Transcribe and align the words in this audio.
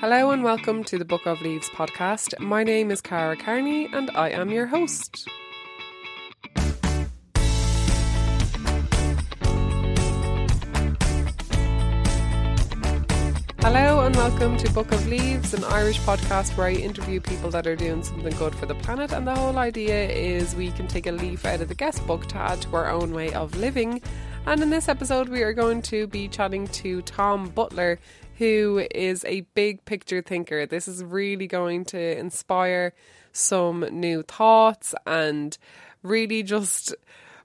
Hello 0.00 0.30
and 0.30 0.44
welcome 0.44 0.84
to 0.84 0.96
the 0.96 1.04
Book 1.04 1.26
of 1.26 1.42
Leaves 1.42 1.68
podcast. 1.70 2.38
My 2.38 2.62
name 2.62 2.92
is 2.92 3.00
Cara 3.00 3.36
Carney 3.36 3.88
and 3.92 4.12
I 4.12 4.30
am 4.30 4.48
your 4.48 4.64
host. 4.64 5.28
Hello 13.58 14.06
and 14.06 14.14
welcome 14.14 14.56
to 14.58 14.70
Book 14.72 14.92
of 14.92 15.04
Leaves, 15.08 15.52
an 15.52 15.64
Irish 15.64 15.98
podcast 16.02 16.56
where 16.56 16.68
I 16.68 16.74
interview 16.74 17.20
people 17.20 17.50
that 17.50 17.66
are 17.66 17.74
doing 17.74 18.04
something 18.04 18.36
good 18.36 18.54
for 18.54 18.66
the 18.66 18.76
planet. 18.76 19.12
And 19.12 19.26
the 19.26 19.34
whole 19.34 19.58
idea 19.58 20.08
is 20.08 20.54
we 20.54 20.70
can 20.70 20.86
take 20.86 21.08
a 21.08 21.12
leaf 21.12 21.44
out 21.44 21.60
of 21.60 21.66
the 21.66 21.74
guest 21.74 22.06
book 22.06 22.26
to 22.26 22.36
add 22.36 22.62
to 22.62 22.76
our 22.76 22.88
own 22.88 23.12
way 23.12 23.32
of 23.32 23.56
living. 23.56 24.00
And 24.46 24.62
in 24.62 24.70
this 24.70 24.88
episode, 24.88 25.28
we 25.28 25.42
are 25.42 25.52
going 25.52 25.82
to 25.82 26.06
be 26.06 26.28
chatting 26.28 26.68
to 26.68 27.02
Tom 27.02 27.48
Butler, 27.48 27.98
who 28.38 28.86
is 28.92 29.24
a 29.24 29.40
big 29.54 29.84
picture 29.84 30.22
thinker. 30.22 30.64
This 30.64 30.86
is 30.86 31.02
really 31.02 31.48
going 31.48 31.84
to 31.86 32.18
inspire 32.18 32.94
some 33.32 33.80
new 33.90 34.22
thoughts 34.22 34.94
and 35.06 35.58
really 36.02 36.44
just 36.44 36.94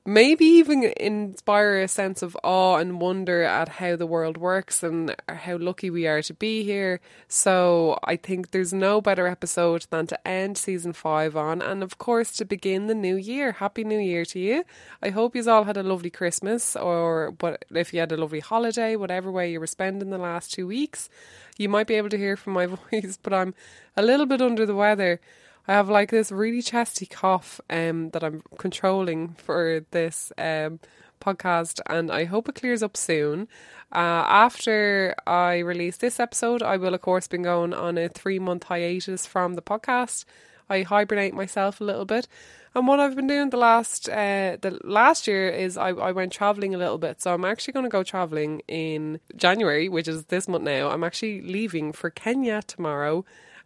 maybe 0.05 0.43
even 0.43 0.84
inspire 0.98 1.80
a 1.80 1.88
sense 1.88 2.21
of 2.21 2.38
awe 2.43 2.75
and 2.75 2.99
wonder 2.99 3.43
at 3.43 3.70
how 3.70 3.95
the 3.95 4.05
world 4.05 4.35
works 4.35 4.84
and 4.84 5.16
how 5.29 5.57
lucky 5.57 5.89
we 5.89 6.05
are 6.05 6.21
to 6.21 6.34
be 6.34 6.63
here. 6.63 6.99
So 7.29 7.98
I 8.03 8.17
think 8.17 8.52
there's 8.52 8.73
no 8.73 8.99
better 8.99 9.27
episode 9.27 9.88
than 9.91 10.07
to 10.07 10.27
end 10.27 10.57
season 10.57 10.91
five 10.91 11.38
on, 11.38 11.62
and 11.62 11.81
of 11.81 11.98
course 11.98 12.31
to 12.34 12.45
begin 12.45 12.88
the 12.88 12.95
new 12.95 13.16
year. 13.16 13.53
Happy 13.53 13.84
New 13.84 13.99
Year 13.99 14.26
to 14.26 14.39
you! 14.39 14.66
I 15.02 15.09
hope 15.09 15.35
you 15.35 15.49
all 15.49 15.63
had 15.63 15.77
a 15.77 15.84
lovely 15.84 16.09
Christmas, 16.09 16.76
or 16.76 17.31
but 17.31 17.63
if 17.71 17.93
you 17.93 18.01
had 18.01 18.12
a 18.12 18.17
lovely 18.17 18.41
holiday, 18.41 18.95
whatever 18.98 19.31
way 19.31 19.51
you 19.51 19.59
were 19.59 19.67
spending 19.67 20.09
the 20.09 20.17
last 20.17 20.54
two 20.54 20.67
weeks. 20.67 21.09
You 21.57 21.70
might 21.70 21.88
be 21.88 21.93
able 21.95 22.09
to 22.09 22.17
hear 22.17 22.35
from 22.35 22.54
my 22.54 22.65
voice, 22.91 23.17
but 23.21 23.34
I'm 23.34 23.54
a 23.95 24.01
little 24.01 24.26
bit 24.26 24.41
under 24.41 24.65
the 24.65 24.76
weather. 24.76 25.21
I 25.67 25.73
have 25.73 25.89
like 25.89 26.11
this 26.11 26.31
really 26.31 26.61
chesty 26.61 27.05
cough 27.05 27.61
um, 27.69 28.09
that 28.09 28.23
I'm 28.23 28.43
controlling 28.57 29.29
for 29.35 29.85
this 29.91 30.33
um, 30.37 30.79
podcast, 31.21 31.79
and 31.87 32.11
I 32.11 32.25
hope 32.25 32.49
it 32.49 32.55
clears 32.55 32.83
up 32.83 32.97
soon. 32.97 33.47
Uh, 33.91 34.25
after 34.27 35.15
I 35.25 35.59
release 35.59 35.97
this 35.97 36.19
episode, 36.19 36.61
I 36.61 36.77
will, 36.77 36.93
of 36.93 37.01
course, 37.01 37.27
be 37.27 37.37
going 37.37 37.73
on 37.73 37.97
a 37.97 38.09
three 38.09 38.39
month 38.39 38.65
hiatus 38.65 39.25
from 39.25 39.53
the 39.53 39.61
podcast. 39.61 40.25
I 40.69 40.81
hibernate 40.81 41.34
myself 41.34 41.79
a 41.79 41.84
little 41.84 42.05
bit. 42.05 42.27
And 42.75 42.87
what 42.87 42.99
I've 42.99 43.15
been 43.15 43.27
doing 43.27 43.51
the 43.51 43.57
last 43.57 44.09
uh, 44.09 44.57
the 44.59 44.79
last 44.84 45.27
year 45.27 45.47
is 45.47 45.77
I, 45.77 45.89
I 45.89 46.11
went 46.11 46.34
traveling 46.34 46.73
a 46.73 46.77
little 46.77 46.97
bit. 46.97 47.21
So 47.21 47.34
I'm 47.34 47.45
actually 47.45 47.73
going 47.73 47.85
to 47.85 47.89
go 47.89 48.03
traveling 48.03 48.61
in 48.67 49.19
January, 49.35 49.87
which 49.87 50.07
is 50.07 50.25
this 50.25 50.47
month 50.47 50.63
now. 50.63 50.89
I'm 50.89 51.03
actually 51.03 51.41
leaving 51.41 51.93
for 51.93 52.09
Kenya 52.09 52.63
tomorrow 52.65 53.25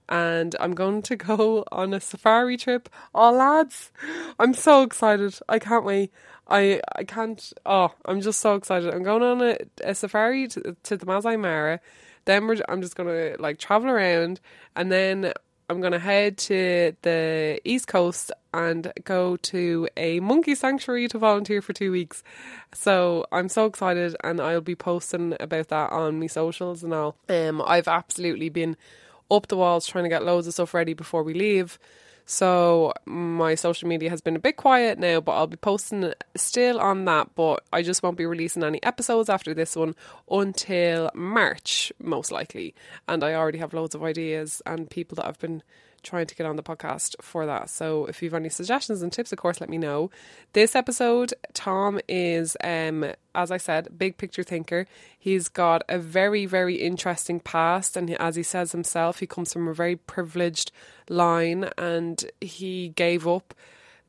and 0.09 0.55
I'm 0.59 0.73
going 0.73 1.01
to 1.03 1.15
go 1.15 1.63
on 1.71 1.93
a 1.93 1.99
safari 1.99 2.57
trip. 2.57 2.89
Oh, 3.13 3.31
lads, 3.31 3.91
I'm 4.39 4.53
so 4.53 4.83
excited. 4.83 5.37
I 5.49 5.59
can't 5.59 5.85
wait. 5.85 6.11
I 6.47 6.81
I 6.95 7.03
can't. 7.03 7.53
Oh, 7.65 7.93
I'm 8.05 8.21
just 8.21 8.39
so 8.39 8.55
excited. 8.55 8.93
I'm 8.93 9.03
going 9.03 9.23
on 9.23 9.41
a, 9.41 9.57
a 9.83 9.95
safari 9.95 10.47
to, 10.49 10.75
to 10.83 10.97
the 10.97 11.05
Masai 11.05 11.37
Mara. 11.37 11.79
Then 12.25 12.47
we're, 12.47 12.57
I'm 12.67 12.81
just 12.81 12.95
going 12.95 13.07
to 13.09 13.41
like 13.41 13.57
travel 13.57 13.89
around 13.89 14.41
and 14.75 14.91
then 14.91 15.31
I'm 15.69 15.81
going 15.81 15.93
to 15.93 15.99
head 15.99 16.37
to 16.39 16.93
the 17.01 17.59
East 17.65 17.87
Coast 17.87 18.31
and 18.53 18.91
go 19.03 19.35
to 19.37 19.89
a 19.97 20.21
monkey 20.21 20.55
sanctuary 20.55 21.09
to 21.09 21.17
volunteer 21.17 21.61
for 21.61 21.73
two 21.73 21.91
weeks. 21.91 22.23
So 22.73 23.25
I'm 23.33 23.49
so 23.49 23.65
excited 23.65 24.15
and 24.23 24.39
I'll 24.39 24.61
be 24.61 24.75
posting 24.75 25.35
about 25.39 25.67
that 25.67 25.91
on 25.91 26.19
my 26.19 26.27
socials 26.27 26.83
and 26.83 26.93
all. 26.93 27.17
Um, 27.27 27.61
I've 27.65 27.89
absolutely 27.89 28.47
been 28.47 28.77
up 29.29 29.47
the 29.47 29.57
walls 29.57 29.85
trying 29.85 30.05
to 30.05 30.09
get 30.09 30.23
loads 30.23 30.47
of 30.47 30.53
stuff 30.53 30.73
ready 30.73 30.93
before 30.93 31.23
we 31.23 31.33
leave. 31.33 31.79
So 32.29 32.93
my 33.05 33.55
social 33.55 33.87
media 33.87 34.09
has 34.09 34.19
been 34.19 34.35
a 34.35 34.39
bit 34.39 34.57
quiet 34.57 34.99
now, 34.99 35.21
but 35.21 35.31
I'll 35.31 35.47
be 35.47 35.55
posting 35.55 36.13
still 36.35 36.77
on 36.77 37.05
that. 37.05 37.33
But 37.35 37.63
I 37.71 37.81
just 37.83 38.03
won't 38.03 38.17
be 38.17 38.25
releasing 38.25 38.63
any 38.63 38.83
episodes 38.83 39.29
after 39.29 39.53
this 39.53 39.77
one 39.77 39.95
until 40.29 41.09
March, 41.15 41.93
most 42.03 42.29
likely. 42.29 42.75
And 43.07 43.23
I 43.23 43.33
already 43.33 43.59
have 43.59 43.73
loads 43.73 43.95
of 43.95 44.03
ideas 44.03 44.61
and 44.65 44.89
people 44.89 45.15
that 45.15 45.25
I've 45.25 45.39
been 45.39 45.63
trying 46.03 46.27
to 46.27 46.35
get 46.35 46.45
on 46.45 46.55
the 46.55 46.63
podcast 46.63 47.15
for 47.21 47.45
that. 47.45 47.69
So 47.69 48.05
if 48.05 48.21
you 48.21 48.29
have 48.29 48.35
any 48.35 48.49
suggestions 48.49 49.01
and 49.01 49.11
tips, 49.11 49.31
of 49.31 49.37
course, 49.37 49.59
let 49.59 49.69
me 49.69 49.77
know. 49.77 50.09
This 50.53 50.75
episode, 50.75 51.33
Tom 51.53 51.99
is, 52.07 52.55
um, 52.63 53.05
as 53.35 53.51
I 53.51 53.57
said, 53.57 53.97
big 53.97 54.17
picture 54.17 54.43
thinker. 54.43 54.87
He's 55.17 55.49
got 55.49 55.83
a 55.89 55.99
very, 55.99 56.45
very 56.45 56.75
interesting 56.75 57.39
past, 57.39 57.97
and 57.97 58.09
as 58.19 58.35
he 58.35 58.43
says 58.43 58.71
himself, 58.71 59.19
he 59.19 59.27
comes 59.27 59.53
from 59.53 59.67
a 59.67 59.73
very 59.73 59.95
privileged 59.95 60.71
line, 61.09 61.69
and 61.77 62.23
he 62.41 62.89
gave 62.89 63.27
up 63.27 63.53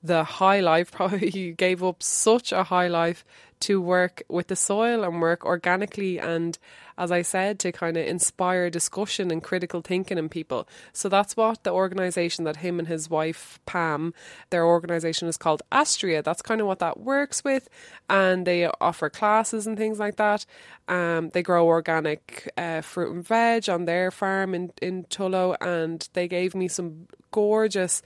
the 0.03 0.25
high 0.25 0.61
life. 0.61 0.93
Probably 0.93 1.31
he 1.39 1.53
gave 1.53 1.83
up 1.83 2.03
such 2.03 2.53
a 2.53 2.65
high 2.65 2.89
life 2.89 3.25
to 3.61 3.81
work 3.81 4.23
with 4.29 4.49
the 4.49 4.57
soil 4.57 5.05
and 5.05 5.21
work 5.21 5.45
organically 5.45 6.19
and 6.19 6.59
as 6.99 7.13
I 7.13 7.23
said, 7.23 7.61
to 7.61 7.71
kind 7.71 7.97
of 7.97 8.05
inspire 8.05 8.69
discussion 8.69 9.31
and 9.31 9.43
critical 9.43 9.81
thinking 9.81 10.19
in 10.19 10.29
people. 10.29 10.69
So 10.93 11.09
that's 11.09 11.37
what 11.37 11.63
the 11.63 11.71
organisation 11.71 12.45
that 12.45 12.57
him 12.57 12.81
and 12.81 12.89
his 12.89 13.09
wife, 13.09 13.61
Pam, 13.67 14.13
their 14.51 14.67
organisation 14.67 15.29
is 15.29 15.37
called 15.37 15.63
Astræa. 15.71 16.25
That's 16.25 16.43
kind 16.43 16.61
of 16.61 16.67
what 16.67 16.81
that 16.81 16.99
works 16.99 17.45
with. 17.45 17.69
And 18.11 18.45
they 18.45 18.67
offer 18.67 19.09
classes 19.09 19.67
and 19.67 19.79
things 19.79 20.01
like 20.01 20.17
that. 20.17 20.45
Um, 20.89 21.29
they 21.31 21.43
grow 21.43 21.67
organic 21.67 22.51
uh, 22.57 22.81
fruit 22.81 23.15
and 23.15 23.25
veg 23.25 23.69
on 23.69 23.85
their 23.85 24.11
farm 24.11 24.53
in, 24.53 24.73
in 24.83 25.05
Tullow. 25.05 25.57
And 25.61 26.07
they 26.15 26.27
gave 26.27 26.57
me 26.57 26.67
some 26.67 27.07
gorgeous 27.31 28.03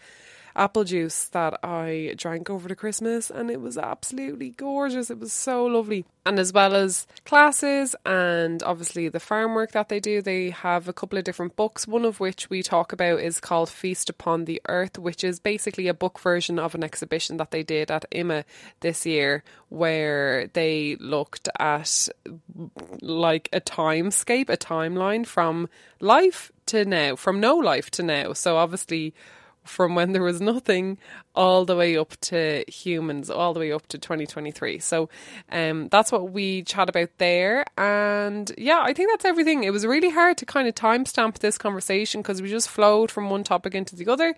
apple 0.55 0.85
juice 0.85 1.25
that 1.29 1.59
I 1.65 2.15
drank 2.17 2.51
over 2.51 2.69
the 2.69 2.77
Christmas, 2.77 3.31
and 3.31 3.51
it 3.51 3.61
was 3.61 3.79
absolutely 3.79 4.51
gorgeous. 4.51 5.11
It 5.11 5.19
was 5.19 5.33
so 5.33 5.65
lovely. 5.65 6.05
And 6.25 6.39
as 6.39 6.53
well 6.53 6.77
as 6.77 7.09
classes 7.25 7.97
and 8.07 8.63
obviously 8.63 9.09
the 9.09 9.19
farm 9.19 9.55
work 9.55 9.73
that 9.73 9.89
they 9.89 9.99
do, 9.99 10.23
they 10.23 10.51
have 10.51 10.87
a 10.87 10.93
couple 10.93 11.19
of 11.19 11.25
different 11.25 11.57
books. 11.57 11.89
One 11.89 12.05
of 12.05 12.21
which 12.21 12.49
we 12.49 12.63
talk 12.63 12.93
about 12.93 13.19
is 13.21 13.41
called 13.41 13.69
Feast 13.69 14.09
Upon 14.09 14.45
the 14.45 14.63
Earth, 14.69 14.99
which 14.99 15.25
is 15.25 15.41
basically 15.41 15.89
a 15.89 15.95
book 15.95 16.21
version 16.21 16.61
of 16.61 16.77
an 16.77 16.84
exhibition 16.84 17.39
that 17.39 17.51
they 17.51 17.65
did 17.65 17.91
at 17.91 18.05
IMA 18.13 18.45
this 18.81 19.05
year, 19.05 19.43
where 19.69 20.47
they 20.53 20.97
looked 21.01 21.49
at 21.59 22.09
like 23.01 23.49
a 23.53 23.61
timescape, 23.61 24.49
a 24.49 24.57
timeline 24.57 25.27
from 25.27 25.69
life 25.99 26.53
to 26.67 26.84
now, 26.84 27.17
from 27.17 27.41
no 27.41 27.57
life 27.57 27.91
to 27.91 28.03
now. 28.05 28.33
So 28.33 28.59
obviously 28.59 29.13
from 29.65 29.95
when 29.95 30.12
there 30.12 30.23
was 30.23 30.41
nothing 30.41 30.99
all 31.34 31.65
the 31.65 31.77
way 31.77 31.97
up 31.97 32.17
to 32.21 32.65
humans, 32.69 33.31
all 33.31 33.55
the 33.55 33.61
way 33.61 33.73
up 33.73 33.87
to 33.89 33.99
2023. 33.99 34.78
So 34.78 35.09
um, 35.50 35.89
that's 35.89 36.12
what 36.12 36.31
we 36.33 36.62
chat 36.62 36.89
about 36.89 37.11
there. 37.19 37.65
And 37.78 38.53
yeah, 38.59 38.81
I 38.83 38.93
think 38.93 39.11
that's 39.11 39.25
everything. 39.25 39.65
It 39.65 39.72
was 39.72 39.87
really 39.87 40.11
hard 40.11 40.39
to 40.39 40.47
kind 40.47 40.69
of 40.69 40.75
timestamp 40.75 41.39
this 41.39 41.59
conversation 41.59 42.22
because 42.22 42.43
we 42.43 42.49
just 42.49 42.69
flowed 42.69 43.11
from 43.11 43.31
one 43.31 43.45
topic 43.45 43.75
into 43.75 43.97
the 43.97 44.11
other. 44.11 44.34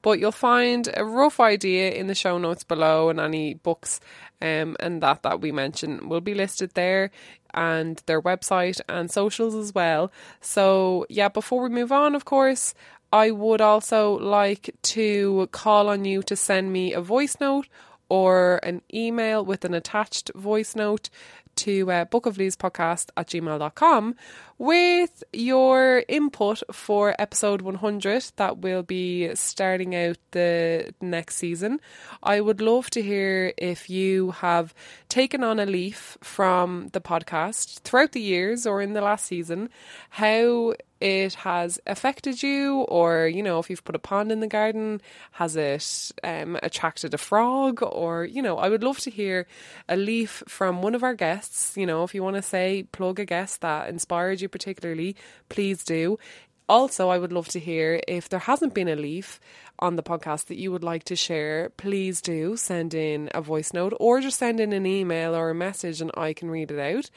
But 0.00 0.20
you'll 0.20 0.30
find 0.30 0.88
a 0.96 1.04
rough 1.04 1.40
idea 1.40 1.90
in 1.90 2.06
the 2.06 2.14
show 2.14 2.38
notes 2.38 2.62
below, 2.62 3.08
and 3.08 3.18
any 3.18 3.54
books 3.54 3.98
um, 4.40 4.76
and 4.78 5.02
that 5.02 5.22
that 5.22 5.40
we 5.40 5.50
mention 5.50 6.08
will 6.08 6.20
be 6.20 6.34
listed 6.34 6.70
there 6.74 7.10
and 7.54 8.02
their 8.06 8.20
website 8.20 8.80
and 8.88 9.10
socials 9.10 9.54
as 9.54 9.74
well. 9.74 10.12
So, 10.40 11.06
yeah, 11.08 11.28
before 11.28 11.62
we 11.62 11.70
move 11.70 11.90
on, 11.90 12.14
of 12.14 12.24
course, 12.24 12.74
I 13.12 13.30
would 13.30 13.60
also 13.60 14.18
like 14.18 14.74
to 14.82 15.48
call 15.50 15.88
on 15.88 16.04
you 16.04 16.22
to 16.24 16.36
send 16.36 16.72
me 16.72 16.92
a 16.92 17.00
voice 17.00 17.36
note 17.40 17.68
or 18.08 18.58
an 18.62 18.82
email 18.92 19.44
with 19.44 19.64
an 19.64 19.74
attached 19.74 20.30
voice 20.34 20.74
note 20.74 21.08
to 21.58 21.90
uh, 21.90 22.04
bookofleavespodcast 22.06 23.10
at 23.16 23.28
gmail.com 23.28 24.14
with 24.58 25.22
your 25.32 26.04
input 26.08 26.62
for 26.72 27.14
episode 27.18 27.62
100 27.62 28.32
that 28.36 28.58
will 28.58 28.82
be 28.82 29.34
starting 29.34 29.94
out 29.94 30.16
the 30.32 30.92
next 31.00 31.36
season. 31.36 31.80
I 32.22 32.40
would 32.40 32.60
love 32.60 32.90
to 32.90 33.02
hear 33.02 33.52
if 33.56 33.88
you 33.88 34.32
have 34.32 34.74
taken 35.08 35.44
on 35.44 35.60
a 35.60 35.66
leaf 35.66 36.18
from 36.22 36.88
the 36.92 37.00
podcast 37.00 37.80
throughout 37.80 38.12
the 38.12 38.20
years 38.20 38.66
or 38.66 38.82
in 38.82 38.94
the 38.94 39.00
last 39.00 39.26
season, 39.26 39.70
how 40.10 40.74
it 41.00 41.34
has 41.34 41.78
affected 41.86 42.42
you, 42.42 42.80
or 42.82 43.28
you 43.28 43.42
know, 43.42 43.58
if 43.58 43.70
you've 43.70 43.84
put 43.84 43.94
a 43.94 44.00
pond 44.00 44.32
in 44.32 44.40
the 44.40 44.46
garden, 44.46 45.00
has 45.32 45.54
it 45.54 46.12
um, 46.24 46.58
attracted 46.62 47.14
a 47.14 47.18
frog, 47.18 47.82
or 47.82 48.24
you 48.24 48.42
know, 48.42 48.58
I 48.58 48.68
would 48.68 48.82
love 48.82 48.98
to 49.00 49.10
hear 49.10 49.46
a 49.88 49.96
leaf 49.96 50.42
from 50.48 50.82
one 50.82 50.94
of 50.94 51.04
our 51.04 51.14
guests. 51.14 51.47
You 51.76 51.86
know, 51.86 52.04
if 52.04 52.14
you 52.14 52.22
want 52.22 52.36
to 52.36 52.42
say 52.42 52.84
plug 52.92 53.18
a 53.18 53.24
guest 53.24 53.60
that 53.60 53.88
inspired 53.88 54.40
you 54.40 54.48
particularly, 54.48 55.16
please 55.48 55.84
do. 55.84 56.18
Also, 56.68 57.08
I 57.08 57.16
would 57.16 57.32
love 57.32 57.48
to 57.48 57.60
hear 57.60 58.00
if 58.06 58.28
there 58.28 58.40
hasn't 58.40 58.74
been 58.74 58.88
a 58.88 58.96
leaf 58.96 59.40
on 59.78 59.96
the 59.96 60.02
podcast 60.02 60.46
that 60.46 60.58
you 60.58 60.70
would 60.70 60.84
like 60.84 61.04
to 61.04 61.16
share, 61.16 61.70
please 61.78 62.20
do 62.20 62.58
send 62.58 62.92
in 62.92 63.30
a 63.32 63.40
voice 63.40 63.72
note 63.72 63.94
or 63.98 64.20
just 64.20 64.38
send 64.38 64.60
in 64.60 64.74
an 64.74 64.84
email 64.84 65.34
or 65.34 65.48
a 65.48 65.54
message 65.54 66.02
and 66.02 66.10
I 66.14 66.34
can 66.34 66.50
read 66.50 66.70
it 66.70 66.78
out. 66.78 67.08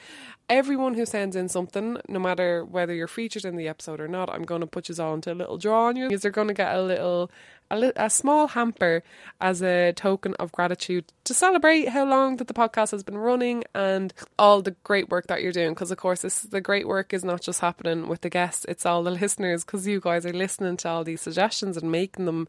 Everyone 0.48 0.94
who 0.94 1.04
sends 1.04 1.36
in 1.36 1.50
something, 1.50 1.98
no 2.08 2.18
matter 2.18 2.64
whether 2.64 2.94
you're 2.94 3.08
featured 3.08 3.44
in 3.44 3.56
the 3.56 3.68
episode 3.68 4.00
or 4.00 4.08
not, 4.08 4.30
I'm 4.30 4.44
going 4.44 4.62
to 4.62 4.66
put 4.66 4.88
you 4.88 4.94
all 5.02 5.14
into 5.14 5.32
a 5.32 5.34
little 5.34 5.58
draw 5.58 5.88
on 5.88 5.96
you 5.96 6.08
because 6.08 6.22
they're 6.22 6.30
going 6.30 6.48
to 6.48 6.54
get 6.54 6.74
a 6.74 6.82
little 6.82 7.30
a, 7.72 7.92
a 7.96 8.10
small 8.10 8.48
hamper 8.48 9.02
as 9.40 9.62
a 9.62 9.92
token 9.94 10.34
of 10.34 10.52
gratitude 10.52 11.04
to 11.24 11.34
celebrate 11.34 11.88
how 11.88 12.04
long 12.04 12.36
that 12.36 12.46
the 12.46 12.54
podcast 12.54 12.90
has 12.90 13.02
been 13.02 13.18
running 13.18 13.64
and 13.74 14.12
all 14.38 14.62
the 14.62 14.76
great 14.84 15.08
work 15.08 15.26
that 15.28 15.42
you're 15.42 15.52
doing. 15.52 15.70
Because 15.70 15.90
of 15.90 15.98
course, 15.98 16.22
this 16.22 16.42
the 16.42 16.60
great 16.60 16.86
work 16.86 17.12
is 17.12 17.24
not 17.24 17.40
just 17.40 17.60
happening 17.60 18.08
with 18.08 18.20
the 18.20 18.30
guests; 18.30 18.66
it's 18.68 18.86
all 18.86 19.02
the 19.02 19.10
listeners. 19.10 19.64
Because 19.64 19.86
you 19.86 20.00
guys 20.00 20.26
are 20.26 20.32
listening 20.32 20.76
to 20.78 20.88
all 20.88 21.04
these 21.04 21.20
suggestions 21.20 21.76
and 21.76 21.90
making 21.90 22.26
them 22.26 22.48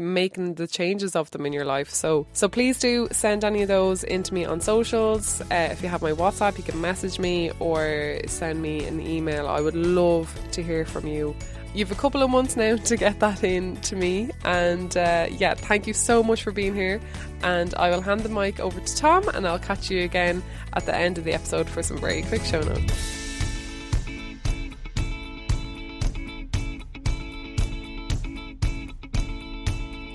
making 0.00 0.54
the 0.54 0.66
changes 0.66 1.14
of 1.14 1.30
them 1.30 1.46
in 1.46 1.52
your 1.52 1.64
life. 1.64 1.90
So 1.90 2.26
so 2.32 2.48
please 2.48 2.78
do 2.78 3.08
send 3.12 3.44
any 3.44 3.62
of 3.62 3.68
those 3.68 4.04
into 4.04 4.34
me 4.34 4.44
on 4.44 4.60
socials. 4.60 5.40
Uh, 5.42 5.68
if 5.70 5.82
you 5.82 5.88
have 5.88 6.02
my 6.02 6.12
WhatsApp, 6.12 6.56
you 6.58 6.64
can 6.64 6.80
message 6.80 7.18
me 7.18 7.52
or 7.60 8.18
send 8.26 8.60
me 8.60 8.84
an 8.86 9.00
email. 9.00 9.46
I 9.46 9.60
would 9.60 9.76
love 9.76 10.34
to 10.52 10.62
hear 10.62 10.84
from 10.84 11.06
you. 11.06 11.36
You've 11.74 11.90
a 11.90 11.96
couple 11.96 12.22
of 12.22 12.30
months 12.30 12.56
now 12.56 12.76
to 12.76 12.96
get 12.96 13.18
that 13.18 13.42
in 13.42 13.76
to 13.78 13.96
me. 13.96 14.30
And 14.44 14.96
uh, 14.96 15.26
yeah, 15.28 15.54
thank 15.54 15.88
you 15.88 15.92
so 15.92 16.22
much 16.22 16.44
for 16.44 16.52
being 16.52 16.72
here. 16.72 17.00
And 17.42 17.74
I 17.74 17.90
will 17.90 18.00
hand 18.00 18.20
the 18.20 18.28
mic 18.28 18.60
over 18.60 18.78
to 18.78 18.96
Tom 18.96 19.28
and 19.30 19.44
I'll 19.44 19.58
catch 19.58 19.90
you 19.90 20.04
again 20.04 20.40
at 20.74 20.86
the 20.86 20.94
end 20.94 21.18
of 21.18 21.24
the 21.24 21.32
episode 21.32 21.68
for 21.68 21.82
some 21.82 21.98
very 21.98 22.22
quick 22.22 22.42
show 22.42 22.60
notes. 22.60 23.20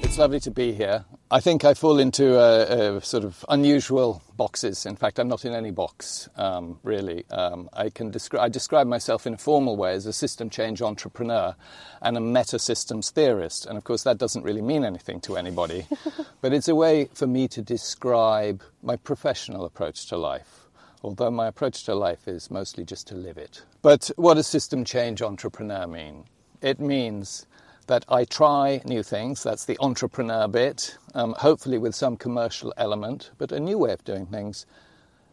It's 0.02 0.18
lovely 0.18 0.40
to 0.40 0.52
be 0.52 0.72
here. 0.72 1.04
I 1.31 1.42
think 1.42 1.64
I 1.64 1.76
fall 1.76 2.00
into 2.00 2.40
a, 2.40 3.00
sort 3.02 3.24
of 3.24 3.46
unusual 3.50 4.24
boxes. 4.36 4.88
In 4.88 4.96
fact, 4.96 5.20
I'm 5.20 5.28
not 5.28 5.46
in 5.46 5.54
any 5.54 5.70
box, 5.70 6.28
um, 6.38 6.80
really. 6.81 7.24
Um, 7.30 7.70
I 7.72 7.92
can 7.92 8.12
descri- 8.12 8.40
I 8.40 8.50
describe 8.50 8.88
myself 8.88 9.28
in 9.28 9.36
a 9.36 9.38
formal 9.38 9.78
way 9.78 9.94
as 9.94 10.08
a 10.08 10.14
system 10.14 10.50
change 10.50 10.81
entrepreneur 10.81 11.56
and 12.02 12.18
a 12.18 12.20
meta 12.20 12.58
systems 12.58 13.12
theorist. 13.12 13.68
And 13.68 13.78
of 13.78 13.84
course, 13.84 14.02
that 14.04 14.18
doesn't 14.18 14.42
really 14.42 14.64
mean 14.64 14.84
anything 14.84 15.22
to 15.22 15.38
anybody. 15.38 15.86
but 16.42 16.52
it's 16.52 16.68
a 16.68 16.74
way 16.74 17.10
for 17.14 17.28
me 17.28 17.48
to 17.50 17.62
describe 17.62 18.64
my 18.82 18.96
professional 18.96 19.66
approach 19.66 20.08
to 20.08 20.18
life. 20.18 20.68
Although 21.04 21.30
my 21.30 21.46
approach 21.46 21.84
to 21.84 21.94
life 21.94 22.28
is 22.28 22.50
mostly 22.50 22.84
just 22.84 23.08
to 23.10 23.16
live 23.16 23.38
it. 23.38 23.62
But 23.84 24.10
what 24.16 24.34
does 24.34 24.48
system 24.48 24.84
change 24.84 25.22
entrepreneur 25.22 25.86
mean? 25.86 26.24
It 26.64 26.80
means 26.80 27.46
that 27.89 28.06
I 28.07 28.24
try 28.24 28.81
new 28.86 29.01
things. 29.01 29.41
That's 29.41 29.65
the 29.65 29.75
entrepreneur 29.80 30.47
bit, 30.47 30.95
um, 31.15 31.33
hopefully 31.39 31.80
with 31.80 31.95
some 31.95 32.18
commercial 32.18 32.71
element, 32.77 33.31
but 33.39 33.51
a 33.51 33.59
new 33.59 33.80
way 33.80 33.91
of 33.91 34.03
doing 34.03 34.27
things. 34.27 34.68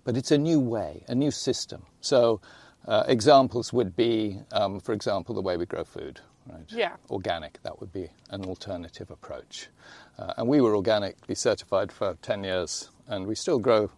But 0.04 0.16
it's 0.16 0.30
a 0.30 0.38
new 0.38 0.58
way, 0.58 1.04
a 1.06 1.14
new 1.14 1.30
system. 1.30 1.82
So, 2.00 2.40
uh, 2.88 3.04
examples 3.08 3.74
would 3.74 3.94
be, 3.94 4.40
um, 4.52 4.80
for 4.80 4.94
example, 4.94 5.34
the 5.34 5.42
way 5.42 5.58
we 5.58 5.66
grow 5.66 5.84
food. 5.84 6.20
Right? 6.48 6.64
Yeah. 6.68 6.96
Organic, 7.10 7.62
that 7.62 7.78
would 7.78 7.92
be 7.92 8.08
an 8.30 8.46
alternative 8.46 9.10
approach. 9.10 9.68
Uh, 10.18 10.32
and 10.38 10.48
we 10.48 10.62
were 10.62 10.74
organically 10.74 11.34
certified 11.34 11.92
for 11.92 12.16
10 12.22 12.42
years, 12.42 12.88
and 13.06 13.26
we 13.26 13.34
still 13.34 13.58
grow 13.58 13.90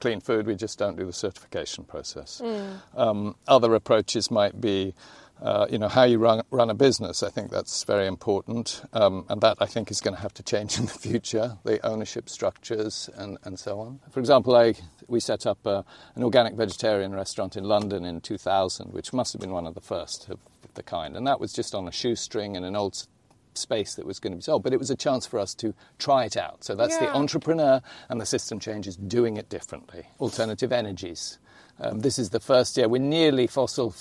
clean 0.00 0.20
food, 0.20 0.46
we 0.46 0.54
just 0.54 0.78
don't 0.78 0.98
do 0.98 1.06
the 1.06 1.12
certification 1.12 1.84
process. 1.84 2.42
Mm. 2.44 2.80
Um, 2.94 3.36
other 3.48 3.74
approaches 3.74 4.30
might 4.30 4.60
be 4.60 4.94
uh, 5.40 5.66
you 5.70 5.78
know, 5.78 5.88
how 5.88 6.04
you 6.04 6.18
run, 6.18 6.42
run 6.50 6.70
a 6.70 6.74
business. 6.74 7.22
I 7.22 7.30
think 7.30 7.50
that's 7.50 7.84
very 7.84 8.06
important, 8.06 8.82
um, 8.92 9.26
and 9.28 9.40
that 9.42 9.58
I 9.60 9.66
think 9.66 9.90
is 9.90 10.00
going 10.00 10.16
to 10.16 10.22
have 10.22 10.34
to 10.34 10.42
change 10.42 10.78
in 10.78 10.86
the 10.86 10.92
future. 10.92 11.58
The 11.64 11.84
ownership 11.86 12.28
structures 12.28 13.10
and, 13.16 13.38
and 13.44 13.58
so 13.58 13.80
on. 13.80 14.00
For 14.10 14.20
example, 14.20 14.56
I, 14.56 14.74
we 15.08 15.20
set 15.20 15.46
up 15.46 15.66
uh, 15.66 15.82
an 16.14 16.22
organic 16.22 16.54
vegetarian 16.54 17.14
restaurant 17.14 17.56
in 17.56 17.64
London 17.64 18.04
in 18.04 18.20
2000, 18.20 18.92
which 18.92 19.12
must 19.12 19.32
have 19.32 19.40
been 19.40 19.52
one 19.52 19.66
of 19.66 19.74
the 19.74 19.80
first 19.80 20.28
of 20.30 20.38
the 20.74 20.82
kind, 20.82 21.16
and 21.16 21.26
that 21.26 21.40
was 21.40 21.52
just 21.52 21.74
on 21.74 21.86
a 21.86 21.92
shoestring 21.92 22.56
in 22.56 22.64
an 22.64 22.76
old 22.76 23.06
space 23.54 23.94
that 23.94 24.06
was 24.06 24.20
going 24.20 24.32
to 24.32 24.36
be 24.36 24.42
sold. 24.42 24.62
But 24.62 24.72
it 24.72 24.78
was 24.78 24.90
a 24.90 24.96
chance 24.96 25.26
for 25.26 25.38
us 25.38 25.54
to 25.56 25.74
try 25.98 26.24
it 26.24 26.36
out. 26.36 26.64
So 26.64 26.74
that's 26.74 26.94
yeah. 26.94 27.06
the 27.06 27.16
entrepreneur 27.16 27.80
and 28.08 28.20
the 28.20 28.26
system 28.26 28.58
changes 28.58 28.96
doing 28.96 29.36
it 29.36 29.48
differently. 29.48 30.04
Alternative 30.20 30.72
energies. 30.72 31.38
Um, 31.80 32.00
this 32.00 32.18
is 32.18 32.30
the 32.30 32.40
first 32.40 32.76
year 32.76 32.88
we're 32.88 33.02
nearly 33.02 33.46
fossil 33.46 33.94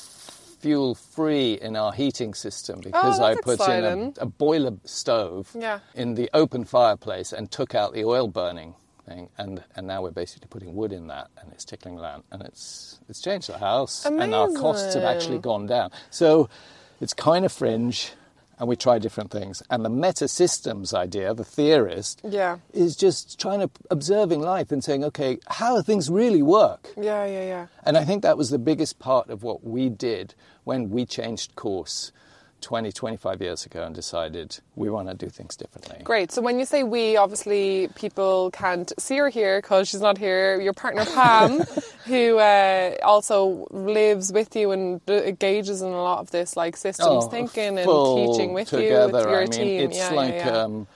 fuel 0.66 0.96
free 0.96 1.54
in 1.62 1.76
our 1.76 1.94
heating 1.94 2.34
system 2.34 2.80
because 2.82 3.20
oh, 3.20 3.24
I 3.24 3.36
put 3.36 3.60
exciting. 3.60 4.02
in 4.02 4.14
a, 4.18 4.24
a, 4.24 4.26
boiler 4.26 4.74
stove 4.84 5.52
yeah. 5.54 5.78
in 5.94 6.16
the 6.16 6.28
open 6.34 6.66
fireplace 6.66 7.32
and 7.32 7.52
took 7.52 7.76
out 7.76 7.94
the 7.94 8.04
oil 8.04 8.28
burning 8.28 8.74
thing, 9.06 9.30
and, 9.38 9.64
and 9.76 9.86
now 9.86 10.02
we're 10.02 10.10
basically 10.10 10.48
putting 10.50 10.76
wood 10.76 10.92
in 10.92 11.06
that, 11.06 11.28
and 11.40 11.52
it's 11.52 11.66
tickling 11.66 11.98
land, 11.98 12.24
and 12.32 12.42
it's 12.42 13.00
it's 13.08 13.22
changed 13.22 13.48
the 13.48 13.60
house, 13.60 14.06
Amazing. 14.06 14.24
and 14.24 14.34
our 14.34 14.50
costs 14.60 14.96
have 14.96 15.04
actually 15.04 15.38
gone 15.38 15.68
down. 15.68 15.92
So 16.10 16.50
it's 17.00 17.14
kind 17.14 17.46
of 17.46 17.52
fringe 17.52 18.14
and 18.58 18.68
we 18.68 18.76
try 18.76 19.00
different 19.00 19.32
things. 19.32 19.62
And 19.70 19.84
the 19.84 19.90
meta 19.90 20.28
systems 20.28 20.94
idea, 20.94 21.34
the 21.34 21.44
theorist, 21.44 22.22
yeah. 22.24 22.58
is 22.74 22.96
just 22.96 23.40
trying 23.40 23.60
to 23.60 23.70
observing 23.90 24.42
life 24.42 24.72
and 24.72 24.84
saying, 24.84 25.04
okay, 25.04 25.40
how 25.48 25.76
do 25.76 25.84
things 25.84 26.10
really 26.10 26.42
work? 26.42 26.90
Yeah, 26.96 27.26
yeah, 27.26 27.46
yeah. 27.46 27.68
And 27.84 27.98
I 27.98 28.04
think 28.04 28.24
that 28.24 28.38
was 28.38 28.50
the 28.50 28.60
biggest 28.60 29.00
part 29.00 29.30
of 29.30 29.44
what 29.44 29.64
we 29.64 29.90
did 29.90 30.34
when 30.64 30.90
we 30.90 31.06
changed 31.06 31.56
course 31.56 32.12
20, 32.66 32.92
25 32.92 33.42
years 33.44 33.64
ago 33.68 33.84
and 33.84 33.94
decided 33.94 34.58
we 34.76 34.90
want 34.90 35.08
to 35.08 35.14
do 35.14 35.30
things 35.30 35.56
differently. 35.56 35.98
Great. 36.04 36.32
So 36.32 36.42
when 36.42 36.58
you 36.58 36.66
say 36.66 36.82
we, 36.82 37.16
obviously 37.16 37.90
people 37.94 38.50
can't 38.50 38.92
see 38.98 39.18
her 39.18 39.30
here 39.30 39.62
because 39.62 39.88
she's 39.88 40.02
not 40.02 40.18
here. 40.18 40.60
Your 40.60 40.74
partner 40.74 41.06
Pam, 41.14 41.60
who 42.06 42.40
uh, 42.40 42.96
also 43.04 43.68
lives 43.70 44.34
with 44.34 44.56
you 44.56 44.72
and 44.72 45.00
engages 45.08 45.84
in 45.84 45.90
a 45.90 46.02
lot 46.02 46.22
of 46.22 46.32
this 46.32 46.58
like 46.58 46.76
systems 46.76 47.26
oh, 47.26 47.30
thinking 47.30 47.78
and 47.78 47.88
teaching 47.88 48.54
with 48.54 48.70
together. 48.70 49.10
you, 49.10 49.14
with 49.14 49.26
your 49.26 49.38
I 49.38 49.42
mean, 49.42 49.52
team. 49.52 49.92
It's 49.92 49.98
yeah, 50.00 50.10
like. 50.10 50.34
yeah, 50.34 50.48
yeah. 50.48 50.62
Um, 50.64 50.88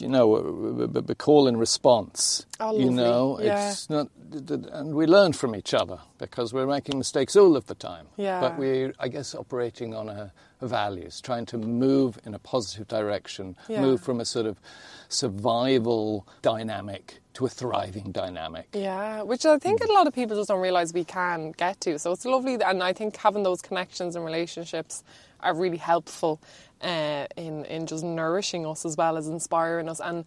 you 0.00 0.08
know, 0.08 0.86
the 0.86 1.14
call 1.14 1.46
and 1.46 1.58
response. 1.58 2.46
Oh, 2.60 2.78
you 2.78 2.90
know, 2.90 3.38
yeah. 3.40 3.70
it's 3.70 3.90
not, 3.90 4.08
and 4.32 4.94
we 4.94 5.06
learn 5.06 5.32
from 5.32 5.54
each 5.54 5.74
other 5.74 5.98
because 6.18 6.52
we're 6.52 6.66
making 6.66 6.98
mistakes 6.98 7.36
all 7.36 7.56
of 7.56 7.66
the 7.66 7.74
time. 7.74 8.06
Yeah. 8.16 8.40
But 8.40 8.58
we're, 8.58 8.94
I 8.98 9.08
guess, 9.08 9.34
operating 9.34 9.94
on 9.94 10.08
a, 10.08 10.32
a 10.60 10.66
values, 10.66 11.20
trying 11.20 11.46
to 11.46 11.58
move 11.58 12.18
in 12.24 12.34
a 12.34 12.38
positive 12.38 12.88
direction, 12.88 13.56
yeah. 13.68 13.80
move 13.80 14.00
from 14.00 14.20
a 14.20 14.24
sort 14.24 14.46
of 14.46 14.60
survival 15.08 16.26
dynamic 16.42 17.20
to 17.34 17.46
a 17.46 17.48
thriving 17.48 18.12
dynamic. 18.12 18.68
Yeah, 18.72 19.22
which 19.22 19.44
I 19.44 19.58
think 19.58 19.82
a 19.82 19.92
lot 19.92 20.06
of 20.06 20.14
people 20.14 20.36
just 20.36 20.48
don't 20.48 20.60
realise 20.60 20.92
we 20.92 21.04
can 21.04 21.52
get 21.52 21.80
to. 21.82 21.98
So 21.98 22.12
it's 22.12 22.24
lovely, 22.24 22.54
and 22.54 22.82
I 22.82 22.92
think 22.92 23.16
having 23.16 23.42
those 23.42 23.60
connections 23.60 24.16
and 24.16 24.24
relationships 24.24 25.02
are 25.44 25.54
really 25.54 25.76
helpful 25.76 26.40
uh, 26.82 27.26
in 27.36 27.64
in 27.66 27.86
just 27.86 28.04
nourishing 28.04 28.66
us 28.66 28.84
as 28.84 28.96
well 28.96 29.16
as 29.16 29.28
inspiring 29.28 29.88
us. 29.88 30.00
And 30.00 30.24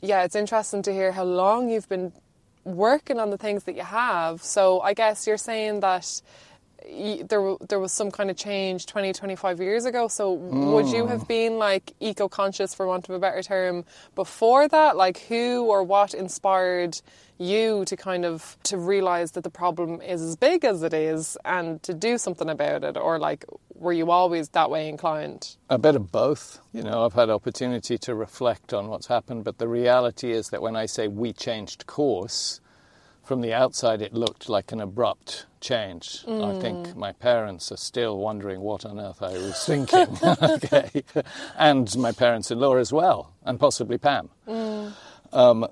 yeah, 0.00 0.22
it's 0.24 0.36
interesting 0.36 0.82
to 0.82 0.92
hear 0.92 1.12
how 1.12 1.24
long 1.24 1.68
you've 1.68 1.88
been 1.88 2.12
working 2.64 3.18
on 3.18 3.30
the 3.30 3.38
things 3.38 3.64
that 3.64 3.76
you 3.76 3.82
have. 3.82 4.42
So 4.42 4.80
I 4.80 4.94
guess 4.94 5.26
you're 5.26 5.38
saying 5.38 5.80
that 5.80 6.22
there 6.88 7.56
there 7.68 7.78
was 7.78 7.92
some 7.92 8.10
kind 8.10 8.30
of 8.30 8.36
change 8.36 8.86
20 8.86 9.12
25 9.12 9.60
years 9.60 9.84
ago 9.84 10.08
so 10.08 10.38
mm. 10.38 10.72
would 10.72 10.88
you 10.88 11.06
have 11.06 11.28
been 11.28 11.58
like 11.58 11.92
eco 12.00 12.26
conscious 12.26 12.74
for 12.74 12.86
want 12.86 13.06
of 13.06 13.14
a 13.14 13.18
better 13.18 13.42
term 13.42 13.84
before 14.14 14.66
that 14.66 14.96
like 14.96 15.18
who 15.28 15.64
or 15.64 15.82
what 15.82 16.14
inspired 16.14 16.98
you 17.40 17.84
to 17.86 17.96
kind 17.96 18.24
of 18.24 18.56
to 18.62 18.76
realize 18.76 19.32
that 19.32 19.44
the 19.44 19.50
problem 19.50 20.00
is 20.02 20.20
as 20.20 20.36
big 20.36 20.64
as 20.64 20.82
it 20.82 20.92
is 20.92 21.38
and 21.44 21.82
to 21.82 21.94
do 21.94 22.18
something 22.18 22.50
about 22.50 22.84
it 22.84 22.96
or 22.96 23.18
like 23.18 23.44
were 23.74 23.94
you 23.94 24.10
always 24.10 24.50
that 24.50 24.70
way 24.70 24.88
inclined 24.88 25.56
a 25.70 25.78
bit 25.78 25.96
of 25.96 26.12
both 26.12 26.60
you 26.72 26.82
know 26.82 27.04
i've 27.04 27.14
had 27.14 27.30
opportunity 27.30 27.96
to 27.96 28.14
reflect 28.14 28.74
on 28.74 28.88
what's 28.88 29.06
happened 29.06 29.42
but 29.42 29.56
the 29.56 29.66
reality 29.66 30.32
is 30.32 30.50
that 30.50 30.60
when 30.60 30.76
i 30.76 30.84
say 30.84 31.08
we 31.08 31.32
changed 31.32 31.86
course 31.86 32.60
from 33.22 33.40
the 33.40 33.54
outside 33.54 34.02
it 34.02 34.12
looked 34.12 34.48
like 34.48 34.72
an 34.72 34.80
abrupt 34.80 35.46
change. 35.60 36.24
Mm. 36.26 36.56
I 36.56 36.60
think 36.60 36.96
my 36.96 37.12
parents 37.12 37.70
are 37.70 37.76
still 37.76 38.18
wondering 38.18 38.60
what 38.60 38.84
on 38.84 38.98
earth 38.98 39.22
I 39.22 39.34
was 39.34 39.64
thinking. 39.66 40.18
okay. 40.42 41.04
And 41.56 41.96
my 41.96 42.12
parents 42.12 42.50
in 42.50 42.58
law 42.58 42.76
as 42.76 42.92
well, 42.92 43.32
and 43.44 43.60
possibly 43.60 43.98
Pam. 43.98 44.30
Mm. 44.48 44.92
Um, 45.32 45.66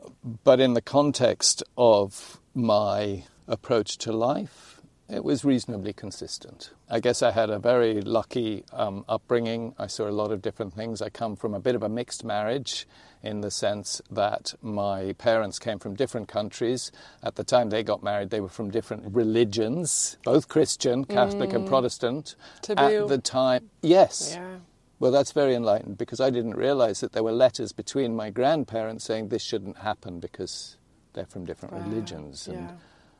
but 0.45 0.61
in 0.61 0.75
the 0.75 0.83
context 0.83 1.63
of 1.77 2.41
my 2.55 3.25
approach 3.47 3.99
to 3.99 4.13
life, 4.13 4.81
it 5.09 5.25
was 5.25 5.43
reasonably 5.43 5.95
consistent. 5.95 6.71
I 6.91 7.01
guess 7.01 7.23
I 7.23 7.31
had 7.31 7.49
a 7.49 7.59
very 7.59 8.03
lucky 8.03 8.65
um, 8.73 9.07
upbringing. 9.09 9.75
I 9.79 9.87
saw 9.87 10.07
a 10.07 10.13
lot 10.13 10.33
of 10.33 10.43
different 10.43 10.75
things. 10.75 11.01
I 11.01 11.09
come 11.09 11.35
from 11.35 11.55
a 11.55 11.61
bit 11.61 11.75
of 11.75 11.83
a 11.83 11.89
mixed 11.89 12.25
marriage 12.25 12.87
in 13.23 13.41
the 13.41 13.51
sense 13.51 14.03
that 14.11 14.55
my 14.61 15.15
parents 15.15 15.59
came 15.59 15.79
from 15.79 15.95
different 15.95 16.29
countries. 16.29 16.93
At 17.23 17.37
the 17.37 17.45
time 17.45 17.71
they 17.71 17.83
got 17.83 18.03
married, 18.03 18.29
they 18.29 18.41
were 18.41 18.51
from 18.51 18.71
different 18.71 19.15
religions, 19.15 20.19
both 20.25 20.49
Christian, 20.49 21.07
Catholic, 21.07 21.51
mm. 21.51 21.57
and 21.57 21.67
Protestant. 21.67 22.37
Taboo. 22.61 22.83
At 22.83 23.09
the 23.09 23.19
time, 23.19 23.71
yes. 23.81 24.35
Yeah. 24.35 24.59
Well, 25.01 25.13
that's 25.13 25.33
very 25.33 25.55
enlightened 25.55 25.97
because 25.97 26.21
I 26.21 26.31
didn't 26.31 26.57
realize 26.57 27.01
that 27.01 27.13
there 27.13 27.23
were 27.23 27.33
letters 27.33 27.73
between 27.73 28.17
my 28.17 28.31
grandparents 28.31 29.05
saying 29.05 29.29
this 29.29 29.43
shouldn't 29.43 29.79
happen 29.79 30.19
because 30.19 30.77
they're 31.13 31.27
from 31.27 31.45
different 31.45 31.75
wow. 31.75 31.83
religions. 31.83 32.49
And, 32.49 32.69
yeah. 32.69 32.73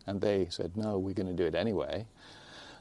and 0.07 0.21
they 0.21 0.49
said, 0.51 0.77
no, 0.77 0.99
we're 0.99 1.15
going 1.15 1.29
to 1.29 1.33
do 1.33 1.47
it 1.47 1.55
anyway. 1.55 2.07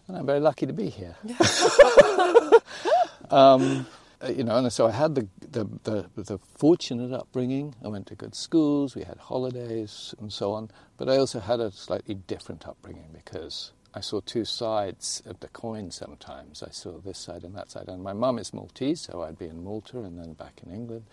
And 0.08 0.18
I'm 0.18 0.26
very 0.26 0.40
lucky 0.40 0.66
to 0.66 0.74
be 0.74 0.90
here. 0.90 1.16
um, 3.30 3.86
you 4.28 4.44
know, 4.44 4.58
and 4.58 4.74
so 4.74 4.88
I 4.88 4.92
had 4.92 5.14
the, 5.14 5.28
the, 5.42 5.68
the, 5.84 6.24
the, 6.24 6.40
fortunate 6.40 7.14
upbringing. 7.14 7.76
I 7.84 7.90
went 7.90 8.08
to 8.08 8.16
good 8.16 8.34
schools, 8.34 8.96
we 8.96 9.04
had 9.04 9.18
holidays 9.18 10.16
and 10.20 10.34
so 10.34 10.54
on. 10.54 10.72
But 10.98 11.08
I 11.08 11.18
also 11.18 11.40
had 11.40 11.60
a 11.60 11.72
slightly 11.72 12.16
different 12.16 12.68
upbringing 12.68 13.10
because 13.14 13.74
I 13.98 14.00
saw 14.00 14.20
two 14.24 14.46
sides 14.46 15.24
of 15.26 15.40
the 15.40 15.48
coin 15.48 15.90
sometimes. 15.90 16.62
I 16.62 16.70
saw 16.70 17.00
this 17.00 17.18
side 17.18 17.44
and 17.44 17.56
that 17.56 17.72
side. 17.72 17.88
And 17.88 18.04
my 18.04 18.14
mum 18.14 18.38
is 18.38 18.54
Maltese, 18.54 19.02
so 19.02 19.24
I'd 19.24 19.40
be 19.40 19.48
in 19.48 19.64
Malta 19.64 19.98
and 19.98 20.20
then 20.20 20.34
back 20.34 20.62
in 20.64 20.72
England. 20.72 21.06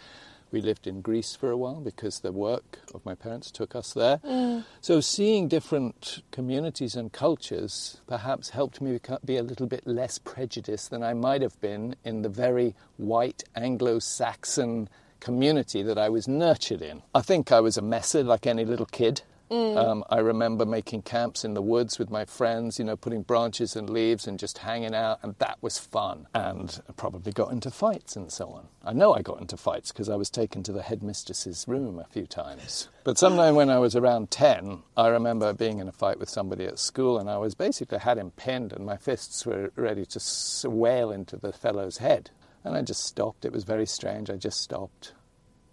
We 0.50 0.60
lived 0.60 0.86
in 0.86 1.00
Greece 1.00 1.34
for 1.34 1.50
a 1.50 1.56
while 1.56 1.80
because 1.80 2.20
the 2.20 2.30
work 2.30 2.80
of 2.92 3.02
my 3.06 3.14
parents 3.14 3.50
took 3.50 3.74
us 3.74 3.94
there. 3.94 4.18
Mm. 4.18 4.66
So 4.82 5.00
seeing 5.00 5.48
different 5.48 6.22
communities 6.30 6.94
and 6.94 7.10
cultures 7.10 8.02
perhaps 8.06 8.50
helped 8.50 8.82
me 8.82 9.00
be 9.24 9.38
a 9.38 9.42
little 9.42 9.66
bit 9.66 9.86
less 9.86 10.18
prejudiced 10.18 10.90
than 10.90 11.02
I 11.02 11.14
might 11.14 11.40
have 11.40 11.58
been 11.62 11.96
in 12.04 12.20
the 12.20 12.28
very 12.28 12.74
white 12.98 13.44
Anglo 13.56 13.98
Saxon 13.98 14.90
community 15.20 15.82
that 15.82 15.96
I 15.96 16.10
was 16.10 16.28
nurtured 16.28 16.82
in. 16.82 17.02
I 17.14 17.22
think 17.22 17.50
I 17.50 17.60
was 17.60 17.78
a 17.78 17.82
messer 17.82 18.22
like 18.22 18.46
any 18.46 18.66
little 18.66 18.84
kid. 18.84 19.22
Mm. 19.50 19.76
Um, 19.76 20.04
I 20.08 20.18
remember 20.18 20.64
making 20.64 21.02
camps 21.02 21.44
in 21.44 21.54
the 21.54 21.62
woods 21.62 21.98
with 21.98 22.10
my 22.10 22.24
friends, 22.24 22.78
you 22.78 22.84
know, 22.84 22.96
putting 22.96 23.22
branches 23.22 23.76
and 23.76 23.90
leaves 23.90 24.26
and 24.26 24.38
just 24.38 24.58
hanging 24.58 24.94
out, 24.94 25.18
and 25.22 25.34
that 25.38 25.58
was 25.60 25.78
fun. 25.78 26.26
And 26.34 26.80
I 26.88 26.92
probably 26.92 27.32
got 27.32 27.52
into 27.52 27.70
fights 27.70 28.16
and 28.16 28.32
so 28.32 28.48
on. 28.48 28.68
I 28.84 28.92
know 28.92 29.14
I 29.14 29.22
got 29.22 29.40
into 29.40 29.56
fights 29.56 29.92
because 29.92 30.08
I 30.08 30.16
was 30.16 30.30
taken 30.30 30.62
to 30.64 30.72
the 30.72 30.82
headmistress's 30.82 31.66
room 31.68 31.98
a 31.98 32.04
few 32.04 32.26
times. 32.26 32.88
But 33.04 33.18
sometime 33.18 33.54
when 33.54 33.70
I 33.70 33.78
was 33.78 33.94
around 33.94 34.30
10, 34.30 34.82
I 34.96 35.08
remember 35.08 35.52
being 35.52 35.78
in 35.78 35.88
a 35.88 35.92
fight 35.92 36.18
with 36.18 36.30
somebody 36.30 36.64
at 36.64 36.78
school, 36.78 37.18
and 37.18 37.28
I 37.28 37.36
was 37.36 37.54
basically 37.54 37.98
had 37.98 38.18
him 38.18 38.30
pinned, 38.30 38.72
and 38.72 38.86
my 38.86 38.96
fists 38.96 39.44
were 39.44 39.72
ready 39.76 40.06
to 40.06 40.68
wail 40.68 41.10
into 41.10 41.36
the 41.36 41.52
fellow's 41.52 41.98
head. 41.98 42.30
And 42.64 42.74
I 42.74 42.80
just 42.80 43.04
stopped. 43.04 43.44
It 43.44 43.52
was 43.52 43.64
very 43.64 43.84
strange. 43.84 44.30
I 44.30 44.36
just 44.36 44.60
stopped. 44.60 45.12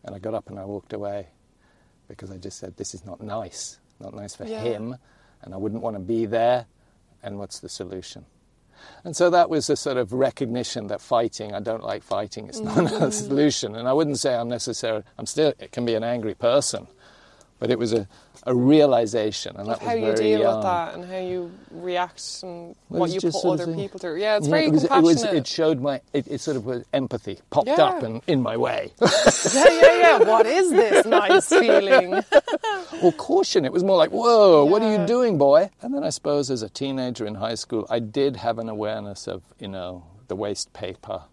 And 0.03 0.13
I 0.13 0.19
got 0.19 0.33
up 0.33 0.49
and 0.49 0.59
I 0.59 0.65
walked 0.65 0.91
away 0.91 1.29
because 2.11 2.31
I 2.31 2.37
just 2.37 2.59
said, 2.59 2.77
this 2.77 2.93
is 2.93 3.05
not 3.05 3.21
nice, 3.21 3.79
not 3.99 4.13
nice 4.13 4.35
for 4.35 4.45
yeah. 4.45 4.61
him, 4.61 4.97
and 5.41 5.53
I 5.53 5.57
wouldn't 5.57 5.81
want 5.81 5.95
to 5.95 6.01
be 6.01 6.25
there. 6.25 6.65
And 7.23 7.37
what's 7.37 7.59
the 7.59 7.69
solution? 7.69 8.25
And 9.03 9.15
so 9.15 9.29
that 9.29 9.49
was 9.49 9.69
a 9.69 9.75
sort 9.75 9.97
of 9.97 10.11
recognition 10.11 10.87
that 10.87 11.01
fighting, 11.01 11.53
I 11.53 11.59
don't 11.59 11.83
like 11.83 12.03
fighting, 12.03 12.47
it's 12.47 12.59
not 12.59 12.77
mm-hmm. 12.77 13.03
a 13.03 13.11
solution. 13.11 13.75
And 13.75 13.87
I 13.87 13.93
wouldn't 13.93 14.19
say 14.19 14.35
I'm 14.35 14.47
necessarily, 14.47 15.03
I'm 15.17 15.25
still, 15.25 15.53
it 15.59 15.71
can 15.71 15.85
be 15.85 15.93
an 15.93 16.03
angry 16.03 16.33
person, 16.33 16.87
but 17.61 17.69
it 17.69 17.77
was 17.77 17.93
a, 17.93 18.07
a 18.47 18.55
realization, 18.55 19.55
and 19.55 19.69
that 19.69 19.79
how 19.79 19.95
was 19.95 20.19
you 20.19 20.25
deal 20.25 20.39
young. 20.39 20.55
with 20.55 20.63
that 20.63 20.95
and 20.95 21.05
how 21.05 21.19
you 21.19 21.51
react 21.69 22.39
and 22.41 22.75
well, 22.89 23.01
what 23.01 23.11
you 23.11 23.21
put 23.21 23.45
other 23.45 23.65
thing, 23.65 23.75
people 23.75 23.99
through. 23.99 24.19
Yeah, 24.19 24.37
it's 24.37 24.47
yeah, 24.47 24.51
very 24.51 24.65
it 24.65 24.71
was, 24.71 24.81
compassionate. 24.81 25.05
It, 25.05 25.11
was, 25.11 25.23
it 25.23 25.47
showed 25.47 25.79
my, 25.79 26.01
it, 26.11 26.27
it, 26.27 26.41
sort 26.41 26.57
of 26.57 26.65
was 26.65 26.83
empathy 26.91 27.37
popped 27.51 27.67
yeah. 27.67 27.75
up 27.75 28.01
and 28.01 28.23
in 28.25 28.41
my 28.41 28.57
way. 28.57 28.91
yeah, 29.01 29.09
yeah, 29.53 29.97
yeah. 29.97 30.17
What 30.23 30.47
is 30.47 30.71
this 30.71 31.05
nice 31.05 31.49
feeling? 31.49 32.11
well, 33.03 33.11
caution. 33.11 33.63
It 33.63 33.71
was 33.71 33.83
more 33.83 33.95
like, 33.95 34.09
whoa, 34.09 34.65
yeah. 34.65 34.71
what 34.71 34.81
are 34.81 34.91
you 34.91 35.05
doing, 35.05 35.37
boy? 35.37 35.69
And 35.83 35.93
then 35.93 36.03
I 36.03 36.09
suppose 36.09 36.49
as 36.49 36.63
a 36.63 36.69
teenager 36.69 37.27
in 37.27 37.35
high 37.35 37.55
school, 37.55 37.85
I 37.91 37.99
did 37.99 38.37
have 38.37 38.57
an 38.57 38.69
awareness 38.69 39.27
of, 39.27 39.43
you 39.59 39.67
know, 39.67 40.03
the 40.29 40.35
waste 40.35 40.73
paper 40.73 41.25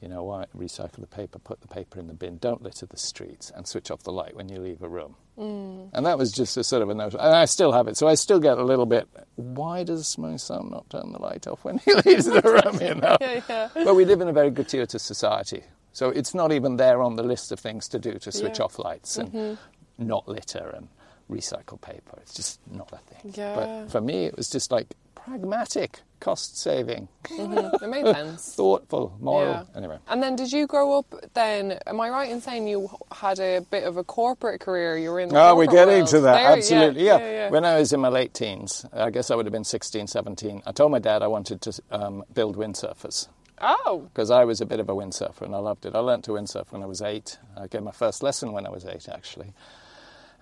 you 0.00 0.08
know, 0.08 0.22
why 0.24 0.46
recycle 0.56 1.00
the 1.00 1.06
paper, 1.06 1.38
put 1.38 1.60
the 1.60 1.68
paper 1.68 1.98
in 1.98 2.06
the 2.06 2.14
bin, 2.14 2.38
don't 2.38 2.62
litter 2.62 2.86
the 2.86 2.96
streets, 2.96 3.52
and 3.54 3.66
switch 3.66 3.90
off 3.90 4.02
the 4.02 4.12
light 4.12 4.34
when 4.34 4.48
you 4.48 4.58
leave 4.58 4.82
a 4.82 4.88
room. 4.88 5.14
Mm. 5.38 5.90
And 5.92 6.06
that 6.06 6.18
was 6.18 6.32
just 6.32 6.56
a 6.56 6.64
sort 6.64 6.82
of 6.82 6.88
a 6.88 6.94
note. 6.94 7.14
And 7.14 7.34
I 7.34 7.44
still 7.44 7.72
have 7.72 7.86
it. 7.86 7.96
So 7.96 8.08
I 8.08 8.14
still 8.14 8.40
get 8.40 8.58
a 8.58 8.64
little 8.64 8.86
bit, 8.86 9.08
why 9.36 9.84
does 9.84 10.16
my 10.16 10.36
son 10.36 10.70
not 10.70 10.88
turn 10.88 11.12
the 11.12 11.20
light 11.20 11.46
off 11.46 11.64
when 11.64 11.78
he 11.78 11.92
leaves 12.06 12.24
the 12.24 12.40
room, 12.42 12.80
you 12.80 12.94
know? 12.94 13.16
yeah, 13.20 13.40
yeah. 13.48 13.68
But 13.74 13.94
we 13.94 14.04
live 14.04 14.20
in 14.20 14.28
a 14.28 14.32
very 14.32 14.50
gratuitous 14.50 15.02
society. 15.02 15.62
So 15.92 16.10
it's 16.10 16.34
not 16.34 16.52
even 16.52 16.76
there 16.76 17.02
on 17.02 17.16
the 17.16 17.22
list 17.22 17.52
of 17.52 17.60
things 17.60 17.88
to 17.88 17.98
do 17.98 18.18
to 18.18 18.32
switch 18.32 18.58
yeah. 18.58 18.64
off 18.64 18.78
lights 18.78 19.18
and 19.18 19.30
mm-hmm. 19.30 20.06
not 20.06 20.28
litter 20.28 20.72
and 20.76 20.88
recycle 21.30 21.80
paper. 21.80 22.18
It's 22.22 22.34
just 22.34 22.60
not 22.70 22.90
a 22.92 22.98
thing. 22.98 23.34
Yeah. 23.34 23.54
But 23.54 23.90
for 23.90 24.00
me, 24.00 24.24
it 24.24 24.36
was 24.36 24.48
just 24.48 24.70
like 24.70 24.94
pragmatic, 25.14 26.00
cost 26.20 26.58
saving. 26.58 27.08
Mm-hmm. 27.24 27.82
It 27.84 27.88
made 27.88 28.04
sense. 28.06 28.54
Thoughtful, 28.56 29.16
moral. 29.20 29.48
Yeah. 29.52 29.64
Anyway. 29.74 29.98
And 30.08 30.22
then 30.22 30.36
did 30.36 30.52
you 30.52 30.66
grow 30.66 30.98
up 30.98 31.14
then? 31.34 31.78
Am 31.86 32.00
I 32.00 32.10
right 32.10 32.30
in 32.30 32.40
saying 32.40 32.68
you 32.68 32.90
had 33.12 33.38
a 33.40 33.60
bit 33.70 33.84
of 33.84 33.96
a 33.96 34.04
corporate 34.04 34.60
career? 34.60 34.96
You 34.98 35.10
were 35.10 35.20
in 35.20 35.30
the 35.30 35.40
Oh, 35.42 35.54
we're 35.56 35.66
getting 35.66 35.96
world. 35.98 36.08
to 36.08 36.20
that. 36.20 36.34
There, 36.34 36.52
Absolutely. 36.56 37.04
Yeah, 37.04 37.18
Yeah. 37.18 37.30
yeah. 37.30 37.50
When 37.50 37.64
I 37.64 37.78
was 37.78 37.92
in 37.92 38.00
my 38.00 38.08
late 38.08 38.34
teens, 38.34 38.84
I 38.92 39.10
guess 39.10 39.30
I 39.30 39.34
would 39.34 39.46
have 39.46 39.52
been 39.52 39.64
16, 39.64 40.06
17, 40.06 40.62
I 40.66 40.72
told 40.72 40.92
my 40.92 40.98
dad 40.98 41.22
I 41.22 41.26
wanted 41.26 41.60
to 41.62 41.82
um, 41.90 42.24
build 42.34 42.56
windsurfers. 42.56 43.28
Oh. 43.62 44.08
Because 44.12 44.30
I 44.30 44.44
was 44.44 44.60
a 44.60 44.66
bit 44.66 44.80
of 44.80 44.88
a 44.88 44.94
windsurfer 44.94 45.42
and 45.42 45.54
I 45.54 45.58
loved 45.58 45.84
it. 45.84 45.94
I 45.94 45.98
learned 45.98 46.24
to 46.24 46.30
windsurf 46.32 46.72
when 46.72 46.82
I 46.82 46.86
was 46.86 47.02
eight. 47.02 47.38
I 47.56 47.66
gave 47.66 47.82
my 47.82 47.90
first 47.92 48.22
lesson 48.22 48.52
when 48.52 48.66
I 48.66 48.70
was 48.70 48.84
eight, 48.86 49.08
actually. 49.08 49.52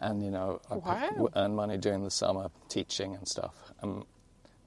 And, 0.00 0.22
you 0.22 0.30
know, 0.30 0.60
I 0.70 0.76
Wow. 0.76 1.28
earned 1.34 1.56
money 1.56 1.76
during 1.78 2.04
the 2.04 2.10
summer 2.12 2.50
teaching 2.68 3.16
and 3.16 3.26
stuff. 3.26 3.54
Um, 3.82 4.06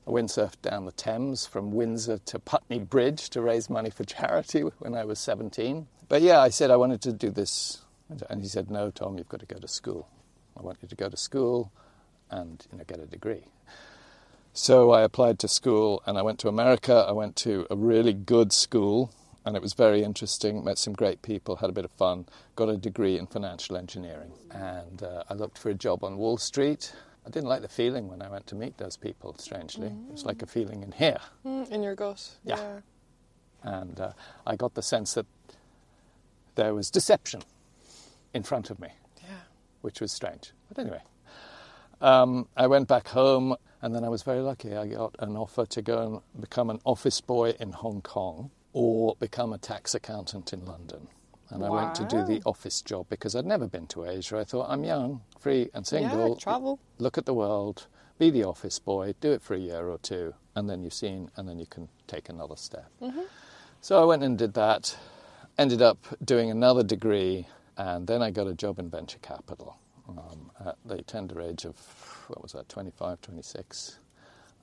I 0.08 0.12
windsurfed 0.12 0.62
down 0.62 0.86
the 0.86 0.92
Thames 0.92 1.46
from 1.46 1.72
Windsor 1.72 2.18
to 2.18 2.40
Putney 2.40 2.80
Bridge 2.80 3.30
to 3.30 3.42
raise 3.42 3.70
money 3.70 3.90
for 3.92 4.04
charity 4.04 4.62
when 4.62 4.96
I 4.96 5.06
was 5.06 5.20
17. 5.20 5.88
But 6.10 6.22
yeah, 6.22 6.40
I 6.40 6.50
said 6.50 6.72
I 6.72 6.76
wanted 6.76 7.02
to 7.04 7.14
do 7.14 7.30
this. 7.30 7.82
And 8.30 8.42
he 8.42 8.48
said, 8.48 8.72
No, 8.72 8.90
Tom, 8.90 9.18
you've 9.18 9.30
got 9.30 9.40
to 9.42 9.46
go 9.46 9.60
to 9.60 9.68
school. 9.68 10.10
I 10.58 10.62
want 10.62 10.80
you 10.82 10.88
to 10.88 10.96
go 10.96 11.08
to 11.08 11.18
school 11.18 11.72
and 12.30 12.66
you 12.72 12.78
know, 12.78 12.84
get 12.84 13.00
a 13.00 13.06
degree. 13.06 13.46
So 14.54 14.92
I 14.92 15.02
applied 15.04 15.40
to 15.40 15.48
school 15.48 16.04
and 16.06 16.18
I 16.18 16.24
went 16.24 16.40
to 16.40 16.50
America. 16.50 17.06
I 17.08 17.14
went 17.14 17.36
to 17.38 17.68
a 17.70 17.76
really 17.76 18.14
good 18.14 18.52
school 18.52 19.14
and 19.46 19.56
it 19.56 19.62
was 19.62 19.74
very 19.74 20.04
interesting. 20.04 20.64
Met 20.64 20.78
some 20.78 20.94
great 20.94 21.22
people, 21.22 21.58
had 21.58 21.70
a 21.70 21.74
bit 21.74 21.86
of 21.86 21.92
fun, 21.92 22.26
got 22.56 22.70
a 22.70 22.78
degree 22.78 23.18
in 23.18 23.28
financial 23.28 23.78
engineering. 23.78 24.34
And 24.52 25.04
uh, 25.04 25.24
I 25.30 25.36
looked 25.36 25.58
for 25.58 25.70
a 25.70 25.74
job 25.74 26.04
on 26.04 26.18
Wall 26.18 26.38
Street. 26.38 26.94
I 27.26 27.30
didn't 27.30 27.50
like 27.50 27.62
the 27.62 27.68
feeling 27.70 28.08
when 28.08 28.22
I 28.22 28.30
went 28.30 28.48
to 28.48 28.56
meet 28.56 28.78
those 28.78 28.98
people, 28.98 29.36
strangely. 29.38 29.90
Mm. 29.90 30.08
It 30.10 30.12
was 30.14 30.26
like 30.26 30.42
a 30.42 30.48
feeling 30.48 30.82
in 30.84 30.92
here. 30.92 31.20
Mm, 31.46 31.70
in 31.72 31.84
your 31.84 31.96
gut. 31.96 32.30
Yeah. 32.44 32.56
yeah. 32.58 32.80
And 33.64 34.00
uh, 34.00 34.14
I 34.48 34.56
got 34.56 34.74
the 34.74 34.82
sense 34.82 35.14
that 35.14 35.28
there 36.56 36.74
was 36.74 36.90
deception 36.90 37.42
in 38.34 38.44
front 38.44 38.70
of 38.72 38.80
me, 38.80 38.90
Yeah. 39.24 39.36
which 39.82 40.02
was 40.02 40.12
strange. 40.12 40.52
But 40.68 40.80
anyway, 40.80 41.02
um, 42.02 42.48
I 42.58 42.66
went 42.68 42.88
back 42.88 43.10
home 43.10 43.56
and 43.84 43.94
then 43.94 44.04
I 44.04 44.10
was 44.10 44.24
very 44.24 44.40
lucky. 44.40 44.76
I 44.76 44.88
got 44.88 45.16
an 45.20 45.38
offer 45.38 45.66
to 45.68 45.82
go 45.82 46.24
and 46.34 46.42
become 46.42 46.70
an 46.72 46.80
office 46.86 47.22
boy 47.22 47.52
in 47.60 47.72
Hong 47.72 48.02
Kong 48.02 48.50
or 48.74 49.16
become 49.20 49.54
a 49.54 49.58
tax 49.60 49.94
accountant 49.94 50.54
in 50.54 50.66
London. 50.66 51.08
And 51.52 51.66
I 51.66 51.70
went 51.70 51.96
to 51.96 52.06
do 52.06 52.24
the 52.24 52.42
office 52.46 52.82
job 52.82 53.08
because 53.10 53.36
I'd 53.36 53.46
never 53.46 53.68
been 53.68 53.86
to 53.88 54.06
Asia. 54.06 54.38
I 54.38 54.44
thought, 54.46 54.68
I'm 54.70 54.84
young, 54.84 55.22
free, 55.40 55.70
and 55.74 55.86
single. 55.86 56.30
Yeah, 56.30 56.36
travel. 56.40 56.80
Look 56.98 57.18
at 57.18 57.26
the 57.26 57.34
world, 57.34 57.88
be 58.18 58.30
the 58.30 58.44
office 58.46 58.80
boy, 58.80 59.16
do 59.20 59.32
it 59.32 59.42
for 59.42 59.54
a 59.56 59.60
year 59.60 59.90
or 59.90 59.98
two, 59.98 60.34
and 60.56 60.70
then 60.70 60.84
you've 60.84 60.94
seen, 60.94 61.30
and 61.36 61.48
then 61.50 61.60
you 61.60 61.66
can 61.66 61.90
take 62.08 62.30
another 62.30 62.56
step. 62.56 62.90
Mm-hmm. 63.02 63.22
So 63.82 64.02
I 64.02 64.06
went 64.06 64.24
and 64.24 64.38
did 64.38 64.54
that, 64.54 64.96
ended 65.58 65.82
up 65.82 65.98
doing 66.24 66.50
another 66.50 66.84
degree, 66.84 67.48
and 67.78 68.08
then 68.08 68.22
I 68.22 68.32
got 68.32 68.48
a 68.48 68.54
job 68.54 68.80
in 68.80 68.90
venture 68.90 69.20
capital 69.20 69.78
um, 70.08 70.52
at 70.66 70.78
the 70.86 71.02
tender 71.02 71.42
age 71.42 71.66
of, 71.66 71.76
what 72.28 72.42
was 72.42 72.54
that, 72.54 72.70
25, 72.70 73.20
26. 73.22 74.00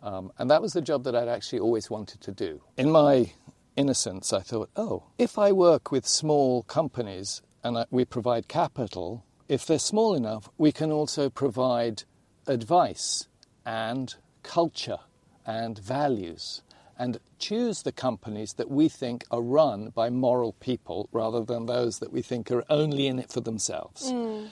Um, 0.03 0.33
and 0.39 0.51
that 0.51 0.63
was 0.63 0.73
the 0.73 0.81
job 0.81 1.05
that 1.05 1.15
I'd 1.17 1.29
actually 1.29 1.59
always 1.59 1.91
wanted 1.91 2.21
to 2.23 2.33
do. 2.33 2.63
In 2.77 2.91
my 2.91 3.33
innocence, 3.79 4.33
I 4.33 4.41
thought, 4.41 4.71
oh, 4.77 5.05
if 5.19 5.39
I 5.39 5.53
work 5.53 5.93
with 5.93 6.07
small 6.07 6.65
companies 6.65 7.43
and 7.63 7.79
I, 7.79 7.87
we 7.91 8.05
provide 8.05 8.49
capital, 8.49 9.25
if 9.49 9.65
they're 9.65 9.79
small 9.79 10.15
enough, 10.15 10.51
we 10.59 10.73
can 10.73 10.91
also 10.91 11.31
provide 11.31 12.03
advice 12.47 13.29
and 13.65 14.15
culture 14.43 14.99
and 15.47 15.79
values 15.79 16.63
and 16.99 17.21
choose 17.39 17.83
the 17.83 17.93
companies 17.93 18.55
that 18.55 18.69
we 18.69 18.89
think 18.89 19.25
are 19.31 19.41
run 19.41 19.91
by 19.91 20.11
moral 20.11 20.55
people 20.55 21.09
rather 21.13 21.45
than 21.45 21.67
those 21.67 22.01
that 22.01 22.13
we 22.13 22.21
think 22.21 22.51
are 22.51 22.65
only 22.69 23.07
in 23.07 23.21
it 23.21 23.31
for 23.31 23.41
themselves. 23.41 24.11
Mm. 24.11 24.49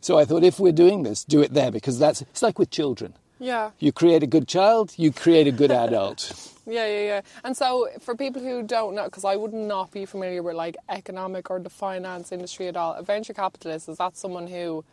So 0.00 0.18
I 0.18 0.24
thought, 0.24 0.42
if 0.42 0.58
we're 0.58 0.72
doing 0.72 1.04
this, 1.04 1.24
do 1.24 1.40
it 1.40 1.54
there 1.54 1.70
because 1.70 1.98
that's 1.98 2.22
it's 2.22 2.42
like 2.42 2.58
with 2.58 2.70
children. 2.70 3.14
Yeah. 3.38 3.70
You 3.78 3.92
create 3.92 4.22
a 4.24 4.26
good 4.26 4.48
child, 4.48 4.94
you 4.96 5.12
create 5.12 5.46
a 5.46 5.52
good 5.52 5.70
adult. 5.70 6.52
Yeah, 6.66 6.86
yeah, 6.86 7.02
yeah. 7.04 7.20
And 7.44 7.56
so, 7.56 7.88
for 8.00 8.16
people 8.16 8.42
who 8.42 8.62
don't 8.62 8.94
know, 8.94 9.04
because 9.04 9.24
I 9.24 9.36
would 9.36 9.52
not 9.54 9.92
be 9.92 10.04
familiar 10.04 10.42
with 10.42 10.56
like 10.56 10.76
economic 10.88 11.48
or 11.50 11.60
the 11.60 11.70
finance 11.70 12.32
industry 12.32 12.66
at 12.68 12.76
all, 12.76 12.94
a 12.94 13.02
venture 13.02 13.32
capitalist 13.34 13.88
is 13.88 13.98
that 13.98 14.16
someone 14.16 14.48
who 14.48 14.84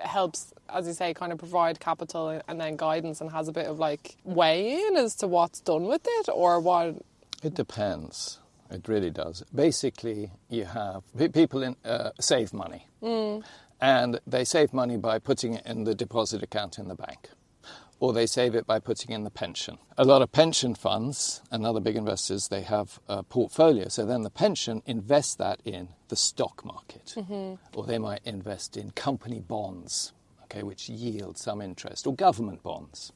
helps, 0.00 0.52
as 0.68 0.86
you 0.86 0.92
say, 0.92 1.12
kind 1.14 1.32
of 1.32 1.38
provide 1.38 1.80
capital 1.80 2.40
and 2.46 2.60
then 2.60 2.76
guidance 2.76 3.20
and 3.20 3.32
has 3.32 3.48
a 3.48 3.52
bit 3.52 3.66
of 3.66 3.78
like 3.80 4.16
weigh 4.24 4.80
in 4.80 4.96
as 4.96 5.16
to 5.16 5.26
what's 5.26 5.60
done 5.60 5.84
with 5.86 6.02
it 6.06 6.28
or 6.32 6.60
what? 6.60 6.96
It 7.42 7.54
depends. 7.54 8.38
It 8.70 8.86
really 8.86 9.10
does. 9.10 9.42
Basically, 9.54 10.30
you 10.50 10.66
have 10.66 11.02
people 11.32 11.62
in, 11.62 11.74
uh, 11.84 12.10
save 12.20 12.52
money, 12.52 12.86
and 13.80 14.20
they 14.26 14.44
save 14.44 14.74
money 14.74 14.96
by 14.98 15.18
putting 15.18 15.54
it 15.54 15.64
in 15.66 15.84
the 15.84 15.94
deposit 15.94 16.42
account 16.42 16.78
in 16.78 16.86
the 16.88 16.94
bank, 16.94 17.30
or 18.00 18.12
they 18.12 18.26
save 18.26 18.54
it 18.54 18.66
by 18.66 18.78
putting 18.78 19.12
in 19.14 19.24
the 19.24 19.30
pension. 19.30 19.78
A 19.96 20.04
lot 20.04 20.22
of 20.22 20.30
pension 20.32 20.74
funds 20.74 21.42
and 21.50 21.66
other 21.66 21.80
big 21.80 21.96
investors 21.96 22.48
they 22.48 22.62
have 22.62 23.00
a 23.08 23.22
portfolio, 23.22 23.88
so 23.88 24.06
then 24.06 24.22
the 24.22 24.30
pension 24.30 24.82
invests 24.86 25.34
that 25.36 25.60
in 25.64 25.88
the 26.08 26.16
stock 26.16 26.64
market, 26.64 27.14
mm-hmm. 27.16 27.54
or 27.78 27.84
they 27.84 27.98
might 27.98 28.20
invest 28.24 28.76
in 28.76 28.90
company 28.92 29.40
bonds, 29.40 30.12
okay, 30.44 30.62
which 30.62 30.88
yield 30.88 31.36
some 31.36 31.60
interest, 31.60 32.06
or 32.06 32.14
government 32.14 32.62
bonds. 32.62 33.12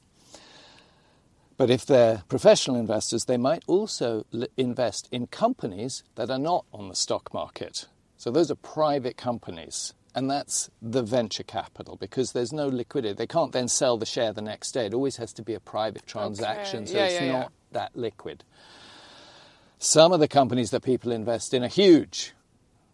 But 1.57 1.71
if 1.71 1.87
they're 1.87 2.23
professional 2.29 2.77
investors, 2.77 3.27
they 3.27 3.37
might 3.37 3.63
also 3.67 4.27
l- 4.35 4.47
invest 4.57 5.09
in 5.13 5.29
companies 5.29 6.03
that 6.17 6.31
are 6.31 6.39
not 6.39 6.65
on 6.73 6.89
the 6.89 6.97
stock 6.97 7.33
market. 7.33 7.87
So 8.17 8.31
those 8.31 8.51
are 8.51 8.57
private 8.57 9.17
companies. 9.17 9.95
And 10.15 10.31
that's 10.31 10.71
the 10.83 11.03
venture 11.03 11.43
capital 11.43 11.97
because 11.97 12.33
there's 12.33 12.53
no 12.53 12.69
liquidity. 12.69 13.15
They 13.15 13.27
can't 13.27 13.53
then 13.53 13.69
sell 13.69 13.97
the 13.97 14.05
share 14.07 14.33
the 14.33 14.43
next 14.43 14.73
day. 14.73 14.87
It 14.87 14.95
always 14.95 15.17
has 15.17 15.33
to 15.35 15.43
be 15.43 15.55
a 15.55 15.61
private 15.61 16.07
transaction, 16.07 16.87
so 16.87 16.99
Yeah, 16.99 17.05
it's 17.05 17.15
yeah, 17.15 17.25
yeah. 17.25 17.33
not 17.33 17.53
that 17.73 17.97
liquid. 17.97 18.45
Some 19.79 20.13
of 20.13 20.21
the 20.21 20.29
companies 20.29 20.71
that 20.71 20.83
people 20.83 21.13
invest 21.13 21.55
in 21.55 21.65
are 21.65 21.69
huge. 21.69 22.35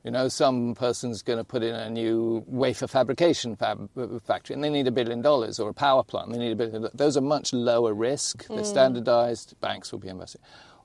You 0.05 0.13
know, 0.13 0.29
some 0.29 0.75
person's 0.77 1.23
going 1.23 1.39
to 1.39 1.45
put 1.45 1.63
in 1.63 1.75
a 1.75 1.91
new 1.91 2.45
wafer 2.47 2.87
fabrication 2.87 3.57
fab- 3.57 3.91
uh, 3.99 4.21
factory 4.21 4.55
and 4.55 4.63
they 4.63 4.71
need 4.71 4.87
a 4.87 4.93
billion 4.93 5.21
dollars, 5.21 5.59
or 5.59 5.69
a 5.69 5.75
power 5.75 6.05
plant, 6.05 6.33
they 6.33 6.39
need 6.39 6.53
a 6.53 6.57
billion. 6.57 6.89
Those 6.95 7.17
are 7.17 7.21
much 7.21 7.53
lower 7.53 7.93
risk. 7.93 8.47
They're 8.47 8.59
mm. 8.59 8.65
standardized. 8.65 9.57
Banks 9.61 9.91
will 9.91 9.99
be 9.99 10.09
investing. 10.09 10.41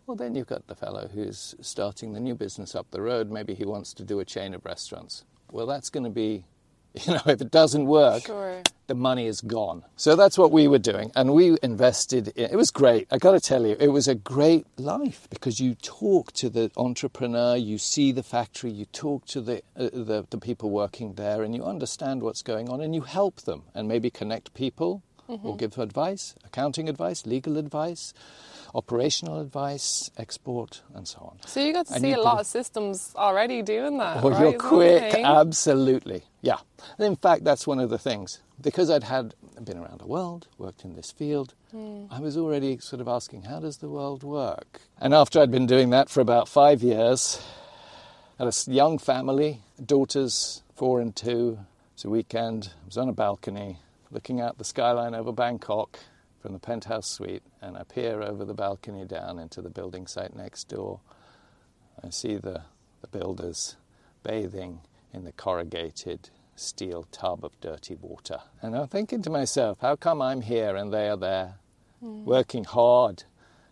Well, 0.08 0.18
then 0.18 0.36
you've 0.36 0.48
got 0.48 0.68
the 0.68 0.76
fellow 0.76 1.10
who's 1.14 1.56
starting 1.62 2.14
the 2.14 2.20
new 2.20 2.36
business 2.36 2.76
up 2.76 2.88
the 2.92 3.02
road. 3.02 3.30
Maybe 3.32 3.54
he 3.54 3.66
wants 3.66 3.94
to 3.94 4.04
do 4.04 4.20
a 4.20 4.26
chain 4.26 4.54
of 4.54 4.66
restaurants. 4.66 5.24
Well, 5.52 5.66
that's 5.68 5.90
going 5.90 6.04
to 6.06 6.10
be, 6.10 6.46
you 7.06 7.14
know, 7.14 7.22
if 7.26 7.42
it 7.42 7.52
doesn't 7.52 7.86
work, 7.86 8.24
Sure. 8.26 8.62
the 8.88 8.96
money 8.96 9.26
is 9.28 9.42
gone. 9.42 9.84
So 9.96 10.16
that's 10.16 10.38
what 10.38 10.52
we 10.52 10.68
were 10.68 10.80
doing. 10.80 11.12
And 11.16 11.34
we 11.34 11.58
invested 11.64 12.30
in 12.30 12.50
it 12.52 12.56
was 12.56 12.72
great. 12.72 13.08
I 13.12 13.18
got 13.18 13.32
to 13.32 13.40
tell 13.40 13.66
you, 13.66 13.76
it 13.80 13.88
was 13.90 14.08
a 14.08 14.16
great 14.16 14.66
life 14.78 15.28
because 15.30 15.60
you 15.60 15.76
talk 15.76 16.32
to 16.34 16.50
the 16.50 16.72
entrepreneur, 16.78 17.56
you 17.56 17.78
see 17.78 18.12
the 18.12 18.24
factory, 18.24 18.72
you 18.72 18.86
talk 18.86 19.26
to 19.28 19.42
the, 19.42 19.58
uh, 19.78 19.90
the, 19.94 20.26
the 20.30 20.38
people 20.38 20.70
working 20.70 21.14
there, 21.14 21.44
and 21.44 21.56
you 21.56 21.64
understand 21.64 22.22
what's 22.24 22.42
going 22.42 22.70
on 22.70 22.82
and 22.82 22.94
you 22.94 23.02
help 23.02 23.42
them 23.42 23.64
and 23.74 23.88
maybe 23.88 24.10
connect 24.10 24.54
people 24.54 25.02
or 25.28 25.56
give 25.58 25.80
advice, 25.80 26.36
accounting 26.46 26.88
advice, 26.88 27.26
legal 27.26 27.58
advice, 27.58 28.14
operational 28.76 29.40
advice, 29.40 30.10
export, 30.18 30.82
and 30.96 31.08
so 31.08 31.20
on. 31.20 31.38
So 31.46 31.60
you 31.60 31.74
got 31.74 31.88
to 31.88 31.94
And 31.94 32.02
see 32.02 32.14
a 32.14 32.20
lot 32.20 32.40
of 32.40 32.48
systems 32.48 33.14
already 33.16 33.62
doing 33.62 33.98
that. 34.00 34.24
Oh, 34.24 34.30
right? 34.30 34.40
you're 34.40 34.48
Is 34.48 34.54
that 34.54 34.62
the 34.62 34.68
quick. 34.68 35.16
Absolutely. 35.24 36.24
Yeah. 36.42 36.58
And 36.98 37.08
in 37.08 37.16
fact, 37.16 37.44
that's 37.44 37.68
one 37.68 37.80
of 37.80 37.90
the 37.90 37.98
things. 37.98 38.40
Because 38.62 38.90
I'd 38.90 39.04
had 39.04 39.36
been 39.64 39.78
around 39.78 40.00
the 40.00 40.08
world, 40.08 40.48
worked 40.58 40.84
in 40.84 40.96
this 40.96 41.12
field, 41.12 41.54
hmm. 41.72 42.06
I 42.10 42.20
was 42.20 42.38
already 42.38 42.78
sort 42.80 43.02
of 43.02 43.08
asking, 43.08 43.44
how 43.44 43.60
does 43.60 43.78
the 43.78 43.90
world 43.90 44.24
work? 44.24 44.82
And 45.00 45.14
after 45.14 45.40
I'd 45.40 45.52
been 45.52 45.68
doing 45.68 45.90
that 45.92 46.10
for 46.10 46.22
about 46.22 46.48
five 46.48 46.82
years, 46.82 47.42
had 48.40 48.48
a 48.48 48.72
young 48.72 48.98
family, 48.98 49.62
daughters, 49.84 50.64
four 50.76 51.00
and 51.00 51.16
two. 51.16 51.60
It's 51.94 52.06
a 52.06 52.10
weekend. 52.10 52.72
I 52.84 52.86
was 52.86 52.98
on 52.98 53.10
a 53.10 53.14
balcony 53.14 53.78
looking 54.12 54.40
out 54.40 54.58
the 54.58 54.64
skyline 54.64 55.16
over 55.16 55.32
Bangkok 55.32 56.00
from 56.44 56.52
the 56.52 56.60
penthouse 56.60 57.10
suite, 57.10 57.42
and 57.62 57.78
I 57.78 57.84
peer 57.84 58.22
over 58.22 58.44
the 58.44 58.54
balcony 58.54 59.06
down 59.06 59.40
into 59.40 59.62
the 59.62 59.70
building 59.70 60.08
site 60.08 60.36
next 60.36 60.68
door. 60.68 61.00
I 62.04 62.10
see 62.10 62.36
the, 62.36 62.64
the 63.00 63.08
builders 63.08 63.78
bathing 64.24 64.82
in 65.14 65.24
the 65.24 65.32
corrugated 65.32 66.32
steel 66.58 67.08
tub 67.14 67.46
of 67.46 67.58
dirty 67.62 67.96
water. 67.96 68.40
And 68.62 68.76
I'm 68.76 68.90
thinking 68.90 69.22
to 69.22 69.30
myself, 69.30 69.78
how 69.80 69.96
come 69.96 70.22
I'm 70.22 70.42
here 70.42 70.76
and 70.76 70.94
they 70.94 71.08
are 71.08 71.16
there, 71.16 71.56
hmm. 72.02 72.26
working 72.26 72.66
hard 72.66 73.24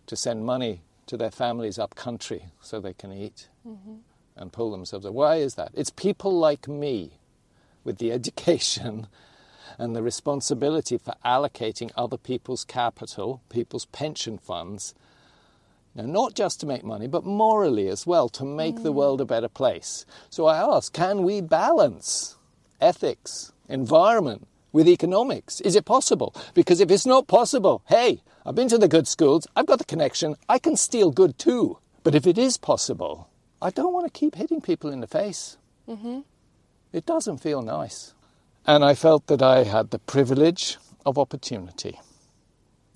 to 0.06 0.16
send 0.16 0.46
money 0.46 0.80
to 1.08 1.18
their 1.18 1.30
families 1.30 1.78
up 1.78 1.94
country 1.94 2.46
so 2.62 2.80
they 2.80 2.94
can 2.94 3.12
eat 3.12 3.48
mm-hmm. 3.68 3.96
and 4.34 4.50
pull 4.50 4.70
themselves 4.70 5.04
up? 5.04 5.12
Why 5.12 5.36
is 5.36 5.56
that? 5.56 5.72
It's 5.74 5.90
people 5.90 6.32
like 6.32 6.66
me 6.66 7.18
with 7.84 7.98
the 7.98 8.12
education 8.12 9.08
and 9.78 9.94
the 9.94 10.02
responsibility 10.02 10.98
for 10.98 11.14
allocating 11.24 11.90
other 11.96 12.16
people's 12.16 12.64
capital, 12.64 13.42
people's 13.48 13.86
pension 13.86 14.38
funds, 14.38 14.94
now, 15.94 16.04
not 16.04 16.34
just 16.34 16.60
to 16.60 16.66
make 16.66 16.84
money, 16.84 17.06
but 17.06 17.24
morally 17.24 17.88
as 17.88 18.06
well, 18.06 18.28
to 18.30 18.44
make 18.44 18.82
the 18.82 18.92
mm. 18.92 18.94
world 18.94 19.20
a 19.20 19.26
better 19.26 19.48
place. 19.48 20.06
So 20.30 20.46
I 20.46 20.56
ask, 20.56 20.92
can 20.92 21.22
we 21.22 21.42
balance 21.42 22.36
ethics, 22.80 23.52
environment 23.68 24.46
with 24.72 24.88
economics? 24.88 25.60
Is 25.60 25.76
it 25.76 25.84
possible? 25.84 26.34
Because 26.54 26.80
if 26.80 26.90
it's 26.90 27.04
not 27.04 27.26
possible, 27.26 27.82
hey, 27.88 28.22
I've 28.46 28.54
been 28.54 28.68
to 28.68 28.78
the 28.78 28.88
good 28.88 29.06
schools, 29.06 29.46
I've 29.54 29.66
got 29.66 29.78
the 29.78 29.84
connection, 29.84 30.36
I 30.48 30.58
can 30.58 30.76
steal 30.76 31.10
good 31.10 31.38
too. 31.38 31.78
But 32.04 32.14
if 32.14 32.26
it 32.26 32.38
is 32.38 32.56
possible, 32.56 33.28
I 33.60 33.70
don't 33.70 33.92
want 33.92 34.06
to 34.06 34.18
keep 34.18 34.34
hitting 34.34 34.62
people 34.62 34.90
in 34.90 35.00
the 35.00 35.06
face. 35.06 35.58
Mm-hmm. 35.88 36.20
It 36.92 37.04
doesn't 37.04 37.38
feel 37.38 37.60
nice. 37.60 38.14
And 38.66 38.84
I 38.84 38.94
felt 38.94 39.26
that 39.26 39.42
I 39.42 39.64
had 39.64 39.90
the 39.90 39.98
privilege 39.98 40.78
of 41.04 41.18
opportunity. 41.18 41.98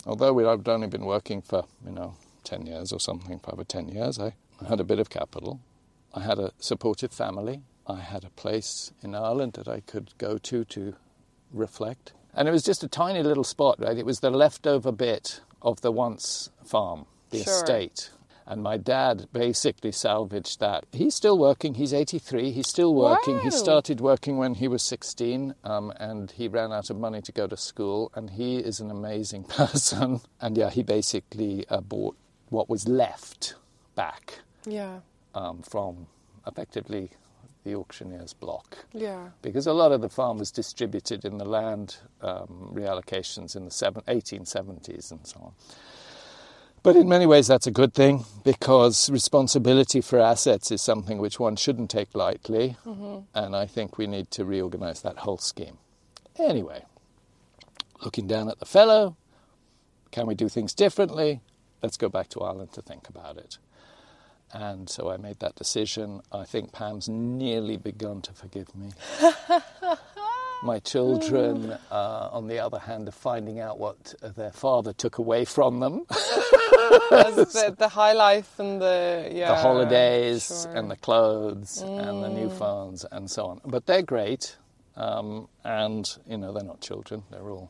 Although 0.05 0.49
I'd 0.49 0.67
only 0.67 0.87
been 0.87 1.05
working 1.05 1.41
for, 1.41 1.65
you 1.85 1.91
know, 1.91 2.15
10 2.45 2.65
years 2.65 2.93
or 2.93 2.99
something, 2.99 3.39
for 3.39 3.53
over 3.53 3.65
10 3.65 3.89
years, 3.89 4.17
I 4.17 4.33
had 4.67 4.79
a 4.79 4.85
bit 4.85 4.99
of 4.99 5.09
capital. 5.09 5.59
I 6.13 6.21
had 6.21 6.39
a 6.39 6.53
supportive 6.59 7.11
family. 7.11 7.61
I 7.85 7.99
had 7.99 8.23
a 8.23 8.29
place 8.29 8.91
in 9.03 9.13
Ireland 9.13 9.53
that 9.53 9.67
I 9.67 9.81
could 9.81 10.17
go 10.17 10.37
to 10.37 10.63
to 10.65 10.95
reflect. 11.51 12.13
And 12.33 12.47
it 12.47 12.51
was 12.51 12.63
just 12.63 12.83
a 12.83 12.87
tiny 12.87 13.21
little 13.21 13.43
spot, 13.43 13.79
right? 13.79 13.97
It 13.97 14.05
was 14.05 14.21
the 14.21 14.31
leftover 14.31 14.93
bit 14.93 15.41
of 15.61 15.81
the 15.81 15.91
once 15.91 16.49
farm, 16.63 17.05
the 17.31 17.43
Sure. 17.43 17.53
estate. 17.53 18.09
And 18.49 18.63
my 18.63 18.77
dad 18.77 19.27
basically 19.33 19.91
salvaged 19.91 20.61
that. 20.61 20.85
He's 20.93 21.13
still 21.13 21.37
working. 21.37 21.73
He's 21.73 21.93
83. 21.93 22.51
He's 22.51 22.67
still 22.67 22.95
working. 22.95 23.39
He 23.39 23.51
started 23.51 23.99
working 23.99 24.37
when 24.37 24.53
he 24.53 24.69
was 24.69 24.81
16 24.83 25.53
um, 25.65 25.91
and 25.99 26.31
he 26.31 26.47
ran 26.47 26.71
out 26.71 26.89
of 26.89 26.97
money 26.97 27.21
to 27.23 27.31
go 27.33 27.45
to 27.45 27.57
school. 27.57 28.09
And 28.15 28.29
he 28.29 28.57
is 28.59 28.79
an 28.79 28.89
amazing 28.89 29.43
person. 29.57 30.21
And 30.39 30.57
yeah, 30.57 30.69
he 30.69 30.81
basically 30.81 31.65
uh, 31.69 31.81
bought 31.81 32.15
what 32.49 32.69
was 32.69 32.87
left 32.87 33.55
back 33.95 34.39
Yeah, 34.65 34.99
um, 35.35 35.61
from 35.61 36.07
effectively 36.45 37.11
the 37.65 37.75
auctioneer's 37.75 38.31
block 38.31 38.77
yeah. 38.93 39.27
because 39.41 39.67
a 39.67 39.73
lot 39.73 39.91
of 39.91 39.99
the 39.99 40.07
farm 40.07 40.37
was 40.37 40.51
distributed 40.51 41.25
in 41.25 41.37
the 41.37 41.43
land 41.43 41.97
um, 42.21 42.71
reallocations 42.73 43.57
in 43.57 43.65
the 43.65 43.71
seven, 43.71 44.01
1870s 44.07 45.11
and 45.11 45.27
so 45.27 45.39
on. 45.41 45.51
But 46.87 46.95
in 46.95 47.09
many 47.09 47.25
ways, 47.25 47.47
that's 47.47 47.67
a 47.67 47.71
good 47.71 47.93
thing 47.93 48.23
because 48.45 49.09
responsibility 49.09 49.99
for 49.99 50.21
assets 50.21 50.71
is 50.71 50.81
something 50.81 51.17
which 51.17 51.37
one 51.37 51.57
shouldn't 51.57 51.89
take 51.89 52.15
lightly, 52.15 52.77
and 53.35 53.57
I 53.57 53.65
think 53.65 53.97
we 53.97 54.07
need 54.07 54.31
to 54.31 54.45
reorganize 54.45 55.01
that 55.01 55.17
whole 55.17 55.37
scheme. 55.37 55.79
Anyway, 56.39 56.85
looking 58.05 58.25
down 58.25 58.47
at 58.47 58.59
the 58.59 58.65
fellow, 58.65 59.17
can 60.11 60.27
we 60.27 60.33
do 60.33 60.47
things 60.47 60.73
differently? 60.73 61.41
Let's 61.83 61.97
go 61.97 62.07
back 62.07 62.29
to 62.29 62.39
Ireland 62.39 62.71
to 62.71 62.81
think 62.81 63.09
about 63.09 63.35
it. 63.35 63.57
And 64.53 64.89
so 64.89 65.09
I 65.09 65.17
made 65.17 65.39
that 65.39 65.55
decision. 65.55 66.21
I 66.31 66.45
think 66.45 66.71
Pam's 66.71 67.09
nearly 67.09 67.75
begun 67.75 68.21
to 68.21 68.31
forgive 68.31 68.73
me. 68.73 68.91
My 70.63 70.79
children, 70.79 71.77
uh, 71.91 72.29
on 72.31 72.47
the 72.47 72.59
other 72.59 72.79
hand, 72.79 73.09
are 73.09 73.11
finding 73.11 73.59
out 73.59 73.77
what 73.77 74.15
their 74.21 74.51
father 74.51 74.93
took 74.93 75.17
away 75.17 75.43
from 75.43 75.81
them 75.81 76.05
the, 77.09 77.75
the 77.77 77.89
high 77.89 78.13
life 78.13 78.59
and 78.59 78.81
the 78.81 79.29
yeah 79.33 79.49
the 79.49 79.55
holidays 79.55 80.63
sure. 80.63 80.75
and 80.75 80.89
the 80.89 80.95
clothes 80.95 81.81
and 81.81 82.23
the 82.23 82.29
new 82.29 82.49
phones 82.49 83.05
and 83.11 83.29
so 83.29 83.45
on. 83.47 83.61
But 83.65 83.85
they're 83.85 84.01
great. 84.01 84.57
Um, 84.97 85.47
and, 85.63 86.09
you 86.25 86.37
know, 86.37 86.51
they're 86.51 86.63
not 86.63 86.81
children, 86.81 87.21
they're 87.29 87.49
all 87.51 87.69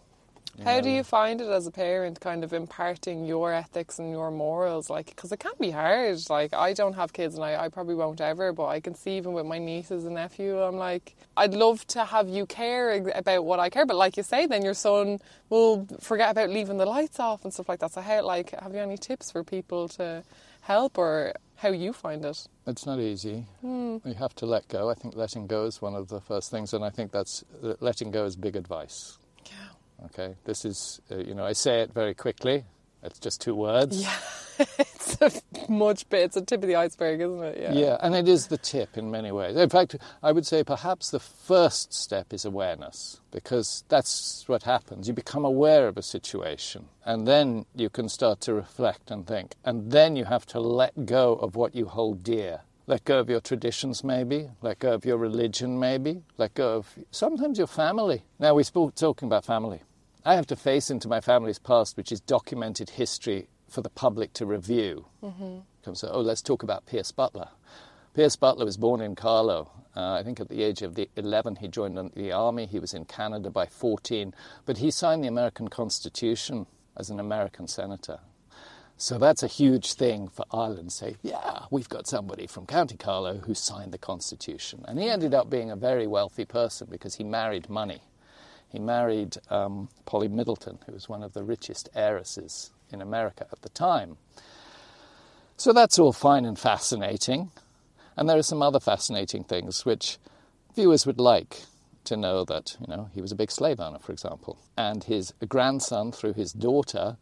How 0.63 0.82
do 0.82 0.89
you 0.89 1.04
find 1.04 1.39
it 1.39 1.48
as 1.48 1.67
a 1.67 1.72
parent, 1.72 2.20
kind 2.20 2.43
of 2.43 2.52
imparting 2.52 3.26
your 3.26 3.54
ethics 3.54 4.00
and 4.00 4.12
your 4.12 4.32
morals? 4.32 4.89
Like, 4.89 5.08
because 5.08 5.32
it 5.32 5.39
can 5.39 5.54
be 5.60 5.72
hard. 5.72 6.17
Like, 6.30 6.54
I 6.54 6.74
don't 6.74 6.93
have 6.93 7.13
kids 7.13 7.36
and 7.36 7.43
I, 7.43 7.65
I 7.65 7.70
probably 7.70 7.96
won't 7.96 8.22
ever, 8.22 8.52
but 8.54 8.65
I 8.67 8.80
can 8.80 8.96
see 8.96 9.17
even 9.17 9.34
with 9.34 9.46
my 9.46 9.60
nieces 9.60 10.06
and 10.06 10.15
nephew, 10.15 10.60
I'm 10.60 10.78
like, 10.78 11.15
I'd 11.36 11.54
love 11.54 11.86
to 11.88 12.06
have 12.06 12.28
you 12.28 12.46
care 12.46 13.08
about 13.15 13.46
what 13.46 13.60
I 13.60 13.70
care. 13.70 13.86
But 13.86 13.98
like 13.98 14.17
you 14.17 14.24
say, 14.24 14.48
then 14.48 14.63
your 14.63 14.74
son 14.74 15.20
will 15.50 15.88
forget 16.00 16.32
about 16.32 16.50
leaving 16.50 16.78
the 16.78 16.86
lights 16.86 17.20
off 17.20 17.43
and 17.43 17.54
stuff 17.54 17.70
like 17.70 17.80
that. 17.80 17.93
So, 17.93 18.02
how, 18.02 18.24
like, 18.24 18.52
have 18.60 18.74
you 18.74 18.80
any 18.80 18.98
tips 18.98 19.32
for 19.32 19.43
people 19.43 19.88
to 19.89 20.24
help 20.62 20.98
or 20.98 21.34
how 21.56 21.70
you 21.70 21.93
find 21.93 22.26
it? 22.26 22.48
It's 22.65 22.86
not 22.86 23.00
easy. 23.00 23.46
Hmm. 23.62 23.98
You 24.04 24.15
have 24.15 24.36
to 24.36 24.46
let 24.46 24.67
go. 24.67 24.89
I 24.89 24.96
think 24.96 25.15
letting 25.15 25.48
go 25.48 25.65
is 25.65 25.82
one 25.82 25.96
of 25.96 26.10
the 26.10 26.20
first 26.20 26.52
things, 26.52 26.74
and 26.74 26.84
I 26.84 26.89
think 26.89 27.12
that's 27.12 27.43
letting 27.80 28.12
go 28.12 28.26
is 28.26 28.36
big 28.36 28.56
advice. 28.56 29.17
Okay, 30.05 30.36
this 30.45 30.65
is 30.65 31.01
uh, 31.12 31.17
you 31.17 31.33
know 31.33 31.45
I 31.45 31.53
say 31.53 31.81
it 31.81 31.93
very 31.93 32.13
quickly. 32.13 32.65
It's 33.03 33.19
just 33.19 33.41
two 33.41 33.55
words. 33.55 34.01
Yeah. 34.01 34.17
it's 34.79 35.21
a 35.21 35.31
much 35.71 36.10
bit, 36.10 36.23
it's 36.23 36.36
a 36.36 36.41
tip 36.41 36.63
of 36.63 36.67
the 36.67 36.75
iceberg, 36.75 37.21
isn't 37.21 37.43
it? 37.43 37.60
Yeah. 37.62 37.73
Yeah, 37.73 37.97
and 38.01 38.15
it 38.15 38.27
is 38.27 38.47
the 38.47 38.57
tip 38.57 38.97
in 38.97 39.12
many 39.12 39.31
ways. 39.31 39.55
In 39.55 39.69
fact, 39.69 39.95
I 40.23 40.31
would 40.31 40.47
say 40.47 40.63
perhaps 40.63 41.12
the 41.12 41.19
first 41.19 41.93
step 41.93 42.33
is 42.33 42.43
awareness, 42.43 43.21
because 43.31 43.83
that's 43.88 44.43
what 44.47 44.63
happens. 44.63 45.07
You 45.07 45.13
become 45.13 45.45
aware 45.45 45.88
of 45.88 45.97
a 45.97 46.01
situation, 46.01 46.88
and 47.05 47.27
then 47.27 47.65
you 47.75 47.89
can 47.89 48.10
start 48.10 48.41
to 48.41 48.53
reflect 48.53 49.12
and 49.12 49.27
think, 49.27 49.55
and 49.63 49.91
then 49.91 50.15
you 50.15 50.25
have 50.25 50.45
to 50.47 50.60
let 50.60 51.05
go 51.05 51.33
of 51.36 51.55
what 51.55 51.75
you 51.75 51.86
hold 51.86 52.23
dear. 52.23 52.62
Let 52.89 53.04
go 53.04 53.19
of 53.19 53.30
your 53.30 53.41
traditions, 53.41 54.02
maybe. 54.02 54.50
Let 54.62 54.80
go 54.80 54.93
of 54.93 55.04
your 55.04 55.17
religion, 55.17 55.78
maybe. 55.78 56.23
Let 56.38 56.54
go 56.54 56.78
of 56.78 56.97
sometimes 57.12 57.58
your 57.58 57.67
family. 57.67 58.23
Now, 58.39 58.56
we're 58.56 58.63
spoke, 58.63 58.95
talking 58.95 59.28
about 59.28 59.43
family. 59.43 59.82
I 60.23 60.36
have 60.36 60.47
to 60.47 60.56
face 60.56 60.89
into 60.89 61.10
my 61.10 61.19
family's 61.19 61.60
past, 61.60 61.97
which 61.97 62.13
is 62.13 62.21
documented 62.21 62.91
history 62.91 63.50
for 63.67 63.82
the 63.82 63.89
public 63.89 64.32
to 64.34 64.45
review. 64.45 65.06
Mm-hmm. 65.21 65.93
So, 65.93 66.10
oh, 66.12 66.21
let's 66.21 66.41
talk 66.41 66.63
about 66.63 66.86
Pierce 66.86 67.12
Butler. 67.12 67.50
Pierce 68.13 68.38
Butler 68.38 68.63
was 68.63 68.78
born 68.78 69.02
in 69.02 69.15
Carlow. 69.15 69.69
Uh, 69.93 70.13
I 70.13 70.23
think 70.23 70.39
at 70.39 70.47
the 70.47 70.63
age 70.63 70.82
of 70.82 70.95
the 70.95 71.10
11 71.17 71.58
he 71.58 71.67
joined 71.67 71.97
the 72.15 72.32
army. 72.32 72.67
He 72.67 72.80
was 72.80 72.93
in 72.93 73.04
Canada 73.04 73.50
by 73.50 73.65
14, 73.65 74.34
but 74.65 74.78
he 74.78 74.91
signed 74.91 75.26
the 75.26 75.28
American 75.28 75.67
Constitution 75.67 76.67
as 76.95 77.10
an 77.10 77.19
American 77.19 77.67
senator. 77.67 78.19
So 78.99 79.19
that's 79.19 79.43
a 79.43 79.47
huge 79.47 79.93
thing 79.93 80.27
for 80.27 80.43
Ireland. 80.51 80.91
Say, 80.91 81.17
yeah, 81.21 81.65
we've 81.69 81.88
got 81.88 82.07
somebody 82.07 82.47
from 82.47 82.65
County 82.65 82.97
Carlow 82.97 83.38
who 83.38 83.53
signed 83.53 83.91
the 83.91 83.99
Constitution, 83.99 84.83
and 84.88 84.99
he 84.99 85.07
ended 85.07 85.36
up 85.36 85.51
being 85.51 85.69
a 85.69 85.75
very 85.75 86.07
wealthy 86.07 86.45
person 86.45 86.88
because 86.89 87.15
he 87.15 87.23
married 87.23 87.69
money. 87.69 88.01
He 88.69 88.79
married 88.79 89.38
um, 89.49 89.89
Polly 90.05 90.27
Middleton, 90.27 90.79
who 90.86 90.93
was 90.93 91.07
one 91.07 91.21
of 91.21 91.33
the 91.33 91.43
richest 91.43 91.89
heiresses 91.93 92.71
in 92.91 93.01
America 93.01 93.45
at 93.51 93.62
the 93.62 93.69
time. 93.69 94.17
So 95.57 95.73
that's 95.73 95.99
all 95.99 96.12
fine 96.12 96.43
and 96.43 96.57
fascinating. 96.57 97.51
And 98.15 98.27
there 98.27 98.38
are 98.38 98.43
some 98.43 98.63
other 98.63 98.79
fascinating 98.79 99.43
things 99.43 99.86
which 99.86 100.17
viewers 100.75 101.05
would 101.05 101.19
like 101.19 101.62
to 102.05 102.17
know 102.17 102.43
that, 102.45 102.77
you 102.79 102.88
know, 102.88 103.10
he 103.13 103.21
was 103.21 103.31
a 103.31 103.36
big 103.36 103.51
slave 103.51 103.79
owner, 103.79 103.99
for 103.99 104.12
example. 104.12 104.57
And 104.75 105.03
his 105.03 105.33
grandson, 105.47 106.12
through 106.12 106.33
his 106.33 106.51
daughter, 106.51 107.17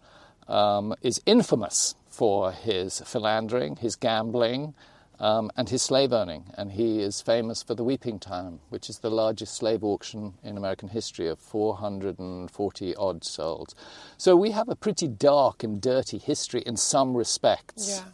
um, 0.47 0.93
is 1.01 1.21
infamous 1.25 1.95
for 2.07 2.51
his 2.51 3.01
philandering, 3.01 3.77
his 3.77 3.95
gambling, 3.95 4.73
um, 5.19 5.51
and 5.55 5.69
his 5.69 5.81
slave 5.81 6.13
owning. 6.13 6.45
And 6.57 6.73
he 6.73 7.01
is 7.01 7.21
famous 7.21 7.63
for 7.63 7.75
the 7.75 7.83
Weeping 7.83 8.19
Time, 8.19 8.59
which 8.69 8.89
is 8.89 8.99
the 8.99 9.09
largest 9.09 9.55
slave 9.55 9.83
auction 9.83 10.35
in 10.43 10.57
American 10.57 10.89
history 10.89 11.27
of 11.27 11.39
440 11.39 12.95
odd 12.95 13.23
souls. 13.23 13.75
So 14.17 14.35
we 14.35 14.51
have 14.51 14.69
a 14.69 14.75
pretty 14.75 15.07
dark 15.07 15.63
and 15.63 15.81
dirty 15.81 16.17
history 16.17 16.61
in 16.65 16.77
some 16.77 17.15
respects. 17.15 17.89
Yeah. 17.89 18.11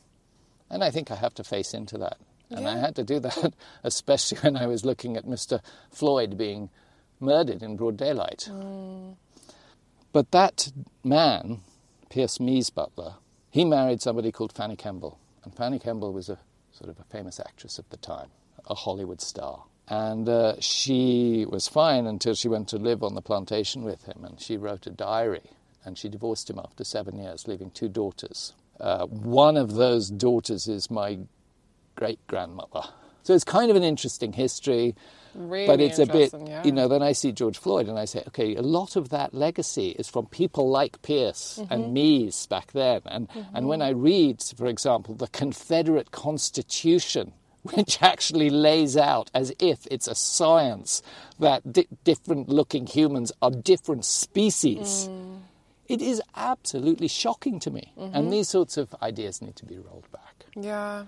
And 0.69 0.83
I 0.83 0.91
think 0.91 1.11
I 1.11 1.15
have 1.15 1.33
to 1.35 1.43
face 1.43 1.73
into 1.73 1.97
that. 1.97 2.17
And 2.49 2.67
I 2.67 2.77
had 2.77 2.95
to 2.97 3.03
do 3.03 3.19
that, 3.19 3.53
especially 3.83 4.39
when 4.39 4.57
I 4.57 4.67
was 4.67 4.83
looking 4.83 5.15
at 5.15 5.25
Mr. 5.25 5.61
Floyd 5.89 6.37
being 6.37 6.69
murdered 7.19 7.63
in 7.63 7.77
broad 7.77 7.97
daylight. 7.97 8.49
But 10.11 10.31
that 10.31 10.71
man, 11.03 11.61
Pierce 12.11 12.41
Mease 12.41 12.69
Butler, 12.69 13.15
he 13.49 13.63
married 13.63 14.01
somebody 14.01 14.33
called 14.33 14.51
Fanny 14.51 14.75
Kemble. 14.75 15.17
And 15.45 15.55
Fanny 15.55 15.79
Kemble 15.79 16.11
was 16.11 16.27
a 16.27 16.39
sort 16.71 16.89
of 16.89 16.99
a 16.99 17.03
famous 17.05 17.39
actress 17.39 17.79
of 17.79 17.89
the 17.89 17.97
time, 17.97 18.27
a 18.69 18.75
Hollywood 18.75 19.21
star. 19.21 19.63
And 19.87 20.27
uh, 20.27 20.55
she 20.59 21.45
was 21.49 21.69
fine 21.69 22.05
until 22.05 22.35
she 22.35 22.49
went 22.49 22.67
to 22.69 22.77
live 22.77 23.01
on 23.01 23.15
the 23.15 23.21
plantation 23.21 23.83
with 23.83 24.03
him. 24.03 24.25
And 24.25 24.41
she 24.41 24.57
wrote 24.57 24.85
a 24.87 24.89
diary. 24.89 25.51
And 25.85 25.97
she 25.97 26.09
divorced 26.09 26.49
him 26.49 26.59
after 26.59 26.83
seven 26.83 27.17
years, 27.17 27.47
leaving 27.47 27.71
two 27.71 27.87
daughters. 27.87 28.53
Uh, 28.79 29.05
one 29.07 29.55
of 29.55 29.75
those 29.75 30.09
daughters 30.09 30.67
is 30.67 30.91
my 30.91 31.19
great 31.95 32.19
grandmother. 32.27 32.83
So 33.23 33.33
it's 33.33 33.45
kind 33.45 33.71
of 33.71 33.77
an 33.77 33.83
interesting 33.83 34.33
history. 34.33 34.95
Really 35.33 35.67
but 35.67 35.79
it's 35.79 35.99
a 35.99 36.05
bit, 36.05 36.33
yeah. 36.45 36.63
you 36.63 36.71
know, 36.71 36.87
then 36.87 37.01
I 37.01 37.13
see 37.13 37.31
George 37.31 37.57
Floyd 37.57 37.87
and 37.87 37.97
I 37.97 38.05
say, 38.05 38.23
okay, 38.27 38.55
a 38.55 38.61
lot 38.61 38.95
of 38.95 39.09
that 39.09 39.33
legacy 39.33 39.89
is 39.91 40.09
from 40.09 40.25
people 40.27 40.69
like 40.69 41.01
Pierce 41.01 41.59
Mm-hmm. 41.61 41.73
and 41.73 41.93
Mease 41.93 42.45
back 42.47 42.71
then. 42.73 43.01
And, 43.05 43.27
and 43.53 43.67
when 43.67 43.81
I 43.81 43.89
read, 43.89 44.41
for 44.41 44.67
example, 44.67 45.15
the 45.15 45.27
Confederate 45.27 46.11
Constitution, 46.11 47.33
which 47.63 48.01
actually 48.01 48.49
lays 48.49 48.97
out 48.97 49.29
as 49.33 49.53
if 49.59 49.87
it's 49.91 50.07
a 50.07 50.15
science 50.15 51.01
that 51.39 51.71
di- 51.71 51.87
different 52.03 52.49
looking 52.49 52.87
humans 52.87 53.31
are 53.41 53.51
different 53.51 54.03
species. 54.05 55.07
Mm. 55.09 55.41
It 55.87 56.01
is 56.01 56.21
absolutely 56.35 57.07
shocking 57.07 57.59
to 57.59 57.69
me. 57.71 57.93
Mm-hmm. 57.97 58.15
And 58.15 58.33
these 58.33 58.49
sorts 58.49 58.77
of 58.77 58.95
ideas 59.01 59.41
need 59.41 59.55
to 59.57 59.65
be 59.65 59.77
rolled 59.77 60.09
back. 60.11 60.30
Yeah. 60.55 61.05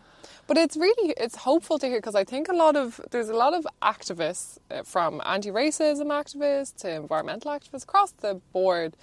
But 0.47 0.57
it's 0.57 0.75
really 0.77 1.13
it's 1.17 1.35
hopeful 1.35 1.79
to 1.79 1.87
hear 1.87 1.97
because 1.97 2.15
I 2.15 2.23
think 2.23 2.49
a 2.49 2.53
lot 2.53 2.75
of 2.75 2.99
there's 3.11 3.29
a 3.29 3.35
lot 3.35 3.53
of 3.53 3.65
activists 3.81 4.57
uh, 4.69 4.83
from 4.83 5.21
anti-racism 5.25 6.07
activists 6.07 6.75
to 6.81 6.91
environmental 6.91 7.51
activists 7.51 7.83
across 7.83 8.11
the 8.11 8.35
board 8.51 8.95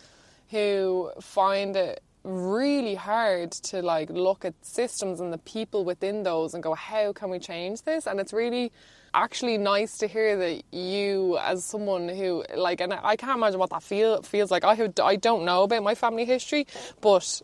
who 0.51 1.11
find 1.21 1.77
it 1.77 2.03
really 2.23 2.95
hard 2.95 3.51
to 3.53 3.81
like 3.81 4.11
look 4.11 4.45
at 4.45 4.55
systems 4.63 5.21
and 5.21 5.33
the 5.33 5.39
people 5.39 5.85
within 5.85 6.23
those 6.23 6.53
and 6.53 6.63
go 6.63 6.75
how 6.75 7.13
can 7.15 7.31
we 7.31 7.39
change 7.39 7.83
this 7.83 8.07
and 8.07 8.21
it's 8.21 8.33
really 8.33 8.71
actually 9.15 9.57
nice 9.57 9.97
to 9.97 10.07
hear 10.07 10.37
that 10.37 10.63
you 10.71 11.39
as 11.39 11.65
someone 11.65 12.09
who 12.09 12.45
like 12.55 12.83
and 12.83 12.93
I 12.93 13.17
can't 13.17 13.39
imagine 13.39 13.59
what 13.59 13.71
that 13.71 13.83
feel 13.83 14.21
feels 14.23 14.51
like 14.51 14.65
I 14.65 14.75
have 14.75 14.93
I 15.03 15.17
don't 15.17 15.47
know 15.47 15.63
about 15.63 15.83
my 15.83 15.95
family 15.95 16.27
history 16.27 16.67
but 17.01 17.41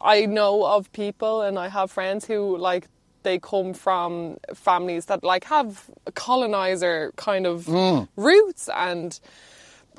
I 0.00 0.26
know 0.26 0.64
of 0.64 0.92
people 0.92 1.42
and 1.42 1.58
I 1.58 1.68
have 1.68 1.90
friends 1.90 2.24
who 2.24 2.56
like 2.56 2.88
they 3.22 3.38
come 3.38 3.74
from 3.74 4.38
families 4.54 5.06
that 5.06 5.24
like 5.24 5.44
have 5.44 5.90
colonizer 6.14 7.12
kind 7.16 7.46
of 7.46 7.66
mm. 7.66 8.08
roots 8.16 8.68
and 8.74 9.18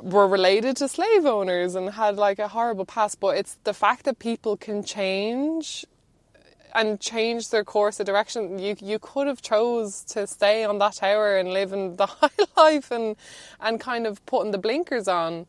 were 0.01 0.27
related 0.27 0.77
to 0.77 0.88
slave 0.88 1.25
owners 1.25 1.75
and 1.75 1.89
had 1.89 2.15
like 2.15 2.39
a 2.39 2.47
horrible 2.47 2.85
past. 2.85 3.19
But 3.19 3.38
it's 3.38 3.57
the 3.63 3.73
fact 3.73 4.05
that 4.05 4.19
people 4.19 4.55
can 4.57 4.83
change 4.83 5.85
and 6.73 6.99
change 6.99 7.49
their 7.49 7.63
course 7.63 7.99
of 7.99 8.05
direction. 8.05 8.59
You 8.59 8.75
you 8.79 8.99
could 8.99 9.27
have 9.27 9.41
chose 9.41 10.01
to 10.13 10.27
stay 10.27 10.63
on 10.63 10.79
that 10.79 10.93
tower 10.93 11.38
and 11.38 11.51
live 11.51 11.73
in 11.73 11.97
the 11.97 12.05
high 12.21 12.29
life 12.55 12.91
and 12.91 13.15
and 13.59 13.79
kind 13.79 14.07
of 14.07 14.25
putting 14.25 14.51
the 14.51 14.57
blinkers 14.57 15.07
on 15.07 15.47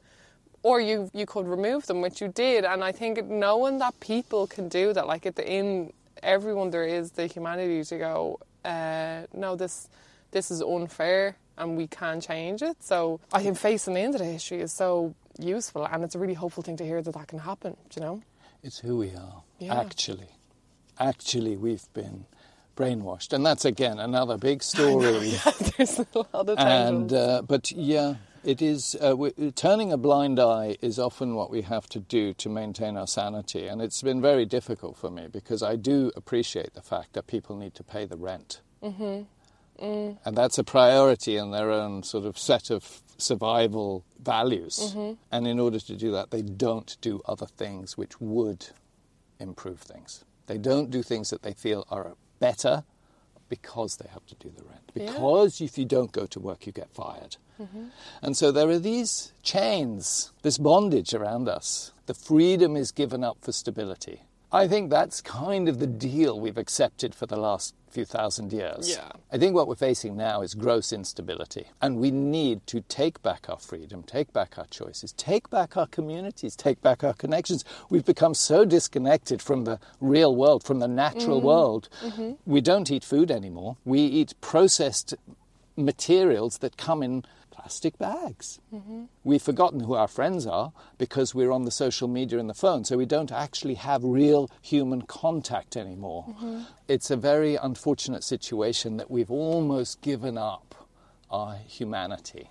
or 0.62 0.80
you 0.80 1.10
you 1.14 1.26
could 1.26 1.46
remove 1.46 1.86
them 1.86 2.00
which 2.00 2.20
you 2.20 2.28
did 2.28 2.64
and 2.64 2.82
i 2.84 2.92
think 2.92 3.24
knowing 3.26 3.78
that 3.78 3.98
people 4.00 4.46
can 4.46 4.68
do 4.68 4.92
that 4.92 5.06
like 5.06 5.24
at 5.26 5.34
the 5.36 5.46
in 5.50 5.92
everyone 6.22 6.70
there 6.70 6.84
is 6.84 7.12
the 7.12 7.26
humanity 7.26 7.82
to 7.84 7.96
go 7.98 8.38
uh, 8.64 9.22
no 9.32 9.56
this 9.56 9.88
this 10.32 10.50
is 10.50 10.60
unfair 10.62 11.36
and 11.56 11.76
we 11.76 11.86
can 11.86 12.20
change 12.20 12.60
it 12.62 12.76
so 12.80 13.18
i 13.32 13.42
think 13.42 13.56
facing 13.56 13.96
into 13.96 14.18
the 14.18 14.24
history 14.24 14.60
is 14.60 14.72
so 14.72 15.14
useful 15.38 15.86
and 15.86 16.04
it's 16.04 16.14
a 16.14 16.18
really 16.18 16.34
hopeful 16.34 16.62
thing 16.62 16.76
to 16.76 16.84
hear 16.84 17.00
that 17.00 17.14
that 17.14 17.26
can 17.26 17.38
happen 17.38 17.76
you 17.96 18.02
know 18.02 18.20
It's 18.62 18.80
who 18.80 18.98
we 18.98 19.10
are, 19.16 19.42
Yeah. 19.58 19.80
actually. 19.80 20.28
Actually, 20.98 21.56
we've 21.56 21.88
been 21.94 22.26
brainwashed. 22.76 23.32
And 23.32 23.42
that's, 23.46 23.64
again, 23.64 23.98
another 23.98 24.36
big 24.36 24.62
story. 24.62 25.32
there's 25.76 25.98
a 25.98 26.06
lot 26.14 26.48
of 26.50 26.58
and 26.58 27.10
uh, 27.10 27.40
But 27.52 27.72
yeah, 27.72 28.16
it 28.44 28.62
is. 28.62 28.94
Uh, 29.00 29.30
turning 29.54 29.92
a 29.92 29.96
blind 29.96 30.38
eye 30.38 30.76
is 30.80 30.98
often 30.98 31.34
what 31.34 31.50
we 31.50 31.62
have 31.62 31.88
to 31.90 32.00
do 32.00 32.34
to 32.34 32.48
maintain 32.48 32.96
our 32.96 33.06
sanity. 33.06 33.66
And 33.66 33.80
it's 33.80 34.02
been 34.02 34.20
very 34.20 34.46
difficult 34.46 34.96
for 34.96 35.10
me 35.10 35.28
because 35.30 35.62
I 35.62 35.76
do 35.76 36.10
appreciate 36.16 36.74
the 36.74 36.82
fact 36.82 37.12
that 37.14 37.26
people 37.26 37.56
need 37.56 37.74
to 37.74 37.84
pay 37.84 38.04
the 38.04 38.16
rent. 38.16 38.60
Mm-hmm. 38.82 39.84
Mm. 39.84 40.18
And 40.24 40.36
that's 40.36 40.58
a 40.58 40.64
priority 40.64 41.36
in 41.36 41.50
their 41.50 41.70
own 41.70 42.02
sort 42.02 42.24
of 42.24 42.38
set 42.38 42.70
of 42.70 43.02
survival 43.18 44.04
values. 44.22 44.94
And 45.30 45.46
in 45.46 45.58
order 45.58 45.80
to 45.80 45.96
do 45.96 46.12
that, 46.12 46.30
they 46.30 46.42
don't 46.42 46.96
do 47.00 47.20
other 47.26 47.46
things 47.46 47.96
which 47.96 48.20
would 48.20 48.68
improve 49.38 49.80
things. 49.80 50.24
They 50.46 50.58
don't 50.58 50.90
do 50.90 51.02
things 51.02 51.30
that 51.30 51.42
they 51.42 51.52
feel 51.52 51.86
are 51.90 52.14
better 52.40 52.84
because 53.50 53.96
they 53.96 54.08
have 54.08 54.24
to 54.26 54.34
do 54.36 54.50
the 54.56 54.64
rent. 54.64 54.80
Yeah. 54.94 55.12
Because 55.12 55.60
if 55.60 55.76
you 55.76 55.84
don't 55.84 56.12
go 56.12 56.24
to 56.24 56.40
work, 56.40 56.66
you 56.66 56.72
get 56.72 56.90
fired. 56.94 57.36
Mm-hmm. 57.60 57.88
And 58.22 58.34
so 58.34 58.50
there 58.50 58.70
are 58.70 58.78
these 58.78 59.34
chains, 59.42 60.32
this 60.40 60.56
bondage 60.56 61.12
around 61.12 61.46
us. 61.48 61.92
The 62.06 62.14
freedom 62.14 62.76
is 62.76 62.92
given 62.92 63.22
up 63.22 63.36
for 63.42 63.52
stability. 63.52 64.22
I 64.52 64.66
think 64.66 64.90
that's 64.90 65.20
kind 65.20 65.68
of 65.68 65.78
the 65.78 65.86
deal 65.86 66.40
we've 66.40 66.58
accepted 66.58 67.14
for 67.14 67.26
the 67.26 67.36
last 67.36 67.74
few 67.88 68.04
thousand 68.04 68.52
years. 68.52 68.90
Yeah. 68.90 69.10
I 69.32 69.38
think 69.38 69.54
what 69.54 69.68
we're 69.68 69.74
facing 69.74 70.16
now 70.16 70.42
is 70.42 70.54
gross 70.54 70.92
instability. 70.92 71.66
And 71.80 71.98
we 71.98 72.10
need 72.10 72.66
to 72.68 72.80
take 72.82 73.22
back 73.22 73.46
our 73.48 73.58
freedom, 73.58 74.02
take 74.02 74.32
back 74.32 74.58
our 74.58 74.66
choices, 74.66 75.12
take 75.12 75.50
back 75.50 75.76
our 75.76 75.86
communities, 75.86 76.56
take 76.56 76.80
back 76.82 77.04
our 77.04 77.14
connections. 77.14 77.64
We've 77.90 78.04
become 78.04 78.34
so 78.34 78.64
disconnected 78.64 79.42
from 79.42 79.64
the 79.64 79.78
real 80.00 80.34
world, 80.34 80.64
from 80.64 80.78
the 80.78 80.88
natural 80.88 81.38
mm-hmm. 81.38 81.46
world. 81.46 81.88
Mm-hmm. 82.02 82.32
We 82.46 82.60
don't 82.60 82.90
eat 82.90 83.04
food 83.04 83.30
anymore. 83.30 83.76
We 83.84 84.00
eat 84.00 84.34
processed 84.40 85.14
materials 85.76 86.58
that 86.58 86.76
come 86.76 87.02
in 87.02 87.24
plastic 87.70 87.98
bags. 87.98 88.58
Mm-hmm. 88.74 89.04
We've 89.22 89.40
forgotten 89.40 89.78
who 89.78 89.94
our 89.94 90.08
friends 90.08 90.44
are 90.44 90.72
because 90.98 91.36
we're 91.36 91.52
on 91.52 91.66
the 91.66 91.70
social 91.70 92.08
media 92.08 92.40
and 92.40 92.50
the 92.50 92.54
phone, 92.54 92.84
so 92.84 92.96
we 92.96 93.06
don't 93.06 93.30
actually 93.30 93.74
have 93.74 94.02
real 94.02 94.50
human 94.60 95.02
contact 95.02 95.76
anymore. 95.76 96.24
Mm-hmm. 96.30 96.62
It's 96.88 97.12
a 97.12 97.16
very 97.16 97.54
unfortunate 97.54 98.24
situation 98.24 98.96
that 98.96 99.08
we've 99.08 99.30
almost 99.30 100.00
given 100.00 100.36
up 100.36 100.88
our 101.30 101.58
humanity 101.58 102.50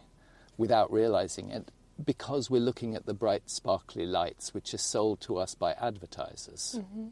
without 0.58 0.90
realizing 0.90 1.50
it 1.52 1.70
because 2.06 2.50
we're 2.50 2.62
looking 2.62 2.96
at 2.96 3.06
the 3.06 3.14
bright, 3.14 3.50
sparkly 3.50 4.06
lights 4.06 4.54
which 4.54 4.74
are 4.74 4.78
sold 4.78 5.20
to 5.20 5.36
us 5.36 5.54
by 5.54 5.74
advertisers. 5.74 6.78
Mm-hmm. 6.80 7.08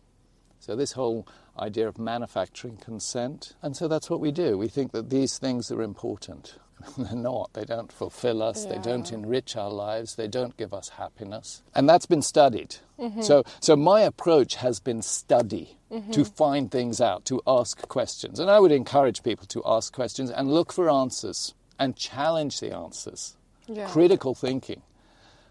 So, 0.62 0.78
this 0.78 0.94
whole 0.94 1.28
idea 1.60 1.90
of 1.90 2.00
manufacturing 2.00 2.78
consent, 2.78 3.56
and 3.62 3.76
so 3.76 3.90
that's 3.90 4.10
what 4.10 4.22
we 4.22 4.32
do. 4.32 4.58
We 4.58 4.70
think 4.70 4.94
that 4.94 5.10
these 5.10 5.38
things 5.38 5.70
are 5.72 5.82
important. 5.82 6.58
They're 6.98 7.16
not. 7.16 7.54
They 7.54 7.66
don't 7.66 7.92
fulfill 7.92 8.42
us. 8.42 8.66
They 8.66 8.78
don't 8.78 9.12
enrich 9.12 9.56
our 9.56 9.70
lives. 9.70 10.16
They 10.16 10.28
don't 10.28 10.56
give 10.58 10.74
us 10.74 10.90
happiness. 10.90 11.64
And 11.74 11.90
that's 11.90 12.06
been 12.06 12.22
studied. 12.22 12.78
Mm-hmm. 13.00 13.22
So, 13.22 13.44
so, 13.60 13.76
my 13.76 14.02
approach 14.02 14.56
has 14.56 14.80
been 14.80 15.02
study 15.02 15.78
mm-hmm. 15.92 16.12
to 16.12 16.26
find 16.26 16.72
things 16.72 17.02
out, 17.02 17.26
to 17.26 17.42
ask 17.48 17.88
questions. 17.88 18.40
And 18.40 18.50
I 18.50 18.60
would 18.60 18.72
encourage 18.72 19.24
people 19.24 19.46
to 19.48 19.62
ask 19.66 19.94
questions 19.94 20.30
and 20.30 20.52
look 20.52 20.72
for 20.72 20.90
answers 20.90 21.54
and 21.80 21.96
challenge 21.96 22.60
the 22.60 22.76
answers. 22.76 23.36
Yeah. 23.68 23.88
Critical 23.88 24.34
thinking. 24.34 24.82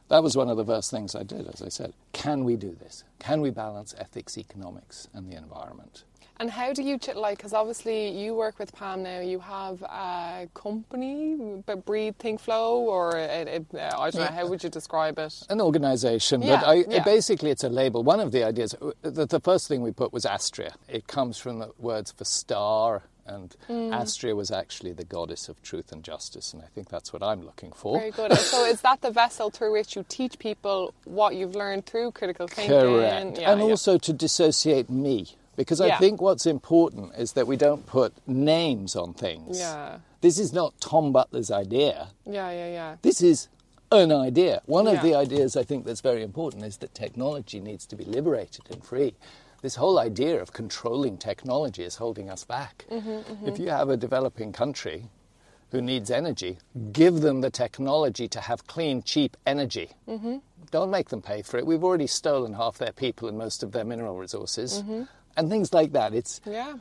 That 0.09 0.23
was 0.23 0.37
one 0.37 0.49
of 0.49 0.57
the 0.57 0.65
first 0.65 0.91
things 0.91 1.15
I 1.15 1.25
did, 1.25 1.49
as 1.49 1.61
I 1.61 1.69
said. 1.69 1.93
Can 2.13 2.45
we 2.45 2.57
do 2.57 2.77
this? 2.79 3.05
Can 3.19 3.41
we 3.41 3.51
balance 3.51 3.95
ethics, 3.99 4.39
economics, 4.39 5.09
and 5.13 5.31
the 5.31 5.37
environment? 5.37 6.05
And 6.39 6.51
how 6.51 6.73
do 6.73 6.83
you, 6.83 6.99
ch- 6.99 7.15
like, 7.15 7.39
because 7.39 7.55
obviously 7.55 8.11
you 8.11 8.35
work 8.35 8.59
with 8.59 8.75
Pam 8.75 9.03
now, 9.03 9.21
you 9.21 9.39
have 9.41 9.83
a 9.83 10.49
company, 10.55 11.63
but 11.65 11.85
Breathe, 11.87 12.17
Think, 12.17 12.41
Flow, 12.41 12.81
or 12.81 13.17
it, 13.17 13.49
it, 13.49 13.67
uh, 13.75 13.99
I 13.99 14.11
don't 14.11 14.21
know, 14.21 14.27
how 14.37 14.47
would 14.47 14.63
you 14.63 14.69
describe 14.69 15.19
it? 15.19 15.43
An 15.49 15.61
organization, 15.63 16.43
Yeah, 16.43 16.61
but 16.61 16.67
I, 16.67 16.75
yeah. 16.89 17.03
basically 17.05 17.51
it's 17.51 17.65
a 17.65 17.71
label. 17.71 18.03
One 18.03 18.21
of 18.21 18.33
the 18.33 18.45
ideas, 18.45 18.75
uh, 18.83 18.91
the, 19.03 19.25
the 19.27 19.41
first 19.41 19.67
thing 19.69 19.81
we 19.81 19.93
put 19.93 20.13
was 20.13 20.25
Astræa. 20.25 20.73
It 20.89 21.07
comes 21.07 21.39
from 21.39 21.59
the 21.59 21.71
words 21.79 22.13
for 22.13 22.25
star, 22.25 23.05
and 23.25 23.57
Mm. 23.69 23.91
Astræa 23.91 24.37
was 24.37 24.51
actually 24.53 24.93
the 24.93 25.05
goddess 25.05 25.49
of 25.49 25.61
truth 25.63 25.91
and 25.91 26.05
justice, 26.05 26.53
and 26.53 26.63
I 26.63 26.67
think 26.75 26.89
that's 26.91 27.13
what 27.13 27.23
I'm 27.23 27.45
looking 27.45 27.73
for. 27.73 27.99
Very 27.99 28.11
good. 28.13 28.33
So 28.39 28.65
is 28.67 28.83
that 28.83 29.01
the 29.01 29.11
vessel 29.11 29.51
through 29.51 29.73
which 29.73 29.97
you 29.97 30.05
teach 30.09 30.39
people 30.39 30.95
what 31.05 31.35
you've 31.35 31.57
learned 31.57 31.87
through 31.87 32.13
critical 32.13 32.47
thinking? 32.47 32.79
Correct. 32.79 33.39
Yeah, 33.41 33.51
and 33.51 33.61
yeah. 33.61 33.67
also 33.67 33.99
to 33.99 34.13
dissociate 34.13 34.89
me. 34.91 35.35
Because 35.57 35.81
I 35.81 35.87
Yeah. 35.87 35.99
think 35.99 36.21
what's 36.21 36.47
important 36.47 37.15
is 37.17 37.33
that 37.33 37.47
we 37.47 37.57
don't 37.57 37.87
put 37.87 38.13
names 38.27 38.95
on 38.95 39.15
things. 39.15 39.59
Yeah. 39.59 39.99
This 40.21 40.39
is 40.39 40.53
not 40.53 40.75
Tom 40.81 41.13
Butler's 41.13 41.51
idea. 41.51 42.09
Yeah, 42.27 42.51
yeah, 42.51 42.69
yeah. 42.69 42.97
This 43.03 43.21
is 43.23 43.49
an 43.91 44.13
idea. 44.13 44.63
One 44.67 44.87
Yeah. 44.87 44.93
of 44.93 45.03
the 45.03 45.15
ideas 45.15 45.57
I 45.57 45.63
think 45.65 45.85
that's 45.87 46.01
very 46.01 46.23
important 46.23 46.65
is 46.65 46.77
that 46.79 46.95
technology 46.95 47.61
needs 47.61 47.87
to 47.87 47.97
be 47.97 48.05
liberated 48.05 48.65
and 48.71 48.85
free. 48.85 49.15
This 49.63 49.77
whole 49.77 49.99
idea 49.99 50.41
of 50.43 50.53
controlling 50.53 51.17
technology 51.17 51.83
is 51.85 51.97
holding 51.97 52.29
us 52.29 52.45
back. 52.45 52.85
Mm-hmm, 52.91 53.47
If 53.47 53.59
you 53.59 53.71
have 53.71 53.89
a 53.89 53.97
developing 53.97 54.53
country 54.53 55.09
who 55.71 55.81
needs 55.81 56.11
energy, 56.11 56.59
give 56.93 57.21
them 57.23 57.41
the 57.41 57.51
technology 57.51 58.29
to 58.29 58.41
have 58.41 58.67
clean, 58.67 59.03
cheap 59.03 59.37
energy. 59.47 59.91
Mm-hmm. 60.09 60.37
Don't 60.71 60.91
make 60.91 61.09
them 61.09 61.23
pay 61.23 61.43
for 61.43 61.57
it. 61.59 61.67
We've 61.67 61.83
already 61.83 62.07
stolen 62.07 62.55
half 62.55 62.79
their 62.79 62.93
people 62.93 63.29
and 63.29 63.39
most 63.39 63.63
of 63.63 63.73
their 63.73 63.85
mineral 63.85 64.17
resources. 64.19 64.83
And 65.37 65.51
things 65.51 65.73
like 65.75 65.93
that. 65.93 66.15
It's, 66.15 66.41
Yeah. 66.47 66.77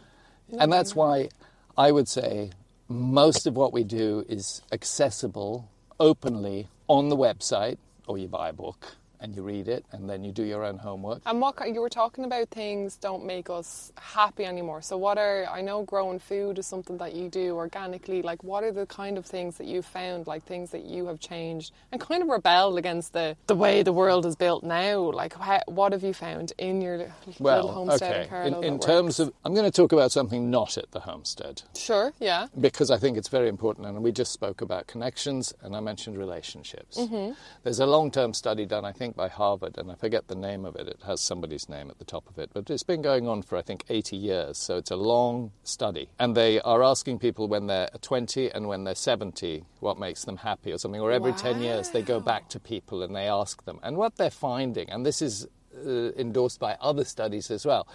and 0.59 0.71
that's 0.71 0.95
why 0.95 1.29
I 1.77 1.91
would 1.91 2.07
say 2.07 2.51
most 2.87 3.47
of 3.47 3.55
what 3.55 3.73
we 3.73 3.83
do 3.83 4.23
is 4.29 4.61
accessible 4.71 5.69
openly 5.99 6.67
on 6.87 7.09
the 7.09 7.17
website, 7.17 7.77
or 8.07 8.17
you 8.17 8.27
buy 8.27 8.49
a 8.49 8.53
book 8.53 8.95
and 9.19 9.35
you 9.35 9.43
read 9.43 9.67
it, 9.67 9.85
and 9.91 10.09
then 10.09 10.23
you 10.23 10.31
do 10.31 10.43
your 10.43 10.63
own 10.63 10.77
homework. 10.77 11.21
And 11.25 11.41
what 11.41 11.55
you 11.73 11.81
were 11.81 11.89
talking 11.89 12.25
about 12.25 12.49
things 12.49 12.97
don't 12.97 13.25
make 13.25 13.49
us 13.49 13.91
happy 13.97 14.45
anymore. 14.45 14.81
So 14.81 14.97
what 14.97 15.17
are 15.17 15.45
I 15.45 15.61
know 15.61 15.83
growing 15.83 16.19
food 16.19 16.59
is 16.59 16.67
something 16.67 16.97
that 16.97 17.15
you 17.15 17.29
do 17.29 17.55
organically. 17.55 18.21
Like 18.21 18.43
what 18.43 18.63
are 18.63 18.71
the 18.71 18.85
kind 18.85 19.17
of 19.17 19.25
things 19.25 19.57
that 19.57 19.67
you've 19.67 19.85
found, 19.85 20.27
like 20.27 20.43
things 20.45 20.71
that 20.71 20.85
you 20.85 21.07
have 21.07 21.19
changed 21.19 21.71
and 21.91 22.01
kind 22.01 22.21
of 22.21 22.29
rebelled 22.29 22.77
against 22.77 23.13
the 23.13 23.35
the 23.47 23.55
way 23.55 23.83
the 23.83 23.93
world 23.93 24.25
is 24.25 24.35
built 24.35 24.63
now? 24.63 24.99
Like 24.99 25.33
how, 25.33 25.61
what 25.67 25.91
have 25.91 26.03
you 26.03 26.13
found 26.13 26.53
in 26.57 26.81
your 26.81 26.97
li- 26.97 27.05
little 27.27 27.45
Well, 27.45 27.67
homestead 27.69 28.27
okay. 28.27 28.47
in 28.47 28.53
In, 28.55 28.63
in 28.63 28.79
terms 28.79 29.19
of, 29.19 29.33
I'm 29.43 29.53
going 29.53 29.69
to 29.69 29.75
talk 29.81 29.91
about 29.91 30.11
something 30.11 30.49
not 30.49 30.77
at 30.77 30.91
the 30.91 31.01
homestead 31.01 31.61
sure, 31.75 32.13
yeah, 32.19 32.47
because 32.59 32.89
I 32.89 32.97
think 32.97 33.17
it's 33.17 33.29
very 33.29 33.49
important. 33.49 33.87
And 33.87 34.01
we 34.03 34.11
just 34.11 34.31
spoke 34.31 34.61
about 34.61 34.87
connections, 34.87 35.53
and 35.61 35.75
I 35.75 35.79
mentioned 35.79 36.17
relationships. 36.17 36.97
Mm-hmm. 36.97 37.33
There's 37.63 37.79
a 37.79 37.85
long-term 37.85 38.33
study 38.33 38.65
done, 38.65 38.85
I 38.85 38.91
think, 38.91 39.04
by 39.11 39.27
Harvard, 39.27 39.77
and 39.77 39.91
I 39.91 39.95
forget 39.95 40.27
the 40.27 40.35
name 40.35 40.65
of 40.65 40.75
it. 40.75 40.87
It 40.87 41.01
has 41.05 41.21
somebody's 41.21 41.67
name 41.67 41.89
at 41.89 41.99
the 41.99 42.05
top 42.05 42.29
of 42.29 42.37
it, 42.39 42.51
but 42.53 42.69
it's 42.69 42.83
been 42.83 43.01
going 43.01 43.27
on 43.27 43.41
for 43.41 43.57
I 43.57 43.61
think 43.61 43.83
80 43.89 44.15
years. 44.15 44.57
So 44.57 44.77
it's 44.77 44.91
a 44.91 44.95
long 44.95 45.51
study, 45.63 46.09
and 46.19 46.35
they 46.35 46.61
are 46.61 46.83
asking 46.83 47.19
people 47.19 47.47
when 47.47 47.67
they're 47.67 47.89
20 48.01 48.51
and 48.51 48.67
when 48.67 48.83
they're 48.83 48.95
70 48.95 49.63
what 49.79 49.99
makes 49.99 50.25
them 50.25 50.37
happy 50.37 50.71
or 50.71 50.77
something. 50.77 51.01
Or 51.01 51.11
every 51.11 51.33
10 51.33 51.61
years 51.61 51.89
they 51.89 52.01
go 52.01 52.19
back 52.19 52.49
to 52.49 52.59
people 52.59 53.03
and 53.03 53.15
they 53.15 53.27
ask 53.27 53.63
them, 53.65 53.79
and 53.83 53.97
what 53.97 54.15
they're 54.17 54.29
finding, 54.29 54.89
and 54.89 55.05
this 55.05 55.21
is 55.21 55.47
uh, 55.85 56.11
endorsed 56.17 56.59
by 56.59 56.77
other 56.79 57.03
studies 57.03 57.51
as 57.51 57.65
well, 57.65 57.87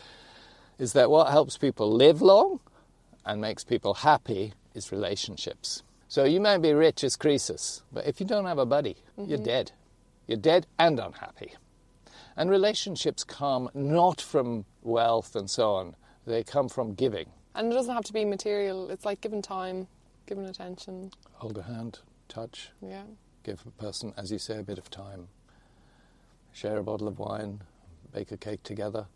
is 0.79 0.93
that 0.93 1.11
what 1.11 1.31
helps 1.31 1.57
people 1.59 1.93
live 1.93 2.23
long 2.23 2.61
and 3.25 3.41
makes 3.41 3.65
people 3.65 3.95
happy 3.95 4.55
is 4.75 4.93
relationships. 4.93 5.83
So 6.09 6.25
you 6.25 6.41
may 6.41 6.59
be 6.59 6.73
rich 6.73 7.05
as 7.05 7.17
Croesus, 7.17 7.83
but 7.93 8.07
if 8.07 8.19
you 8.19 8.27
don't 8.27 8.47
have 8.47 8.59
a 8.59 8.67
buddy, 8.67 8.97
you're 9.17 9.39
dead. 9.39 9.73
You're 10.31 10.39
dead 10.39 10.69
and 10.79 11.01
unhappy. 11.01 11.55
And 12.37 12.49
relationships 12.51 13.25
come 13.25 13.69
not 13.75 14.21
from 14.21 14.65
wealth 14.81 15.35
and 15.35 15.51
so 15.51 15.75
on, 15.75 15.97
they 16.25 16.45
come 16.45 16.69
from 16.69 16.95
giving. 16.95 17.27
and 17.57 17.73
it 17.73 17.75
doesn't 17.75 17.93
have 17.93 18.05
to 18.05 18.13
be 18.13 18.25
material. 18.25 18.91
It's 18.91 19.05
like 19.05 19.21
giving 19.21 19.43
time, 19.43 19.89
giving 20.27 20.47
attention. 20.47 21.11
Hold 21.33 21.59
a 21.59 21.63
hand, 21.65 21.99
touch, 22.29 22.71
Yeah, 22.81 23.03
give 23.43 23.61
a 23.67 23.71
person, 23.83 24.15
as 24.17 24.31
you 24.31 24.39
say, 24.39 24.61
a 24.61 24.63
bit 24.63 24.79
of 24.79 24.89
time. 24.89 25.27
Share 26.53 26.77
a 26.79 26.85
bottle 26.85 27.09
of 27.09 27.19
wine, 27.19 27.63
bake 28.13 28.31
a 28.31 28.37
cake 28.37 28.63
together, 28.63 29.07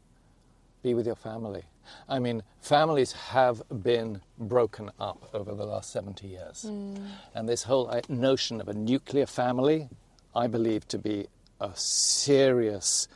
be 0.82 0.94
with 0.94 1.06
your 1.06 1.14
family. 1.14 1.62
I 2.08 2.18
mean, 2.18 2.42
families 2.60 3.12
have 3.12 3.62
been 3.84 4.20
broken 4.36 4.90
up 4.98 5.28
over 5.32 5.54
the 5.54 5.64
last 5.64 5.92
70 5.92 6.26
years. 6.26 6.66
Mm. 6.68 6.98
And 7.36 7.48
this 7.48 7.62
whole 7.62 7.88
uh, 7.88 8.00
notion 8.08 8.60
of 8.60 8.66
a 8.68 8.74
nuclear 8.74 9.26
family, 9.26 9.88
I 10.34 10.46
believe 10.46 10.86
to 10.88 10.98
be 10.98 11.26
a 11.60 11.70
serious 11.74 13.08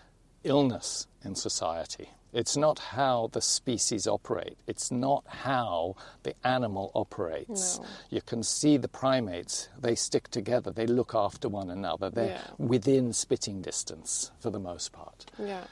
illness 0.44 1.06
in 1.24 1.34
society. 1.34 2.10
It's 2.32 2.56
not 2.58 2.78
how 2.78 3.30
the 3.32 3.40
species 3.40 4.06
operate. 4.06 4.58
It's 4.66 4.90
not 4.90 5.24
how 5.26 5.96
the 6.24 6.34
animal 6.44 6.92
operates. 6.94 7.78
No. 7.78 7.86
You 8.10 8.20
can 8.20 8.42
see 8.42 8.76
the 8.76 8.86
primates, 8.88 9.68
they 9.80 9.94
stick 9.94 10.28
together, 10.28 10.70
they 10.70 10.86
look 10.86 11.14
after 11.14 11.48
one 11.48 11.70
another, 11.70 12.10
they're 12.10 12.36
Yeah. 12.36 12.50
within 12.58 13.12
spitting 13.14 13.62
distance 13.62 14.30
for 14.38 14.50
the 14.50 14.60
most 14.60 14.92
part. 14.92 15.26
yeah. 15.38 15.64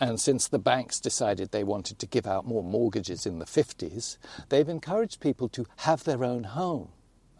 And 0.00 0.20
since 0.20 0.46
the 0.48 0.60
banks 0.60 1.00
decided 1.00 1.50
they 1.50 1.64
wanted 1.64 1.98
to 1.98 2.06
give 2.06 2.26
out 2.26 2.46
more 2.46 2.62
mortgages 2.62 3.26
in 3.26 3.38
the 3.40 3.46
50s, 3.46 4.16
they've 4.48 4.68
encouraged 4.68 5.20
people 5.20 5.48
to 5.50 5.66
have 5.78 6.04
their 6.04 6.22
own 6.24 6.44
home 6.44 6.90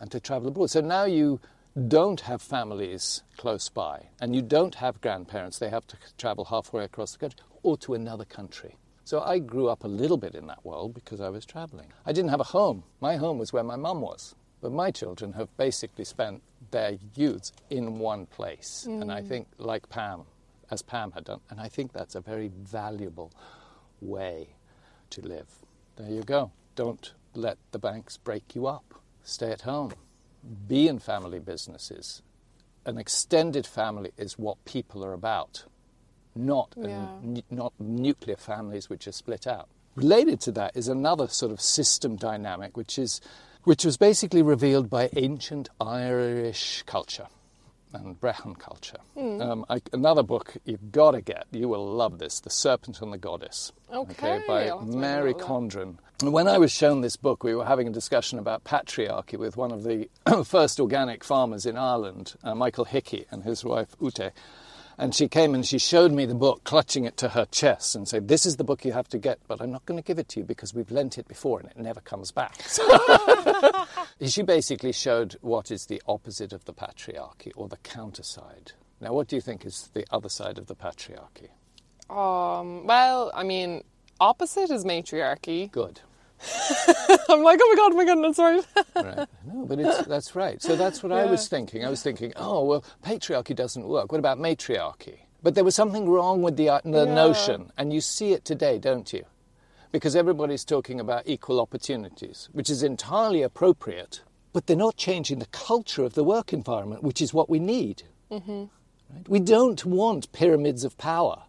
and 0.00 0.10
to 0.10 0.18
travel 0.20 0.48
abroad. 0.48 0.70
So 0.70 0.80
now 0.80 1.04
you 1.04 1.40
don't 1.78 2.20
have 2.22 2.42
families 2.42 3.22
close 3.36 3.68
by 3.68 4.08
and 4.20 4.34
you 4.34 4.42
don't 4.42 4.74
have 4.76 5.00
grandparents. 5.00 5.58
They 5.58 5.70
have 5.70 5.86
to 5.86 5.96
travel 6.18 6.44
halfway 6.46 6.84
across 6.84 7.12
the 7.12 7.18
country 7.18 7.40
or 7.62 7.76
to 7.78 7.94
another 7.94 8.24
country. 8.24 8.76
So 9.04 9.20
I 9.22 9.38
grew 9.38 9.68
up 9.68 9.84
a 9.84 9.88
little 9.88 10.18
bit 10.18 10.34
in 10.34 10.46
that 10.48 10.64
world 10.64 10.92
because 10.92 11.20
I 11.20 11.30
was 11.30 11.46
traveling. 11.46 11.92
I 12.04 12.12
didn't 12.12 12.30
have 12.30 12.40
a 12.40 12.44
home. 12.44 12.84
My 13.00 13.16
home 13.16 13.38
was 13.38 13.52
where 13.52 13.64
my 13.64 13.76
mum 13.76 14.02
was. 14.02 14.34
But 14.60 14.72
my 14.72 14.90
children 14.90 15.32
have 15.34 15.56
basically 15.56 16.04
spent 16.04 16.42
their 16.70 16.98
youths 17.14 17.52
in 17.70 17.98
one 17.98 18.26
place. 18.26 18.84
And 18.86 19.10
I 19.10 19.22
mm. 19.22 19.28
think, 19.28 19.46
like 19.56 19.88
Pam, 19.88 20.24
as 20.70 20.82
Pam 20.82 21.12
had 21.12 21.24
done, 21.24 21.40
and 21.48 21.60
I 21.60 21.68
think 21.68 21.92
that's 21.92 22.16
a 22.16 22.20
very 22.20 22.48
valuable 22.48 23.32
way 24.00 24.48
to 25.10 25.22
live. 25.22 25.46
There 25.96 26.10
you 26.10 26.22
go. 26.22 26.50
Don't 26.74 27.14
let 27.34 27.56
the 27.70 27.78
banks 27.78 28.16
break 28.16 28.54
you 28.54 28.66
up. 28.66 28.94
Stay 29.22 29.52
at 29.52 29.62
home. 29.62 29.92
Be 30.66 30.88
in 30.88 30.98
family 30.98 31.38
businesses. 31.40 32.22
An 32.84 32.98
extended 32.98 33.66
family 33.66 34.12
is 34.16 34.38
what 34.38 34.64
people 34.64 35.04
are 35.04 35.12
about, 35.12 35.64
not, 36.34 36.74
Yeah. 36.76 37.18
not 37.50 37.72
nuclear 37.78 38.36
families 38.36 38.88
which 38.88 39.06
are 39.06 39.12
split 39.12 39.46
out. 39.46 39.68
Related 39.94 40.40
to 40.42 40.52
that 40.52 40.76
is 40.76 40.88
another 40.88 41.26
sort 41.28 41.52
of 41.52 41.60
system 41.60 42.16
dynamic, 42.16 42.76
which, 42.76 42.98
is, 42.98 43.20
which 43.64 43.84
was 43.84 43.96
basically 43.96 44.42
revealed 44.42 44.88
by 44.88 45.10
ancient 45.16 45.68
Irish 45.80 46.82
culture 46.86 47.26
and 47.92 48.20
Brehon 48.20 48.54
culture. 48.58 48.98
Hmm. 49.16 49.40
Um, 49.40 49.64
I, 49.68 49.80
another 49.92 50.22
book 50.22 50.56
you've 50.64 50.92
got 50.92 51.12
to 51.12 51.20
get, 51.20 51.46
you 51.50 51.68
will 51.68 51.86
love 51.86 52.18
this 52.18 52.40
The 52.40 52.50
Serpent 52.50 53.00
and 53.02 53.12
the 53.12 53.18
Goddess. 53.18 53.72
Okay, 53.92 54.42
by 54.46 54.68
I'll 54.68 54.80
have 54.80 54.88
to 54.88 54.94
make 54.94 54.94
a 54.94 54.98
Mary. 54.98 55.34
Condren. 55.34 55.96
And 56.20 56.32
When 56.32 56.48
I 56.48 56.58
was 56.58 56.72
shown 56.72 57.00
this 57.00 57.16
book, 57.16 57.44
we 57.44 57.54
were 57.54 57.64
having 57.64 57.86
a 57.86 57.92
discussion 57.92 58.38
about 58.38 58.64
patriarchy 58.64 59.38
with 59.38 59.56
one 59.56 59.70
of 59.70 59.84
the 59.84 60.08
first 60.44 60.80
organic 60.80 61.22
farmers 61.22 61.64
in 61.64 61.76
Ireland, 61.76 62.34
uh, 62.42 62.54
Michael 62.54 62.84
Hickey, 62.84 63.26
and 63.30 63.44
his 63.44 63.64
wife 63.64 63.94
Ute. 64.00 64.32
And 65.00 65.14
she 65.14 65.28
came 65.28 65.54
and 65.54 65.64
she 65.64 65.78
showed 65.78 66.10
me 66.10 66.26
the 66.26 66.34
book, 66.34 66.64
clutching 66.64 67.04
it 67.04 67.16
to 67.18 67.28
her 67.28 67.46
chest, 67.46 67.94
and 67.94 68.08
said, 68.08 68.26
This 68.26 68.44
is 68.44 68.56
the 68.56 68.64
book 68.64 68.84
you 68.84 68.92
have 68.92 69.08
to 69.10 69.18
get, 69.18 69.38
but 69.46 69.60
I'm 69.60 69.70
not 69.70 69.86
going 69.86 69.96
to 69.96 70.04
give 70.04 70.18
it 70.18 70.28
to 70.30 70.40
you 70.40 70.44
because 70.44 70.74
we've 70.74 70.90
lent 70.90 71.18
it 71.18 71.28
before 71.28 71.60
and 71.60 71.70
it 71.70 71.76
never 71.76 72.00
comes 72.00 72.32
back. 72.32 72.56
she 74.22 74.42
basically 74.42 74.90
showed 74.92 75.36
what 75.40 75.70
is 75.70 75.86
the 75.86 76.02
opposite 76.08 76.52
of 76.52 76.64
the 76.64 76.72
patriarchy 76.74 77.52
or 77.54 77.68
the 77.68 77.76
counter 77.78 78.24
side. 78.24 78.72
Now, 79.00 79.12
what 79.12 79.28
do 79.28 79.36
you 79.36 79.42
think 79.42 79.64
is 79.64 79.88
the 79.94 80.04
other 80.10 80.28
side 80.28 80.58
of 80.58 80.66
the 80.66 80.74
patriarchy? 80.74 81.50
Um, 82.10 82.84
well, 82.84 83.30
I 83.34 83.44
mean, 83.44 83.84
opposite 84.18 84.70
is 84.70 84.84
matriarchy. 84.84 85.70
Good. 85.70 86.00
I'm 87.28 87.42
like, 87.42 87.58
oh 87.62 87.68
my 87.68 87.74
god, 87.76 87.92
oh 87.92 87.96
my 87.96 88.04
goodness, 88.04 88.36
sorry. 88.36 88.60
right. 88.96 89.28
No, 89.46 89.66
but 89.66 89.78
it's, 89.80 90.06
that's 90.06 90.34
right. 90.34 90.60
So 90.62 90.76
that's 90.76 91.02
what 91.02 91.12
I 91.12 91.24
was 91.26 91.48
thinking. 91.48 91.84
I 91.84 91.90
was 91.90 92.02
thinking, 92.02 92.32
oh, 92.36 92.64
well, 92.64 92.84
patriarchy 93.04 93.54
doesn't 93.54 93.86
work. 93.86 94.12
What 94.12 94.18
about 94.18 94.38
matriarchy? 94.38 95.20
But 95.42 95.54
there 95.54 95.64
was 95.64 95.74
something 95.74 96.08
wrong 96.08 96.42
with 96.42 96.56
the, 96.56 96.68
uh, 96.68 96.80
the 96.84 97.06
Yeah. 97.06 97.14
notion, 97.14 97.72
and 97.76 97.92
you 97.92 98.00
see 98.00 98.32
it 98.32 98.44
today, 98.44 98.78
don't 98.78 99.12
you? 99.12 99.24
Because 99.92 100.14
everybody's 100.16 100.64
talking 100.64 101.00
about 101.00 101.22
equal 101.26 101.60
opportunities, 101.60 102.48
which 102.52 102.68
is 102.70 102.82
entirely 102.82 103.42
appropriate, 103.42 104.20
but 104.52 104.66
they're 104.66 104.76
not 104.76 104.96
changing 104.96 105.38
the 105.38 105.46
culture 105.46 106.02
of 106.04 106.14
the 106.14 106.24
work 106.24 106.52
environment, 106.52 107.02
which 107.02 107.20
is 107.22 107.32
what 107.32 107.48
we 107.48 107.58
need. 107.58 108.02
Mm-hmm. 108.30 108.64
Right? 109.10 109.28
We 109.28 109.40
don't 109.40 109.82
want 109.86 110.30
pyramids 110.32 110.84
of 110.84 110.98
power. 110.98 111.42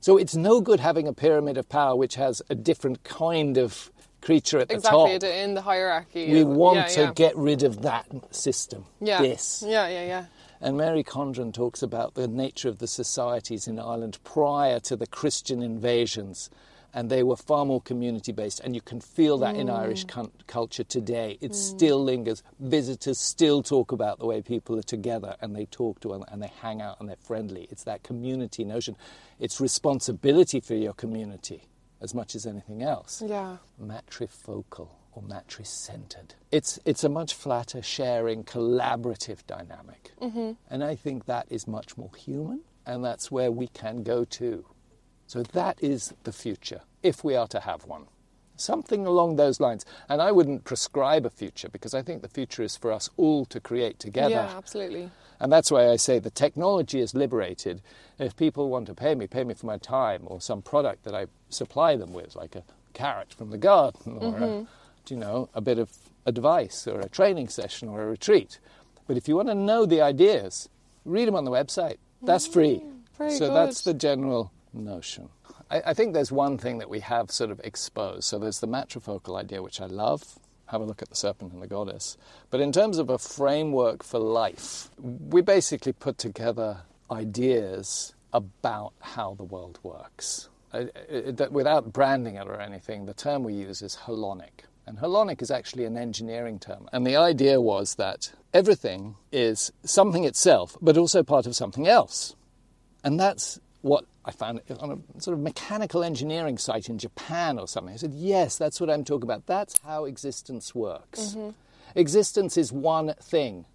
So 0.00 0.16
it's 0.16 0.36
no 0.36 0.60
good 0.60 0.78
having 0.78 1.08
a 1.08 1.12
pyramid 1.12 1.58
of 1.58 1.68
power 1.68 1.96
which 1.96 2.14
has 2.14 2.40
a 2.48 2.54
different 2.54 3.02
kind 3.02 3.58
of 3.58 3.90
creature 4.20 4.58
at 4.58 4.68
the 4.68 4.74
exactly, 4.74 5.12
top. 5.12 5.20
the- 5.20 5.42
in 5.42 5.54
the 5.54 5.62
hierarchy. 5.62 6.32
We 6.32 6.44
want 6.44 6.76
yeah, 6.76 6.86
to 6.86 7.00
yeah. 7.02 7.12
get 7.14 7.36
rid 7.36 7.62
of 7.62 7.82
that 7.82 8.06
system. 8.34 8.84
yeah. 9.00 9.22
This. 9.22 9.64
Yeah, 9.66 9.88
yeah, 9.88 10.04
yeah. 10.04 10.24
And 10.60 10.76
Mary 10.76 11.02
Condren 11.02 11.54
talks 11.54 11.82
about 11.82 12.14
the 12.14 12.28
nature 12.28 12.68
of 12.68 12.78
the 12.78 12.86
societies 12.86 13.66
in 13.66 13.78
Ireland 13.78 14.18
prior 14.24 14.78
to 14.80 14.94
the 14.94 15.06
Christian 15.06 15.62
invasions. 15.62 16.50
And 16.92 17.08
they 17.08 17.22
were 17.22 17.36
far 17.36 17.64
more 17.64 17.80
community 17.80 18.32
based. 18.32 18.60
And 18.60 18.74
you 18.74 18.82
can 18.82 19.00
feel 19.00 19.38
that 19.38 19.54
in 19.54 19.68
mm. 19.68 19.78
Irish 19.78 20.04
cun- 20.04 20.32
culture 20.48 20.84
today. 20.84 21.38
It 21.40 21.52
mm. 21.52 21.54
still 21.54 22.02
lingers. 22.02 22.42
Visitors 22.58 23.18
still 23.18 23.62
talk 23.62 23.92
about 23.92 24.18
the 24.18 24.26
way 24.26 24.42
people 24.42 24.76
are 24.78 24.82
together 24.82 25.36
and 25.40 25.54
they 25.54 25.66
talk 25.66 26.00
to 26.00 26.08
one 26.08 26.24
and 26.28 26.42
they 26.42 26.50
hang 26.60 26.82
out 26.82 26.96
and 27.00 27.08
they're 27.08 27.16
friendly. 27.16 27.68
It's 27.70 27.84
that 27.84 28.02
community 28.02 28.64
notion. 28.64 28.96
It's 29.38 29.60
responsibility 29.60 30.60
for 30.60 30.74
your 30.74 30.92
community 30.92 31.69
as 32.00 32.14
much 32.14 32.34
as 32.34 32.46
anything 32.46 32.82
else 32.82 33.22
Yeah. 33.26 33.58
matrifocal 33.82 34.88
or 35.12 35.22
matri-centered. 35.22 36.34
It's, 36.52 36.78
it's 36.84 37.04
a 37.04 37.08
much 37.08 37.34
flatter, 37.34 37.82
sharing, 37.82 38.44
collaborative 38.44 39.46
dynamic. 39.46 40.12
Mm-hmm. 40.20 40.52
And 40.68 40.84
I 40.84 40.94
think 40.94 41.26
that 41.26 41.46
is 41.50 41.66
much 41.66 41.96
more 41.96 42.10
human, 42.16 42.60
and 42.86 43.04
that's 43.04 43.30
where 43.30 43.50
we 43.50 43.66
can 43.68 44.02
go 44.02 44.24
to. 44.24 44.64
So 45.26 45.42
that 45.42 45.82
is 45.82 46.14
the 46.24 46.32
future, 46.32 46.82
if 47.02 47.24
we 47.24 47.34
are 47.34 47.48
to 47.48 47.60
have 47.60 47.84
one. 47.86 48.06
Something 48.56 49.06
along 49.06 49.36
those 49.36 49.58
lines. 49.58 49.84
And 50.08 50.20
I 50.20 50.32
wouldn't 50.32 50.64
prescribe 50.64 51.24
a 51.24 51.30
future 51.30 51.68
because 51.68 51.94
I 51.94 52.02
think 52.02 52.22
the 52.22 52.28
future 52.28 52.62
is 52.62 52.76
for 52.76 52.92
us 52.92 53.08
all 53.16 53.46
to 53.46 53.58
create 53.58 53.98
together. 53.98 54.30
Yeah, 54.30 54.54
absolutely. 54.56 55.10
And 55.40 55.50
that's 55.50 55.70
why 55.70 55.88
I 55.88 55.96
say 55.96 56.18
the 56.18 56.30
technology 56.30 57.00
is 57.00 57.14
liberated. 57.14 57.80
If 58.18 58.36
people 58.36 58.68
want 58.68 58.86
to 58.88 58.94
pay 58.94 59.14
me, 59.14 59.26
pay 59.26 59.44
me 59.44 59.54
for 59.54 59.66
my 59.66 59.78
time 59.78 60.22
or 60.26 60.40
some 60.42 60.60
product 60.60 61.04
that 61.04 61.14
I 61.14 61.26
supply 61.50 61.96
them 61.96 62.12
with, 62.12 62.34
like 62.36 62.54
a 62.54 62.64
carrot 62.94 63.34
from 63.34 63.50
the 63.50 63.58
garden 63.58 64.18
or, 64.20 64.36
a, 64.36 64.40
mm-hmm. 64.40 64.64
you 65.08 65.16
know, 65.16 65.48
a 65.54 65.60
bit 65.60 65.78
of 65.78 65.90
advice 66.26 66.86
or 66.86 67.00
a 67.00 67.08
training 67.08 67.48
session 67.48 67.88
or 67.88 68.02
a 68.02 68.06
retreat. 68.06 68.58
But 69.06 69.16
if 69.16 69.28
you 69.28 69.36
want 69.36 69.48
to 69.48 69.54
know 69.54 69.86
the 69.86 70.00
ideas, 70.00 70.68
read 71.04 71.28
them 71.28 71.34
on 71.34 71.44
the 71.44 71.50
website. 71.50 71.96
That's 72.22 72.48
mm, 72.48 72.52
free. 72.52 72.82
very 73.18 73.34
so 73.34 73.52
that's 73.52 73.82
the 73.82 73.94
general 73.94 74.52
notion. 74.72 75.28
I, 75.70 75.82
I 75.86 75.94
think 75.94 76.14
there's 76.14 76.32
one 76.32 76.58
thing 76.58 76.78
that 76.78 76.88
we 76.88 77.00
have 77.00 77.30
sort 77.30 77.50
of 77.50 77.60
exposed. 77.64 78.24
So 78.24 78.38
there's 78.38 78.60
the 78.60 78.68
matrifocal 78.68 79.38
idea, 79.38 79.62
which 79.62 79.80
I 79.80 79.86
love. 79.86 80.38
Have 80.66 80.80
a 80.80 80.84
look 80.84 81.02
at 81.02 81.08
the 81.08 81.16
serpent 81.16 81.52
and 81.52 81.60
the 81.60 81.66
goddess. 81.66 82.16
But 82.50 82.60
in 82.60 82.70
terms 82.70 82.98
of 82.98 83.10
a 83.10 83.18
framework 83.18 84.04
for 84.04 84.20
life, 84.20 84.88
we 85.00 85.40
basically 85.40 85.92
put 85.92 86.16
together 86.18 86.82
ideas 87.10 88.14
about 88.32 88.92
how 89.00 89.34
the 89.34 89.42
world 89.42 89.80
works. 89.82 90.48
That 90.72 91.50
without 91.50 91.92
branding 91.92 92.36
it 92.36 92.46
or 92.46 92.60
anything, 92.60 93.06
the 93.06 93.14
term 93.14 93.42
we 93.42 93.54
use 93.54 93.82
is 93.82 93.98
holonic. 94.04 94.64
And 94.86 94.98
holonic 94.98 95.42
is 95.42 95.50
actually 95.50 95.84
an 95.84 95.96
engineering 95.96 96.58
term. 96.58 96.88
And 96.92 97.06
the 97.06 97.16
idea 97.16 97.60
was 97.60 97.96
that 97.96 98.32
everything 98.52 99.16
is 99.30 99.70
something 99.84 100.24
itself, 100.24 100.76
but 100.80 100.96
also 100.96 101.22
part 101.22 101.46
of 101.46 101.54
something 101.54 101.86
else. 101.86 102.34
And 103.04 103.18
that's 103.18 103.60
what 103.82 104.04
I 104.24 104.30
found 104.30 104.60
on 104.80 105.02
a 105.16 105.20
sort 105.20 105.36
of 105.36 105.42
mechanical 105.42 106.04
engineering 106.04 106.58
site 106.58 106.88
in 106.88 106.98
Japan 106.98 107.58
or 107.58 107.66
something. 107.66 107.94
I 107.94 107.96
said, 107.96 108.14
yes, 108.14 108.56
that's 108.56 108.80
what 108.80 108.90
I'm 108.90 109.04
talking 109.04 109.24
about. 109.24 109.46
That's 109.46 109.78
how 109.82 110.04
existence 110.04 110.74
works. 110.74 111.20
Mm-hmm. 111.20 111.50
Existence 111.94 112.56
is 112.56 112.72
one 112.72 113.14
thing, 113.20 113.66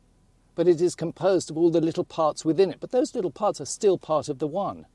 but 0.54 0.68
it 0.68 0.80
is 0.80 0.96
composed 0.96 1.50
of 1.50 1.58
all 1.58 1.72
the 1.72 1.82
little 1.82 2.06
parts 2.06 2.46
within 2.46 2.72
it. 2.72 2.80
But 2.80 2.92
those 2.92 3.16
little 3.16 3.32
parts 3.32 3.60
are 3.60 3.66
still 3.66 3.98
part 3.98 4.30
of 4.30 4.40
the 4.40 4.48
one. 4.48 4.86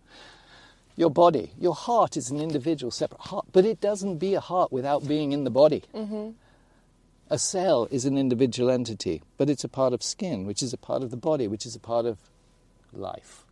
Your 1.00 1.08
body, 1.10 1.54
your 1.58 1.74
heart 1.74 2.18
is 2.18 2.28
an 2.28 2.38
individual, 2.42 2.90
separate 2.90 3.22
heart, 3.22 3.46
but 3.52 3.64
it 3.64 3.80
doesn't 3.80 4.18
be 4.18 4.34
a 4.34 4.40
heart 4.40 4.70
without 4.70 5.08
being 5.08 5.32
in 5.32 5.44
the 5.44 5.50
body. 5.50 5.82
Mm-hmm. 5.94 6.32
A 7.30 7.38
cell 7.38 7.88
is 7.90 8.04
an 8.04 8.18
individual 8.18 8.68
entity, 8.68 9.22
but 9.38 9.48
it's 9.48 9.64
a 9.64 9.68
part 9.68 9.94
of 9.94 10.02
skin, 10.02 10.44
which 10.44 10.62
is 10.62 10.74
a 10.74 10.76
part 10.76 11.02
of 11.02 11.10
the 11.10 11.16
body, 11.16 11.48
which 11.48 11.64
is 11.64 11.74
a 11.74 11.80
part 11.80 12.04
of 12.04 12.18
life. 12.92 13.46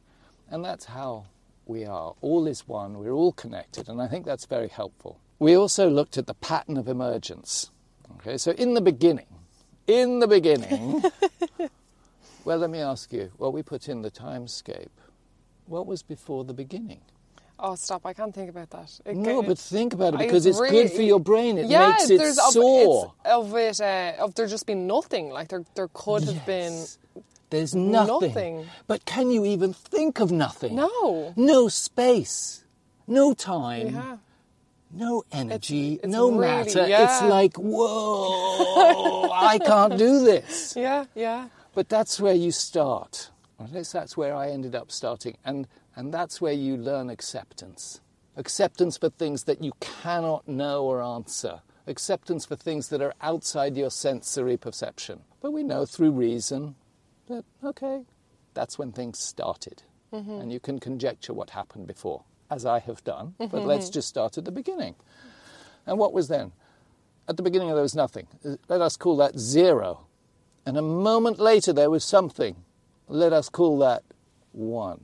And 0.51 0.63
that's 0.63 0.85
how 0.85 1.25
we 1.65 1.87
are. 1.87 2.15
All 2.21 2.47
is 2.47 2.69
one, 2.69 2.99
we're 2.99 3.13
all 3.13 3.33
connected, 3.33 3.89
and 3.89 4.03
I 4.03 4.09
think 4.09 4.27
that's 4.27 4.45
very 4.45 4.69
helpful. 4.69 5.19
We 5.39 5.57
also 5.57 5.89
looked 5.89 6.19
at 6.19 6.27
the 6.27 6.35
pattern 6.35 6.77
of 6.77 6.87
emergence. 6.87 7.71
Okay, 8.17 8.37
so 8.37 8.51
in 8.51 8.75
the 8.75 8.83
beginning, 8.83 9.39
in 9.87 10.19
the 10.19 10.29
beginning, 10.29 11.03
well, 12.45 12.59
let 12.59 12.69
me 12.69 12.81
ask 12.81 13.11
you, 13.11 13.33
well, 13.39 13.53
we 13.53 13.63
put 13.63 13.89
in 13.89 14.03
the 14.03 14.11
timescape. 14.11 14.91
What 15.65 15.87
was 15.87 16.03
before 16.03 16.45
the 16.45 16.53
beginning? 16.53 17.01
Oh, 17.61 17.75
stop! 17.75 18.07
I 18.07 18.13
can't 18.13 18.35
think 18.35 18.51
about 18.51 18.71
that. 18.71 19.01
It 19.05 19.17
No, 19.17 19.43
ca- 19.43 19.49
but 19.49 19.59
think 19.59 19.93
about 19.93 20.15
it 20.15 20.21
I 20.21 20.25
because 20.27 20.47
it's 20.47 20.61
good 20.61 20.93
for 20.93 21.03
your 21.03 21.19
brain. 21.19 21.59
It 21.59 21.67
yeah, 21.67 21.89
makes 21.91 22.09
it 22.09 22.19
there's 22.19 22.39
of, 22.39 22.47
it's 22.47 23.81
it 23.81 23.81
uh, 23.81 24.25
of 24.25 24.35
there 24.37 24.47
just 24.47 24.67
been 24.67 24.87
nothing. 24.87 25.31
Like 25.31 25.49
there 25.49 25.65
there 25.75 25.89
could 25.93 26.23
have 26.25 26.47
been 26.47 26.87
There's 27.51 27.75
nothing. 27.75 28.29
Nothing. 28.29 28.67
But 28.87 29.05
can 29.07 29.31
you 29.31 29.45
even 29.45 29.73
think 29.73 30.21
of 30.21 30.31
nothing? 30.31 30.77
no. 30.77 31.33
No 31.37 31.69
space, 31.69 32.63
no 33.07 33.35
time, 33.35 33.89
Yeah. 33.89 34.17
no 34.93 35.25
energy, 35.33 35.95
it's 36.03 36.07
no 36.07 36.31
really- 36.31 36.47
matter. 36.47 36.85
It's 36.87 37.23
like, 37.23 37.57
whoa, 37.57 39.31
I 39.33 39.59
can't 39.65 39.97
do 39.99 40.25
this. 40.25 40.75
Yeah. 40.77 41.07
Yeah. 41.15 41.49
But 41.75 41.89
that's 41.89 42.21
where 42.21 42.35
you 42.35 42.51
start. 42.53 43.31
Or 43.59 43.65
At 43.67 43.73
least 43.73 43.93
that's 43.93 44.17
where 44.17 44.35
I 44.35 44.51
ended 44.51 44.75
up 44.75 44.91
starting. 44.93 45.37
And, 45.45 45.67
and 45.99 46.15
that's 46.15 46.41
where 46.41 46.53
you 46.53 46.77
learn 46.77 47.11
acceptance. 47.11 48.01
Acceptance 48.37 48.97
for 48.97 49.11
things 49.11 49.43
that 49.45 49.65
you 49.65 49.73
cannot 49.81 50.47
know 50.47 50.85
or 50.85 51.03
answer. 51.03 51.61
Acceptance 51.89 52.47
for 52.47 52.55
things 52.55 52.87
that 52.91 53.03
are 53.03 53.15
outside 53.21 53.77
your 53.77 53.91
sensory 53.91 54.57
perception. 54.57 55.23
But 55.41 55.51
we 55.51 55.65
know 55.65 55.87
through 55.87 56.13
reason 56.13 56.77
that, 57.29 57.45
okay, 57.65 58.03
that's 58.55 58.79
when 58.79 58.93
things 58.93 59.19
started. 59.19 59.83
Mm-hmm. 60.13 60.31
And 60.31 60.53
you 60.53 60.61
can 60.61 60.79
conjecture 60.79 61.35
what 61.35 61.51
happened 61.51 61.89
before, 61.89 62.23
as 62.49 62.65
I 62.65 62.79
have 62.79 63.03
done. 63.03 63.35
But 63.37 63.51
mm-hmm. 63.51 63.67
let's 63.67 63.91
just 63.91 64.07
start 64.07 64.39
at 64.39 64.45
the 64.45 64.53
beginning. 64.53 64.95
And 65.85 65.99
what 65.99 66.13
was 66.13 66.29
then? 66.29 66.53
At 67.27 67.37
the 67.39 67.43
beginning, 67.43 67.71
there 67.71 67.83
was 67.83 67.97
nothing. 67.97 68.29
Let 68.69 68.81
us 68.81 68.97
call 68.97 69.17
that 69.17 69.37
zero. 69.37 70.07
And 70.65 70.77
a 70.77 70.83
moment 70.83 71.41
later, 71.41 71.73
there 71.73 71.91
was 71.91 72.05
something. 72.05 72.55
Let 73.09 73.33
us 73.33 73.49
call 73.49 73.81
that 73.81 74.05
one. 74.53 75.03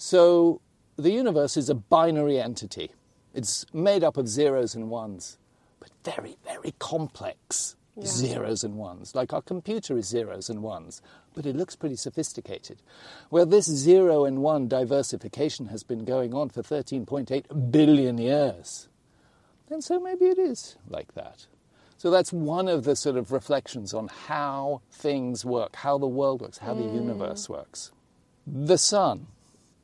So 0.00 0.62
the 0.96 1.10
universe 1.10 1.58
is 1.58 1.68
a 1.68 1.74
binary 1.74 2.40
entity. 2.40 2.92
It's 3.34 3.66
made 3.74 4.02
up 4.02 4.16
of 4.16 4.28
zeros 4.28 4.74
and 4.74 4.88
ones. 4.88 5.36
But 5.78 5.90
very, 6.02 6.38
very 6.42 6.72
complex 6.78 7.76
Yeah. 7.98 8.06
zeros 8.06 8.64
and 8.64 8.78
ones. 8.78 9.14
Like 9.14 9.34
our 9.34 9.42
computer 9.42 9.98
is 9.98 10.06
zeros 10.06 10.48
and 10.48 10.62
ones, 10.62 11.02
but 11.34 11.44
it 11.44 11.54
looks 11.54 11.76
pretty 11.76 11.96
sophisticated. 11.96 12.78
Well, 13.30 13.44
this 13.44 13.66
zero 13.66 14.24
and 14.24 14.42
one 14.42 14.68
diversification 14.68 15.66
has 15.66 15.82
been 15.82 16.06
going 16.06 16.32
on 16.32 16.48
for 16.48 16.62
13.8 16.62 17.70
billion 17.70 18.16
years. 18.16 18.88
And 19.68 19.84
so 19.84 20.00
maybe 20.00 20.24
it 20.24 20.38
is 20.38 20.76
like 20.88 21.12
that. 21.12 21.46
So 21.98 22.10
that's 22.10 22.32
one 22.32 22.68
of 22.68 22.84
the 22.84 22.96
sort 22.96 23.18
of 23.18 23.32
reflections 23.32 23.92
on 23.92 24.08
how 24.08 24.80
things 24.90 25.44
work, 25.44 25.76
how 25.76 25.98
the 25.98 26.06
world 26.06 26.40
works, 26.40 26.56
how 26.56 26.72
the 26.72 26.84
universe 26.84 27.50
works. 27.50 27.92
The 28.46 28.78
sun 28.78 29.26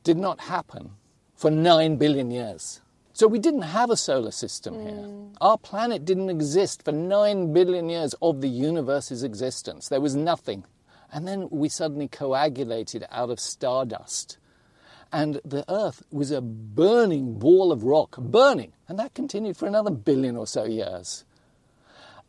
did 0.06 0.16
not 0.16 0.42
happen 0.42 0.92
for 1.34 1.50
9 1.50 1.96
billion 1.96 2.30
years. 2.30 2.80
So 3.12 3.26
we 3.26 3.40
didn't 3.40 3.62
have 3.62 3.90
a 3.90 3.96
solar 3.96 4.30
system 4.30 4.74
hmm. 4.74 4.86
here. 4.86 5.10
Our 5.40 5.58
planet 5.58 6.04
didn't 6.04 6.30
exist 6.30 6.84
for 6.84 6.92
9 6.92 7.52
billion 7.52 7.88
years 7.88 8.14
of 8.22 8.40
the 8.40 8.48
universe's 8.48 9.24
existence. 9.24 9.88
There 9.88 10.00
was 10.00 10.14
nothing. 10.14 10.64
And 11.12 11.26
then 11.26 11.48
we 11.50 11.68
suddenly 11.68 12.06
coagulated 12.06 13.04
out 13.10 13.30
of 13.30 13.40
stardust. 13.40 14.38
And 15.12 15.40
the 15.44 15.64
Earth 15.68 16.04
was 16.12 16.30
a 16.30 16.40
burning 16.40 17.40
ball 17.40 17.72
of 17.72 17.82
rock, 17.82 18.16
burning. 18.16 18.74
And 18.86 19.00
that 19.00 19.14
continued 19.14 19.56
for 19.56 19.66
another 19.66 19.90
billion 19.90 20.36
or 20.36 20.46
so 20.46 20.66
years. 20.66 21.24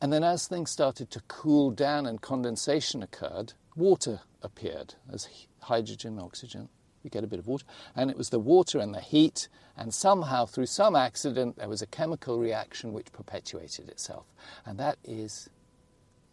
And 0.01 0.11
then, 0.11 0.23
as 0.23 0.47
things 0.47 0.71
started 0.71 1.11
to 1.11 1.21
cool 1.27 1.69
down 1.69 2.07
and 2.07 2.21
condensation 2.21 3.03
occurred, 3.03 3.53
water 3.75 4.21
appeared 4.41 4.95
as 5.11 5.27
hydrogen, 5.61 6.17
oxygen. 6.19 6.69
You 7.03 7.09
get 7.09 7.23
a 7.23 7.27
bit 7.27 7.39
of 7.39 7.47
water. 7.47 7.65
And 7.95 8.09
it 8.09 8.17
was 8.17 8.29
the 8.29 8.39
water 8.39 8.79
and 8.79 8.93
the 8.93 9.01
heat, 9.01 9.47
and 9.77 9.93
somehow, 9.93 10.45
through 10.45 10.65
some 10.65 10.95
accident, 10.95 11.57
there 11.57 11.69
was 11.69 11.81
a 11.81 11.87
chemical 11.87 12.39
reaction 12.39 12.93
which 12.93 13.11
perpetuated 13.11 13.89
itself. 13.89 14.25
And 14.65 14.79
that 14.79 14.97
is 15.03 15.49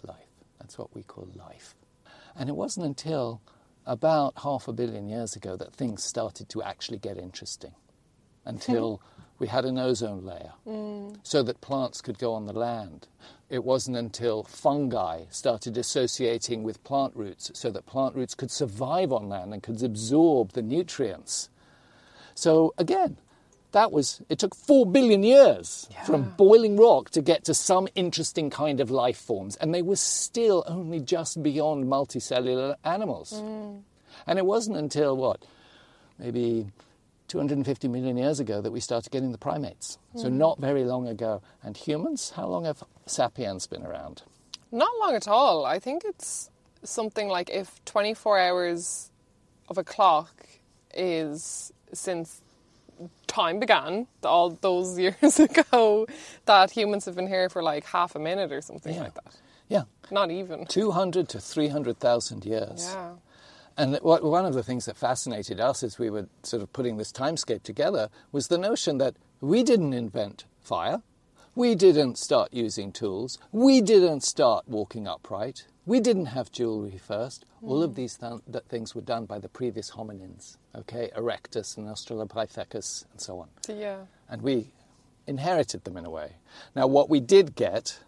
life. 0.02 0.16
That's 0.58 0.78
what 0.78 0.94
we 0.94 1.02
call 1.02 1.28
life. 1.34 1.74
And 2.36 2.48
it 2.48 2.56
wasn't 2.56 2.86
until 2.86 3.40
about 3.86 4.34
half 4.42 4.66
a 4.66 4.72
billion 4.72 5.08
years 5.08 5.36
ago 5.36 5.56
that 5.56 5.74
things 5.74 6.02
started 6.02 6.48
to 6.48 6.62
actually 6.62 6.98
get 6.98 7.18
interesting 7.18 7.74
until 8.44 9.00
we 9.38 9.46
had 9.48 9.64
an 9.64 9.78
ozone 9.78 10.24
layer 10.24 10.52
mm. 10.66 11.16
so 11.22 11.42
that 11.42 11.60
plants 11.60 12.00
could 12.00 12.18
go 12.18 12.32
on 12.34 12.46
the 12.46 12.52
land. 12.52 13.08
It 13.50 13.64
wasn't 13.64 13.96
until 13.96 14.42
fungi 14.44 15.24
started 15.30 15.76
associating 15.76 16.62
with 16.62 16.82
plant 16.84 17.14
roots 17.14 17.50
so 17.54 17.70
that 17.70 17.86
plant 17.86 18.14
roots 18.14 18.34
could 18.34 18.50
survive 18.50 19.12
on 19.12 19.28
land 19.28 19.52
and 19.52 19.62
could 19.62 19.82
absorb 19.82 20.52
the 20.52 20.62
nutrients. 20.62 21.50
So 22.34 22.74
again, 22.78 23.16
that 23.72 23.90
was 23.90 24.22
it 24.28 24.38
took 24.38 24.54
4 24.54 24.86
billion 24.86 25.22
years 25.22 25.88
from 26.06 26.34
boiling 26.36 26.76
rock 26.76 27.10
to 27.10 27.20
get 27.20 27.44
to 27.44 27.54
some 27.54 27.88
interesting 27.96 28.48
kind 28.48 28.80
of 28.80 28.90
life 28.90 29.18
forms 29.18 29.56
and 29.56 29.74
they 29.74 29.82
were 29.82 29.96
still 29.96 30.62
only 30.66 31.00
just 31.00 31.42
beyond 31.42 31.86
multicellular 31.86 32.76
animals. 32.84 33.32
Mm. 33.34 33.82
And 34.26 34.38
it 34.38 34.46
wasn't 34.46 34.76
until 34.76 35.16
what 35.16 35.44
maybe 36.18 36.68
250 37.28 37.88
million 37.88 38.16
years 38.16 38.40
ago 38.40 38.60
that 38.60 38.70
we 38.70 38.80
started 38.80 39.10
getting 39.10 39.32
the 39.32 39.38
primates. 39.38 39.98
So 40.16 40.28
hmm. 40.28 40.38
not 40.38 40.58
very 40.58 40.84
long 40.84 41.08
ago. 41.08 41.42
And 41.62 41.76
humans, 41.76 42.32
how 42.36 42.46
long 42.46 42.64
have 42.64 42.82
sapiens 43.06 43.66
been 43.66 43.84
around? 43.84 44.22
Not 44.70 44.90
long 45.00 45.14
at 45.14 45.28
all. 45.28 45.64
I 45.64 45.78
think 45.78 46.02
it's 46.04 46.50
something 46.82 47.28
like 47.28 47.50
if 47.50 47.82
24 47.84 48.38
hours 48.38 49.10
of 49.68 49.78
a 49.78 49.84
clock 49.84 50.46
is 50.94 51.72
since 51.92 52.42
time 53.26 53.58
began, 53.58 54.06
all 54.22 54.50
those 54.50 54.98
years 55.04 55.40
ago, 55.40 56.06
that 56.46 56.70
humans 56.70 57.04
have 57.06 57.16
been 57.16 57.26
here 57.26 57.48
for 57.48 57.62
like 57.62 57.84
half 57.84 58.14
a 58.14 58.18
minute 58.18 58.52
or 58.52 58.60
something 58.60 58.94
Yeah. 58.94 59.02
like 59.02 59.14
that. 59.14 59.36
Yeah, 59.68 59.84
Not 60.10 60.30
even. 60.30 60.66
200 60.66 61.28
to 61.30 61.40
300,000 61.40 62.44
years. 62.44 62.90
Yeah. 62.92 63.12
And 63.76 63.98
what, 64.02 64.22
one 64.22 64.46
of 64.46 64.54
the 64.54 64.62
things 64.62 64.86
that 64.86 64.96
fascinated 64.96 65.60
us 65.60 65.82
as 65.82 65.98
we 65.98 66.10
were 66.10 66.28
sort 66.42 66.62
of 66.62 66.72
putting 66.72 66.96
this 66.96 67.12
timescape 67.12 67.62
together 67.62 68.08
was 68.30 68.48
the 68.48 68.58
notion 68.58 68.98
that 68.98 69.16
we 69.40 69.62
didn't 69.62 69.92
invent 69.92 70.44
fire, 70.60 71.02
we 71.54 71.74
didn't 71.74 72.18
start 72.18 72.52
using 72.52 72.92
tools, 72.92 73.38
we 73.52 73.80
didn't 73.80 74.22
start 74.22 74.68
walking 74.68 75.06
upright, 75.06 75.66
we 75.86 76.00
didn't 76.00 76.26
have 76.26 76.50
jewelry 76.50 76.98
first. 76.98 77.44
All 77.62 77.82
of 77.82 77.92
mm. 77.92 77.94
these 77.96 78.16
th- 78.16 78.64
things 78.68 78.94
were 78.94 79.00
done 79.00 79.26
by 79.26 79.38
the 79.38 79.48
previous 79.48 79.92
hominins, 79.92 80.56
okay, 80.74 81.10
Erectus 81.16 81.76
and 81.76 81.86
Australopithecus 81.86 83.04
and 83.10 83.20
so 83.20 83.40
on. 83.40 83.48
Yeah. 83.68 83.98
And 84.28 84.42
we 84.42 84.70
inherited 85.26 85.84
them 85.84 85.96
in 85.96 86.04
a 86.04 86.10
way. 86.10 86.36
Now, 86.74 86.86
what 86.86 87.08
we 87.10 87.20
did 87.20 87.54
get, 87.54 87.98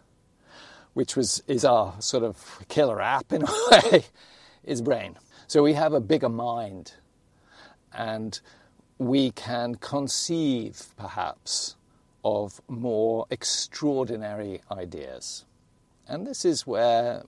which 0.93 1.15
was 1.15 1.43
is 1.47 1.65
our 1.65 1.99
sort 2.01 2.23
of 2.23 2.65
killer 2.67 3.01
app 3.01 3.31
in 3.31 3.43
a 3.43 3.45
way, 3.71 4.05
is 4.63 4.81
brain. 4.81 5.17
So 5.49 5.63
we 5.63 5.73
have 5.73 5.93
a 5.93 6.01
bigger 6.01 6.27
mind, 6.27 6.91
and 7.93 8.37
we 8.97 9.31
can 9.31 9.75
conceive 9.75 10.87
perhaps 10.97 11.77
of 12.25 12.59
more 12.67 13.25
extraordinary 13.29 14.59
ideas. 14.69 15.45
And 16.05 16.27
this 16.27 16.43
is 16.43 16.67
where 16.67 17.23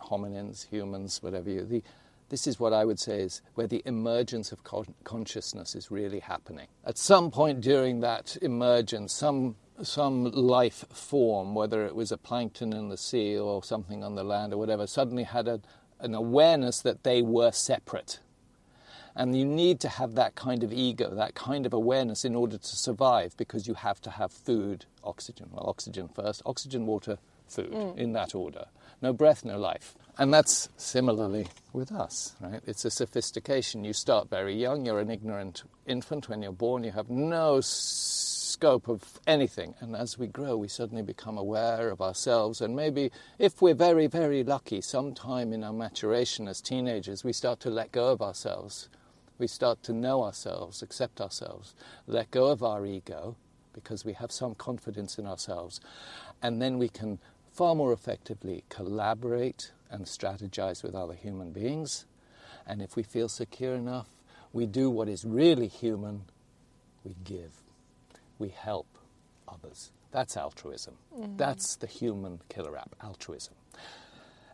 hominins, 0.00 0.66
humans, 0.68 1.22
whatever 1.22 1.48
you, 1.48 1.64
the, 1.64 1.82
this 2.28 2.48
is 2.48 2.58
what 2.58 2.72
I 2.72 2.84
would 2.84 2.98
say 2.98 3.20
is 3.20 3.40
where 3.54 3.68
the 3.68 3.82
emergence 3.84 4.50
of 4.50 4.64
con- 4.64 4.92
consciousness 5.04 5.76
is 5.76 5.92
really 5.92 6.18
happening. 6.18 6.66
At 6.84 6.98
some 6.98 7.30
point 7.30 7.60
during 7.60 8.00
that 8.00 8.36
emergence, 8.42 9.14
some 9.14 9.54
some 9.82 10.30
life 10.30 10.84
form, 10.92 11.54
whether 11.54 11.84
it 11.84 11.96
was 11.96 12.12
a 12.12 12.16
plankton 12.16 12.72
in 12.72 12.88
the 12.88 12.96
sea 12.96 13.36
or 13.36 13.62
something 13.64 14.04
on 14.04 14.14
the 14.14 14.22
land 14.22 14.52
or 14.52 14.56
whatever, 14.56 14.86
suddenly 14.86 15.24
had 15.24 15.48
a, 15.48 15.60
an 16.00 16.14
awareness 16.14 16.80
that 16.82 17.02
they 17.02 17.22
were 17.22 17.52
separate. 17.52 18.20
And 19.16 19.36
you 19.36 19.44
need 19.44 19.78
to 19.80 19.88
have 19.88 20.16
that 20.16 20.34
kind 20.34 20.64
of 20.64 20.72
ego, 20.72 21.14
that 21.14 21.34
kind 21.34 21.66
of 21.66 21.72
awareness 21.72 22.24
in 22.24 22.34
order 22.34 22.58
to 22.58 22.76
survive 22.76 23.36
because 23.36 23.68
you 23.68 23.74
have 23.74 24.00
to 24.02 24.10
have 24.10 24.32
food, 24.32 24.86
oxygen. 25.04 25.50
Well, 25.52 25.68
oxygen 25.68 26.08
first, 26.08 26.42
oxygen, 26.44 26.86
water, 26.86 27.18
food, 27.46 27.70
mm. 27.70 27.96
in 27.96 28.12
that 28.14 28.34
order. 28.34 28.66
No 29.00 29.12
breath, 29.12 29.44
no 29.44 29.58
life. 29.58 29.94
And 30.18 30.32
that's 30.32 30.68
similarly 30.76 31.48
with 31.72 31.92
us, 31.92 32.34
right? 32.40 32.60
It's 32.66 32.84
a 32.84 32.90
sophistication. 32.90 33.84
You 33.84 33.92
start 33.92 34.30
very 34.30 34.54
young, 34.54 34.86
you're 34.86 35.00
an 35.00 35.10
ignorant 35.10 35.62
infant. 35.86 36.28
When 36.28 36.42
you're 36.42 36.52
born, 36.52 36.84
you 36.84 36.92
have 36.92 37.10
no 37.10 37.60
scope 38.54 38.88
of 38.88 39.20
anything. 39.26 39.74
And 39.80 39.96
as 39.96 40.16
we 40.16 40.28
grow, 40.28 40.56
we 40.56 40.68
suddenly 40.68 41.02
become 41.02 41.36
aware 41.36 41.90
of 41.90 42.00
ourselves. 42.00 42.60
And 42.60 42.74
maybe, 42.76 43.10
if 43.38 43.60
we're 43.60 43.74
very, 43.74 44.06
very 44.06 44.44
lucky, 44.44 44.80
sometime 44.80 45.52
in 45.52 45.64
our 45.64 45.72
maturation 45.72 46.46
as 46.46 46.60
teenagers, 46.60 47.24
we 47.24 47.32
start 47.32 47.58
to 47.60 47.70
let 47.70 47.90
go 47.90 48.12
of 48.12 48.22
ourselves. 48.22 48.88
We 49.38 49.48
start 49.48 49.82
to 49.82 49.92
know 49.92 50.22
ourselves, 50.22 50.82
accept 50.82 51.20
ourselves, 51.20 51.74
let 52.06 52.30
go 52.30 52.46
of 52.46 52.62
our 52.62 52.86
ego 52.86 53.36
because 53.72 54.04
we 54.04 54.12
have 54.12 54.30
some 54.30 54.54
confidence 54.54 55.18
in 55.18 55.26
ourselves. 55.26 55.80
And 56.40 56.62
then 56.62 56.78
we 56.78 56.88
can 56.88 57.18
far 57.52 57.74
more 57.74 57.92
effectively 57.92 58.62
collaborate 58.68 59.72
and 59.90 60.04
strategize 60.04 60.84
with 60.84 60.94
other 60.94 61.14
human 61.14 61.50
beings. 61.50 62.06
And 62.66 62.80
if 62.80 62.94
we 62.94 63.02
feel 63.02 63.28
secure 63.28 63.74
enough, 63.74 64.08
we 64.52 64.66
do 64.66 64.88
what 64.88 65.08
is 65.08 65.24
really 65.24 65.66
human 65.66 66.22
we 67.04 67.16
give, 67.24 67.63
we 68.38 68.48
help 68.48 68.86
others. 69.48 69.92
That's 70.10 70.36
altruism. 70.36 70.94
That's 71.36 71.76
the 71.76 71.86
human 71.86 72.40
killer 72.48 72.76
app, 72.76 72.94
altruism. 73.02 73.54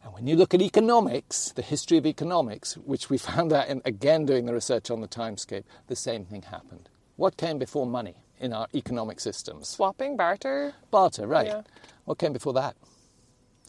And 0.02 0.14
when 0.14 0.26
you 0.26 0.36
look 0.36 0.54
at 0.54 0.62
economics, 0.62 1.52
the 1.52 1.62
history 1.62 1.98
of 1.98 2.06
economics, 2.06 2.74
which 2.78 3.10
we 3.10 3.18
found 3.30 3.52
out 3.52 3.68
in, 3.68 3.82
again 3.84 4.24
doing 4.24 4.46
the 4.46 4.54
research 4.54 4.90
on 4.90 5.00
the 5.00 5.08
timescape, 5.08 5.64
the 5.88 5.96
same 5.96 6.24
thing 6.24 6.42
happened. 6.42 6.88
What 7.16 7.36
came 7.36 7.58
before 7.58 7.86
money 7.86 8.14
in 8.38 8.52
our 8.54 8.66
economic 8.74 9.20
systems? 9.20 9.68
Swapping, 9.68 10.16
barter. 10.16 10.72
Barter, 10.90 11.26
right. 11.26 11.48
Yeah. 11.48 11.62
What 12.06 12.18
came 12.18 12.32
before 12.32 12.54
that? 12.54 12.76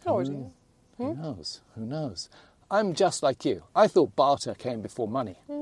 No 0.05 0.22
idea. 0.22 0.34
Hmm. 0.34 0.47
Hmm? 0.97 1.03
Who 1.03 1.16
knows? 1.16 1.62
Who 1.76 1.86
knows? 1.86 2.30
I'm 2.70 2.93
just 2.93 3.22
like 3.22 3.43
you. 3.43 3.64
I 3.76 3.88
thought 3.88 4.16
barter 4.16 4.53
came 4.53 4.82
before 4.82 5.07
money. 5.09 5.36
Hmm. 5.47 5.61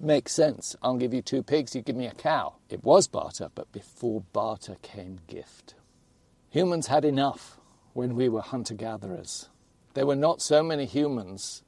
Makes 0.00 0.32
sense. 0.32 0.76
I'll 0.80 0.96
give 0.96 1.12
you 1.12 1.22
two 1.22 1.42
pigs, 1.42 1.74
you 1.74 1.82
give 1.82 1.96
me 1.96 2.06
a 2.06 2.14
cow. 2.14 2.54
It 2.70 2.84
was 2.84 3.08
barter, 3.08 3.50
but 3.54 3.70
before 3.72 4.22
barter 4.32 4.76
came 4.80 5.18
gift. 5.26 5.74
Humans 6.50 6.86
had 6.86 7.04
enough 7.04 7.58
when 7.94 8.14
we 8.14 8.28
were 8.28 8.40
hunter 8.40 8.74
gatherers. 8.74 9.48
There 9.94 10.06
were 10.06 10.16
not 10.16 10.40
so 10.40 10.62
many 10.62 10.84
humans 10.84 11.64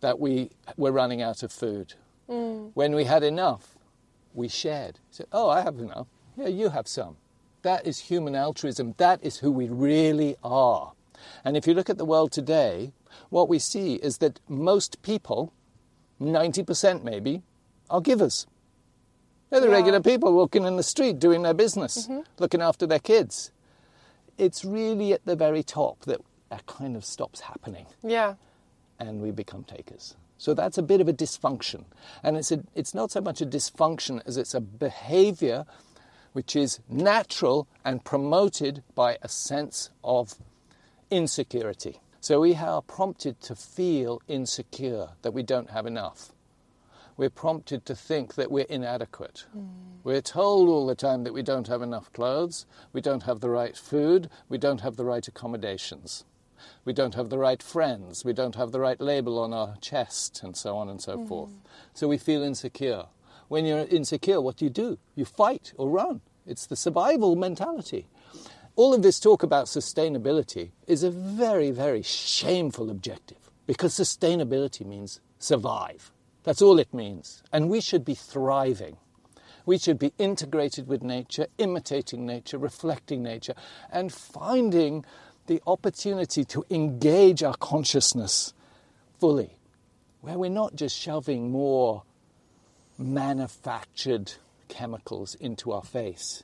that 0.00 0.18
we 0.18 0.50
were 0.76 0.90
running 0.90 1.22
out 1.22 1.44
of 1.44 1.52
food. 1.52 1.94
Mm. 2.28 2.72
When 2.74 2.94
we 2.94 3.04
had 3.04 3.22
enough, 3.22 3.78
we 4.34 4.48
shared. 4.48 4.98
Said, 5.10 5.26
"Oh, 5.30 5.48
I 5.48 5.60
have 5.60 5.78
enough. 5.78 6.08
Yeah, 6.36 6.48
you 6.48 6.70
have 6.70 6.88
some." 6.88 7.16
That 7.62 7.86
is 7.86 8.00
human 8.00 8.34
altruism. 8.34 8.94
That 8.96 9.22
is 9.22 9.38
who 9.38 9.52
we 9.52 9.68
really 9.68 10.34
are. 10.42 10.94
And 11.44 11.56
if 11.56 11.68
you 11.68 11.74
look 11.74 11.88
at 11.88 11.98
the 11.98 12.04
world 12.04 12.32
today, 12.32 12.92
what 13.30 13.48
we 13.48 13.60
see 13.60 13.94
is 13.94 14.18
that 14.18 14.40
most 14.48 15.00
people, 15.02 15.52
90% 16.20 17.04
maybe, 17.04 17.42
are 17.92 18.00
givers. 18.00 18.46
They're 19.50 19.60
the 19.60 19.68
Yeah. 19.68 19.74
regular 19.74 20.00
people 20.00 20.32
walking 20.32 20.64
in 20.64 20.76
the 20.76 20.82
street 20.82 21.18
doing 21.20 21.42
their 21.42 21.54
business, 21.54 22.06
mm-hmm. 22.08 22.20
looking 22.40 22.60
after 22.62 22.86
their 22.86 22.98
kids. 22.98 23.52
it's 24.38 24.64
really 24.64 25.12
at 25.12 25.24
the 25.26 25.36
very 25.36 25.62
top 25.62 26.00
that 26.06 26.20
that 26.48 26.64
kind 26.66 26.96
of 26.96 27.04
stops 27.04 27.40
happening 27.40 27.86
Yeah. 28.02 28.34
and 28.98 29.20
we 29.20 29.30
become 29.30 29.62
takers. 29.62 30.16
So 30.38 30.54
that's 30.54 30.78
a 30.78 30.82
bit 30.82 31.00
of 31.02 31.06
a 31.08 31.12
dysfunction. 31.12 31.84
And 32.22 32.36
it's, 32.38 32.50
a, 32.50 32.64
it's 32.74 32.94
not 32.94 33.10
so 33.10 33.20
much 33.20 33.40
a 33.42 33.46
dysfunction 33.46 34.22
as 34.26 34.36
it's 34.38 34.54
a 34.54 34.60
behavior 34.60 35.66
which 36.32 36.56
is 36.56 36.80
natural 36.88 37.68
and 37.84 38.02
promoted 38.04 38.82
by 38.94 39.18
a 39.22 39.28
sense 39.28 39.90
of 40.02 40.34
insecurity. 41.10 42.00
So 42.20 42.40
we 42.40 42.54
are 42.54 42.80
prompted 42.82 43.40
to 43.42 43.54
feel 43.54 44.22
insecure 44.28 45.10
that 45.22 45.32
we 45.34 45.42
don't 45.42 45.70
have 45.70 45.86
enough. 45.86 46.32
We're 47.16 47.30
prompted 47.30 47.84
to 47.86 47.94
think 47.94 48.34
that 48.34 48.50
we're 48.50 48.64
inadequate. 48.64 49.44
Hmm. 49.52 49.66
We're 50.04 50.20
told 50.20 50.68
all 50.68 50.86
the 50.86 50.94
time 50.94 51.24
that 51.24 51.34
we 51.34 51.42
don't 51.42 51.68
have 51.68 51.82
enough 51.82 52.12
clothes, 52.12 52.66
we 52.92 53.00
don't 53.00 53.22
have 53.24 53.40
the 53.40 53.50
right 53.50 53.76
food, 53.76 54.28
we 54.48 54.58
don't 54.58 54.80
have 54.80 54.96
the 54.96 55.04
right 55.04 55.26
accommodations. 55.26 56.24
We 56.84 56.92
don't 56.92 57.14
have 57.14 57.28
the 57.28 57.38
right 57.38 57.62
friends, 57.62 58.24
we 58.24 58.32
don't 58.32 58.54
have 58.54 58.72
the 58.72 58.80
right 58.80 59.00
label 59.00 59.38
on 59.38 59.52
our 59.52 59.76
chest, 59.80 60.42
and 60.42 60.56
so 60.56 60.76
on 60.76 60.88
and 60.88 61.00
so 61.00 61.18
hmm. 61.18 61.26
forth. 61.26 61.50
So 61.92 62.08
we 62.08 62.18
feel 62.18 62.42
insecure. 62.42 63.06
When 63.48 63.66
you're 63.66 63.86
insecure, 63.86 64.40
what 64.40 64.56
do 64.56 64.64
you 64.64 64.70
do? 64.70 64.98
You 65.14 65.24
fight 65.24 65.72
or 65.76 65.90
run. 65.90 66.20
It's 66.46 66.66
the 66.66 66.76
survival 66.76 67.36
mentality. 67.36 68.06
All 68.74 68.94
of 68.94 69.02
this 69.02 69.20
talk 69.20 69.42
about 69.42 69.66
sustainability 69.66 70.70
is 70.86 71.02
a 71.02 71.10
very, 71.10 71.70
very 71.70 72.02
shameful 72.02 72.90
objective 72.90 73.50
because 73.66 73.92
sustainability 73.92 74.86
means 74.86 75.20
survive. 75.38 76.11
That's 76.44 76.62
all 76.62 76.78
it 76.78 76.92
means. 76.92 77.42
And 77.52 77.68
we 77.70 77.80
should 77.80 78.04
be 78.04 78.14
thriving. 78.14 78.96
We 79.64 79.78
should 79.78 79.98
be 79.98 80.12
integrated 80.18 80.88
with 80.88 81.02
nature, 81.02 81.46
imitating 81.58 82.26
nature, 82.26 82.58
reflecting 82.58 83.22
nature, 83.22 83.54
and 83.90 84.12
finding 84.12 85.04
the 85.46 85.62
opportunity 85.66 86.44
to 86.46 86.64
engage 86.70 87.42
our 87.42 87.56
consciousness 87.56 88.54
fully, 89.20 89.56
where 90.20 90.38
we're 90.38 90.50
not 90.50 90.74
just 90.74 90.98
shoving 90.98 91.50
more 91.50 92.02
manufactured 92.98 94.32
chemicals 94.68 95.34
into 95.36 95.72
our 95.72 95.82
face. 95.82 96.42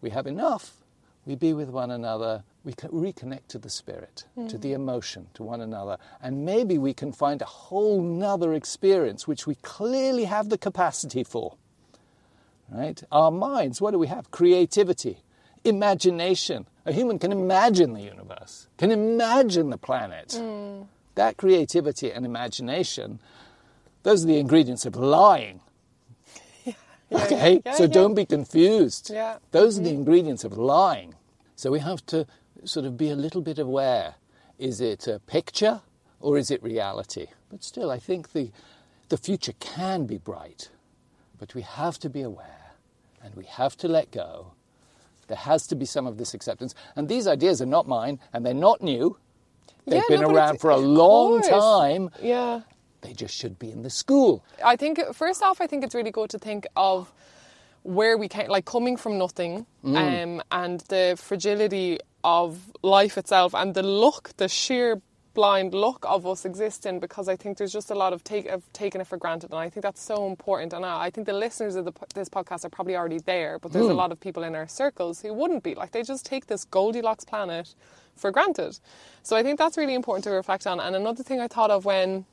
We 0.00 0.10
have 0.10 0.26
enough. 0.26 0.83
We 1.26 1.36
be 1.36 1.52
with 1.52 1.70
one 1.70 1.90
another. 1.90 2.44
We 2.64 2.72
reconnect 2.72 3.48
to 3.48 3.58
the 3.58 3.70
spirit, 3.70 4.24
to 4.48 4.58
the 4.58 4.70
mm. 4.70 4.74
emotion, 4.74 5.28
to 5.34 5.42
one 5.42 5.60
another. 5.60 5.98
And 6.22 6.44
maybe 6.44 6.78
we 6.78 6.94
can 6.94 7.12
find 7.12 7.40
a 7.40 7.46
whole 7.46 8.02
nother 8.02 8.54
experience 8.54 9.26
which 9.26 9.46
we 9.46 9.54
clearly 9.56 10.24
have 10.24 10.48
the 10.48 10.58
capacity 10.58 11.24
for. 11.24 11.56
Right? 12.70 13.02
Our 13.12 13.30
minds, 13.30 13.80
what 13.80 13.92
do 13.92 13.98
we 13.98 14.06
have? 14.06 14.30
Creativity, 14.30 15.18
imagination. 15.64 16.66
A 16.86 16.92
human 16.92 17.18
can 17.18 17.32
imagine 17.32 17.94
the 17.94 18.02
universe, 18.02 18.68
can 18.76 18.90
imagine 18.90 19.70
the 19.70 19.78
planet. 19.78 20.28
Mm. 20.38 20.86
That 21.14 21.36
creativity 21.36 22.12
and 22.12 22.26
imagination, 22.26 23.20
those 24.02 24.24
are 24.24 24.26
the 24.26 24.38
ingredients 24.38 24.84
of 24.84 24.96
lying. 24.96 25.60
Okay? 27.14 27.62
yeah, 27.64 27.74
so 27.74 27.84
yeah. 27.84 27.88
don't 27.88 28.14
be 28.14 28.24
confused. 28.24 29.10
Yeah. 29.12 29.38
Those 29.52 29.78
are 29.78 29.82
the 29.82 29.90
ingredients 29.90 30.44
of 30.44 30.56
lying. 30.56 31.14
So 31.56 31.70
we 31.70 31.80
have 31.80 32.04
to 32.06 32.26
sort 32.64 32.86
of 32.86 32.96
be 32.96 33.10
a 33.10 33.16
little 33.16 33.40
bit 33.40 33.58
aware. 33.58 34.14
Is 34.58 34.80
it 34.80 35.06
a 35.06 35.18
picture 35.20 35.80
or 36.20 36.38
is 36.38 36.50
it 36.50 36.62
reality? 36.62 37.26
But 37.50 37.62
still, 37.64 37.90
I 37.90 37.98
think 37.98 38.32
the, 38.32 38.50
the 39.08 39.16
future 39.16 39.52
can 39.60 40.06
be 40.06 40.18
bright. 40.18 40.70
But 41.38 41.54
we 41.54 41.62
have 41.62 41.98
to 42.00 42.08
be 42.10 42.22
aware 42.22 42.72
and 43.22 43.34
we 43.34 43.44
have 43.44 43.76
to 43.78 43.88
let 43.88 44.10
go. 44.10 44.52
There 45.26 45.36
has 45.36 45.66
to 45.68 45.74
be 45.74 45.86
some 45.86 46.06
of 46.06 46.18
this 46.18 46.34
acceptance. 46.34 46.74
And 46.96 47.08
these 47.08 47.26
ideas 47.26 47.62
are 47.62 47.66
not 47.66 47.88
mine 47.88 48.18
and 48.32 48.44
they're 48.44 48.54
not 48.54 48.82
new. 48.82 49.16
They've 49.86 50.02
Yeah, 50.08 50.16
been 50.16 50.20
no, 50.22 50.30
around 50.30 50.60
for 50.60 50.70
a 50.70 50.76
long 50.76 51.42
time. 51.42 52.10
Yeah. 52.22 52.60
They 53.04 53.12
just 53.12 53.34
should 53.36 53.58
be 53.58 53.70
in 53.70 53.82
the 53.82 53.90
school. 53.90 54.42
I 54.64 54.76
think 54.76 54.98
first 55.12 55.42
off, 55.42 55.60
I 55.60 55.66
think 55.66 55.84
it's 55.84 55.94
really 55.94 56.10
good 56.10 56.30
to 56.30 56.38
think 56.38 56.66
of 56.74 57.12
where 57.82 58.16
we 58.16 58.28
came, 58.28 58.48
like 58.48 58.64
coming 58.64 58.96
from 58.96 59.18
nothing, 59.18 59.66
um, 59.84 60.42
and 60.50 60.80
the 60.88 61.14
fragility 61.20 61.98
of 62.24 62.72
life 62.82 63.18
itself, 63.18 63.54
and 63.54 63.74
the 63.74 63.82
look, 63.82 64.34
the 64.38 64.48
sheer 64.48 65.02
blind 65.34 65.74
look 65.74 66.06
of 66.08 66.26
us 66.26 66.46
existing. 66.46 66.98
Because 66.98 67.28
I 67.28 67.36
think 67.36 67.58
there's 67.58 67.74
just 67.74 67.90
a 67.90 67.94
lot 67.94 68.14
of 68.14 68.24
take 68.24 68.46
of 68.46 68.62
taking 68.72 69.02
it 69.02 69.06
for 69.06 69.18
granted, 69.18 69.50
and 69.50 69.60
I 69.60 69.68
think 69.68 69.82
that's 69.82 70.02
so 70.02 70.26
important. 70.26 70.72
And 70.72 70.86
I, 70.86 71.04
I 71.04 71.10
think 71.10 71.26
the 71.26 71.34
listeners 71.34 71.76
of 71.76 71.84
the, 71.84 71.92
this 72.14 72.30
podcast 72.30 72.64
are 72.64 72.70
probably 72.70 72.96
already 72.96 73.18
there, 73.18 73.58
but 73.58 73.72
there's 73.74 73.86
a 73.86 73.92
lot 74.02 74.12
of 74.12 74.18
people 74.18 74.44
in 74.44 74.54
our 74.54 74.66
circles 74.66 75.20
who 75.20 75.34
wouldn't 75.34 75.62
be. 75.62 75.74
Like 75.74 75.90
they 75.90 76.02
just 76.02 76.24
take 76.24 76.46
this 76.46 76.64
Goldilocks 76.64 77.26
planet 77.26 77.74
for 78.16 78.30
granted. 78.30 78.78
So 79.22 79.36
I 79.36 79.42
think 79.42 79.58
that's 79.58 79.76
really 79.76 79.94
important 79.94 80.24
to 80.24 80.30
reflect 80.30 80.66
on. 80.66 80.80
And 80.80 80.96
another 80.96 81.22
thing 81.22 81.38
I 81.40 81.48
thought 81.48 81.70
of 81.70 81.84
when 81.84 82.24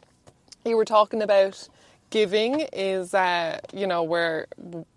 you 0.65 0.77
were 0.77 0.85
talking 0.85 1.21
about 1.21 1.67
giving 2.09 2.59
is 2.73 3.13
uh, 3.13 3.57
you 3.73 3.87
know 3.87 4.03
where 4.03 4.45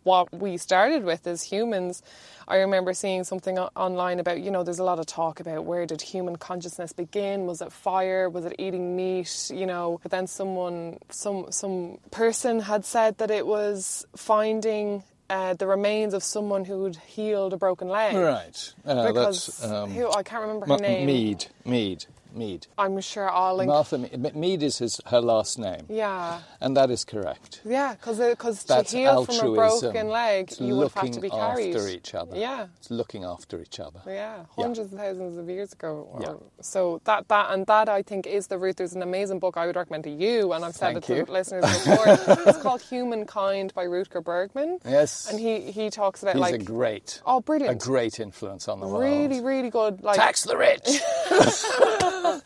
what 0.03 0.33
we 0.33 0.57
started 0.57 1.05
with 1.05 1.27
as 1.29 1.43
humans 1.45 2.03
i 2.49 2.57
remember 2.57 2.93
seeing 2.93 3.23
something 3.23 3.57
online 3.57 4.19
about 4.19 4.41
you 4.41 4.51
know 4.51 4.65
there's 4.65 4.81
a 4.81 4.85
lot 4.85 4.99
of 4.99 5.07
talk 5.07 5.39
about 5.39 5.65
where 5.65 5.87
did 5.87 6.03
human 6.03 6.35
consciousness 6.37 6.93
begin 6.93 7.47
was 7.47 7.63
it 7.63 7.73
fire 7.73 8.29
was 8.29 8.45
it 8.45 8.55
eating 8.59 8.97
meat 8.97 9.49
you 9.55 9.65
know 9.65 10.01
but 10.03 10.11
then 10.11 10.27
someone 10.27 10.99
some 11.09 11.47
some 11.51 11.99
person 12.11 12.59
had 12.59 12.85
said 12.85 13.17
that 13.19 13.31
it 13.31 13.47
was 13.47 14.05
finding 14.17 15.03
uh, 15.31 15.55
the 15.55 15.67
remains 15.67 16.13
of 16.15 16.23
someone 16.23 16.65
who'd 16.67 16.97
healed 16.97 17.53
a 17.53 17.57
broken 17.57 17.89
leg 17.89 18.15
Right. 18.17 18.75
Uh, 18.85 19.07
because 19.07 19.65
um, 19.65 19.91
who 19.91 20.11
i 20.11 20.23
can't 20.25 20.43
remember 20.43 20.67
her 20.67 20.71
Ma- 20.73 20.77
name 20.79 21.07
Mead. 21.07 21.47
Mead. 21.65 22.07
Mead. 22.35 22.67
i'm 22.79 23.01
sure 23.01 23.31
link 23.55 23.69
Martha 23.69 23.99
Mead. 23.99 24.35
Mead 24.35 24.63
is 24.63 24.79
his, 24.79 25.01
her 25.07 25.21
last 25.21 25.59
name. 25.59 25.85
yeah 25.89 26.41
And 26.61 26.77
that 26.77 26.91
is 26.91 27.05
correct. 27.05 27.61
Yeah, 27.65 27.95
because 27.95 28.19
to 28.65 28.83
heal 28.83 29.25
from 29.25 29.39
a 29.53 29.55
broken 29.55 30.09
leg, 30.09 30.51
It's 30.51 30.61
you 30.61 30.77
would 30.77 30.93
have 30.93 31.11
to 31.11 31.21
be 31.21 31.31
carried. 31.31 31.75
after 31.77 31.89
each 31.89 32.15
other. 32.15 32.37
Yeah, 32.37 32.67
It's 32.79 32.91
looking 32.91 33.25
after 33.25 33.61
each 33.61 33.79
other. 33.81 34.01
yeah, 34.07 34.13
Yeah. 34.57 34.63
hundreds 34.65 34.93
of 34.93 34.99
thousands 34.99 35.37
of 35.37 35.49
years 35.49 35.73
ago. 35.73 36.09
or- 36.13 36.21
Yeah. 36.23 36.35
So 36.61 37.01
that 37.05 37.29
that 37.29 37.47
and 37.53 37.67
that 37.67 37.89
I 37.89 38.03
think 38.03 38.27
is 38.27 38.47
the 38.49 38.59
root. 38.59 38.77
There's 38.79 38.95
an 38.95 39.03
amazing 39.03 39.39
book 39.39 39.57
I 39.57 39.67
would 39.67 39.77
recommend 39.77 40.05
to 40.05 40.11
you, 40.11 40.53
and 40.53 40.65
I've 40.65 40.75
said 40.75 40.93
Thank 40.95 41.11
it 41.11 41.17
you. 41.19 41.25
to 41.27 41.33
listeners 41.33 41.65
before. 41.65 42.05
it's 42.49 42.59
called 42.59 42.83
Humankind 42.83 43.73
by 43.75 43.85
Rutger 43.87 44.23
Bregman. 44.23 44.79
Yes. 44.85 45.29
and 45.31 45.39
he 45.39 45.53
he 45.79 45.91
talks 45.91 46.23
about 46.23 46.35
He's 46.37 46.41
like 46.49 46.55
a 46.55 46.65
great, 46.77 47.21
oh 47.27 47.41
brilliant. 47.41 47.83
a 47.83 47.87
great 47.91 48.19
influence 48.21 48.69
on 48.69 48.81
the 48.81 48.87
world. 48.89 49.03
really 49.03 49.41
really 49.41 49.71
good. 49.71 50.03
Like 50.03 50.17
Tax 50.17 50.43
the 50.45 50.57
rich. 50.57 50.89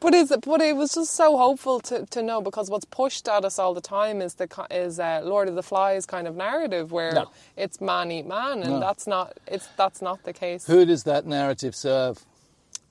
But 0.00 0.14
is 0.14 0.32
but 0.44 0.60
it 0.62 0.76
was 0.76 0.94
just 0.94 1.12
so 1.14 1.36
hopeful 1.36 1.80
to, 1.80 2.06
to 2.06 2.22
know 2.22 2.40
because 2.40 2.70
what's 2.70 2.84
pushed 2.84 3.26
at 3.26 3.44
us 3.44 3.58
all 3.58 3.74
the 3.74 3.80
time 3.80 4.22
is 4.22 4.34
the 4.34 4.46
is 4.70 5.00
uh, 5.00 5.22
Lord 5.24 5.48
of 5.48 5.56
the 5.56 5.62
Flies 5.62 6.06
kind 6.06 6.28
of 6.28 6.36
narrative 6.36 6.92
where 6.92 7.12
No. 7.12 7.30
it's 7.56 7.80
man 7.80 8.12
eat 8.12 8.24
man 8.26 8.62
and 8.62 8.74
No. 8.74 8.80
that's 8.80 9.08
not 9.08 9.36
it's 9.48 9.66
that's 9.76 10.00
not 10.00 10.22
the 10.22 10.32
case. 10.32 10.66
Who 10.68 10.84
does 10.84 11.02
that 11.02 11.26
narrative 11.26 11.74
serve? 11.74 12.24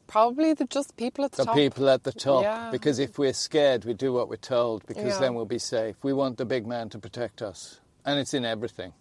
Probably 0.07 0.53
the 0.53 0.65
just 0.65 0.97
people 0.97 1.23
at 1.25 1.31
the, 1.31 1.37
The 1.37 1.45
top. 1.45 1.55
people 1.55 1.89
at 1.89 2.03
the 2.03 2.11
top. 2.11 2.43
Yeah. 2.43 2.71
Because 2.71 2.99
if 2.99 3.17
we're 3.17 3.33
scared, 3.33 3.85
we 3.85 3.93
do 3.93 4.11
what 4.11 4.27
we're 4.29 4.35
told 4.57 4.85
because 4.85 5.13
Yeah. 5.13 5.19
then 5.19 5.33
we'll 5.33 5.45
be 5.45 5.59
safe. 5.59 5.95
We 6.03 6.11
want 6.13 6.37
the 6.37 6.45
big 6.45 6.67
man 6.67 6.89
to 6.89 6.99
protect 6.99 7.41
us. 7.41 7.79
And 8.05 8.19
it's 8.19 8.33
in 8.33 8.43
everything. 8.43 8.91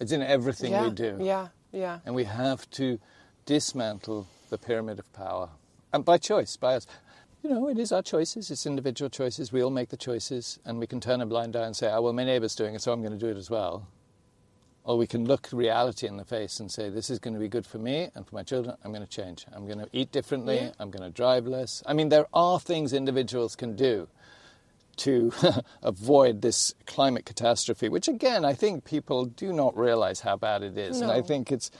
It's 0.00 0.12
in 0.12 0.22
everything 0.22 0.72
yeah, 0.72 0.84
we 0.84 0.90
do. 0.90 1.16
Yeah, 1.20 1.48
yeah. 1.72 2.00
And 2.04 2.14
we 2.14 2.24
have 2.24 2.68
to 2.72 2.98
dismantle 3.46 4.26
the 4.50 4.58
pyramid 4.58 4.98
of 4.98 5.10
power. 5.14 5.48
And 5.92 6.04
by 6.04 6.18
choice, 6.18 6.56
by 6.56 6.74
us. 6.74 6.86
You 7.42 7.50
know, 7.50 7.68
it 7.68 7.78
is 7.78 7.92
our 7.92 8.02
choices, 8.02 8.50
it's 8.50 8.66
individual 8.66 9.08
choices. 9.08 9.52
We 9.52 9.62
all 9.62 9.70
make 9.70 9.90
the 9.90 9.96
choices, 9.96 10.58
and 10.64 10.78
we 10.78 10.88
can 10.88 11.00
turn 11.00 11.20
a 11.20 11.26
blind 11.26 11.54
eye 11.54 11.66
and 11.66 11.76
say, 11.76 11.88
oh, 11.92 12.02
well, 12.02 12.12
my 12.12 12.24
neighbour's 12.24 12.56
doing 12.56 12.74
it, 12.74 12.82
so 12.82 12.92
I'm 12.92 13.00
going 13.00 13.12
to 13.12 13.18
do 13.18 13.30
it 13.30 13.36
as 13.36 13.48
well. 13.48 13.86
Or 14.82 14.98
we 14.98 15.06
can 15.06 15.24
look 15.24 15.48
reality 15.52 16.06
in 16.06 16.16
the 16.16 16.24
face 16.24 16.58
and 16.58 16.70
say, 16.70 16.88
this 16.88 17.10
is 17.10 17.18
going 17.18 17.34
to 17.34 17.40
be 17.40 17.48
good 17.48 17.66
for 17.66 17.78
me 17.78 18.08
and 18.14 18.26
for 18.26 18.34
my 18.34 18.42
children. 18.42 18.74
I'm 18.82 18.90
going 18.90 19.06
to 19.06 19.08
change. 19.08 19.46
I'm 19.52 19.66
going 19.66 19.78
to 19.78 19.88
eat 19.92 20.10
differently. 20.10 20.56
Yeah. 20.56 20.70
I'm 20.80 20.90
going 20.90 21.02
to 21.02 21.14
drive 21.14 21.46
less. 21.46 21.82
I 21.86 21.92
mean, 21.92 22.08
there 22.08 22.26
are 22.32 22.58
things 22.58 22.92
individuals 22.92 23.54
can 23.54 23.76
do 23.76 24.08
to 24.96 25.32
avoid 25.82 26.42
this 26.42 26.74
climate 26.86 27.24
catastrophe, 27.24 27.88
which 27.88 28.08
again, 28.08 28.44
I 28.44 28.54
think 28.54 28.84
people 28.84 29.26
do 29.26 29.52
not 29.52 29.76
realize 29.76 30.20
how 30.20 30.36
bad 30.36 30.62
it 30.62 30.76
is. 30.76 31.00
And 31.00 31.10
I 31.10 31.22
think 31.22 31.52
it's, 31.52 31.70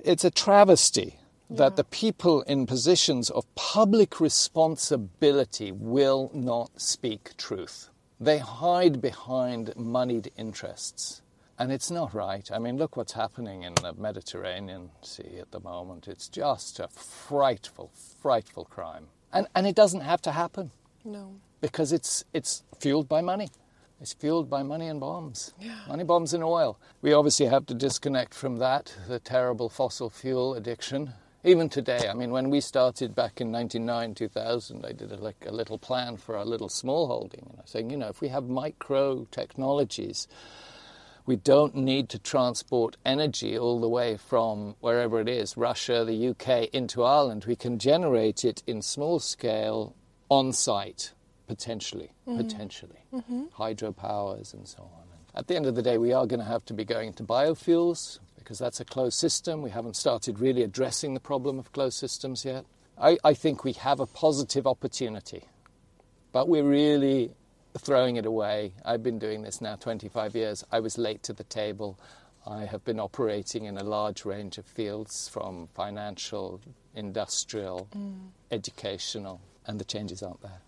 it's 0.00 0.24
a 0.24 0.30
travesty 0.30 1.19
that 1.50 1.74
the 1.76 1.84
people 1.84 2.42
in 2.42 2.64
positions 2.66 3.28
of 3.28 3.52
public 3.56 4.20
responsibility 4.20 5.72
will 5.72 6.30
not 6.32 6.80
speak 6.80 7.36
truth. 7.36 7.88
They 8.20 8.38
hide 8.38 9.00
behind 9.00 9.74
moneyed 9.76 10.30
interests. 10.36 11.22
And 11.58 11.72
it's 11.72 11.90
not 11.90 12.14
right. 12.14 12.48
I 12.52 12.58
mean, 12.58 12.78
look 12.78 12.96
what's 12.96 13.12
happening 13.12 13.64
in 13.64 13.74
the 13.74 13.92
Mediterranean 13.92 14.90
Sea 15.02 15.38
at 15.40 15.50
the 15.50 15.60
moment. 15.60 16.08
It's 16.08 16.28
just 16.28 16.80
a 16.80 16.88
frightful, 16.88 17.90
frightful 18.22 18.64
crime. 18.64 19.08
And, 19.32 19.46
and 19.54 19.66
it 19.66 19.74
doesn't 19.74 20.00
have 20.00 20.22
to 20.22 20.32
happen 20.32 20.70
No. 21.04 21.34
because 21.60 21.92
it's, 21.92 22.24
it's 22.32 22.62
fueled 22.78 23.08
by 23.08 23.20
money. 23.20 23.48
It's 24.00 24.14
fueled 24.14 24.48
by 24.48 24.62
money 24.62 24.86
and 24.88 24.98
bombs. 25.00 25.52
Yeah. 25.60 25.76
Money, 25.86 26.04
bombs, 26.04 26.32
and 26.32 26.42
oil. 26.42 26.78
We 27.02 27.12
obviously 27.12 27.46
have 27.46 27.66
to 27.66 27.74
disconnect 27.74 28.32
from 28.32 28.56
that, 28.58 28.94
the 29.06 29.18
terrible 29.18 29.68
fossil 29.68 30.08
fuel 30.08 30.54
addiction. 30.54 31.12
Even 31.42 31.70
today, 31.70 32.06
I 32.08 32.12
mean, 32.12 32.32
when 32.32 32.50
we 32.50 32.60
started 32.60 33.14
back 33.14 33.40
in 33.40 33.50
99, 33.50 34.14
2000, 34.14 34.84
I 34.84 34.92
did 34.92 35.10
a, 35.10 35.16
like 35.16 35.46
a 35.46 35.52
little 35.52 35.78
plan 35.78 36.18
for 36.18 36.36
our 36.36 36.44
little 36.44 36.68
small 36.68 37.06
holding. 37.06 37.46
And 37.48 37.58
I 37.58 37.62
was 37.62 37.70
saying, 37.70 37.88
you 37.88 37.96
know, 37.96 38.08
if 38.08 38.20
we 38.20 38.28
have 38.28 38.44
micro 38.44 39.26
technologies, 39.30 40.28
we 41.24 41.36
don't 41.36 41.74
need 41.74 42.10
to 42.10 42.18
transport 42.18 42.98
energy 43.06 43.56
all 43.56 43.80
the 43.80 43.88
way 43.88 44.18
from 44.18 44.76
wherever 44.80 45.18
it 45.18 45.30
is, 45.30 45.56
Russia, 45.56 46.04
the 46.04 46.28
UK, 46.28 46.68
into 46.74 47.02
Ireland. 47.02 47.46
We 47.46 47.56
can 47.56 47.78
generate 47.78 48.44
it 48.44 48.62
in 48.66 48.82
small 48.82 49.18
scale 49.18 49.96
on 50.28 50.52
site, 50.52 51.12
potentially, 51.46 52.12
mm-hmm. 52.28 52.36
potentially. 52.36 53.00
Mm-hmm. 53.14 53.44
Hydropowers 53.56 54.52
and 54.52 54.68
so 54.68 54.82
on. 54.82 55.00
At 55.34 55.46
the 55.46 55.56
end 55.56 55.66
of 55.66 55.74
the 55.74 55.82
day, 55.82 55.96
we 55.96 56.12
are 56.12 56.26
going 56.26 56.40
to 56.40 56.46
have 56.46 56.64
to 56.66 56.74
be 56.74 56.84
going 56.84 57.12
to 57.14 57.22
biofuels 57.22 58.18
because 58.50 58.58
that's 58.58 58.80
a 58.80 58.84
closed 58.84 59.16
system. 59.16 59.62
We 59.62 59.70
haven't 59.70 59.94
started 59.94 60.40
really 60.40 60.64
addressing 60.64 61.14
the 61.14 61.20
problem 61.20 61.60
of 61.60 61.70
closed 61.70 61.96
systems 61.96 62.44
yet. 62.44 62.64
I, 63.00 63.16
I 63.22 63.32
think 63.32 63.62
we 63.62 63.74
have 63.74 64.00
a 64.00 64.06
positive 64.06 64.66
opportunity, 64.66 65.44
but 66.32 66.48
we're 66.48 66.64
really 66.64 67.30
throwing 67.78 68.16
it 68.16 68.26
away. 68.26 68.72
I've 68.84 69.04
been 69.04 69.20
doing 69.20 69.42
this 69.42 69.60
now 69.60 69.76
25 69.76 70.34
years. 70.34 70.64
I 70.72 70.80
was 70.80 70.98
late 70.98 71.22
to 71.22 71.32
the 71.32 71.44
table. 71.44 71.96
I 72.44 72.64
have 72.64 72.84
been 72.84 72.98
operating 72.98 73.66
in 73.66 73.78
a 73.78 73.84
large 73.84 74.24
range 74.24 74.58
of 74.58 74.66
fields 74.66 75.28
from 75.28 75.68
financial, 75.72 76.60
industrial, 76.96 77.86
mm. 77.96 78.30
educational, 78.50 79.40
and 79.68 79.78
the 79.78 79.84
changes 79.84 80.24
aren't 80.24 80.42
there. 80.42 80.60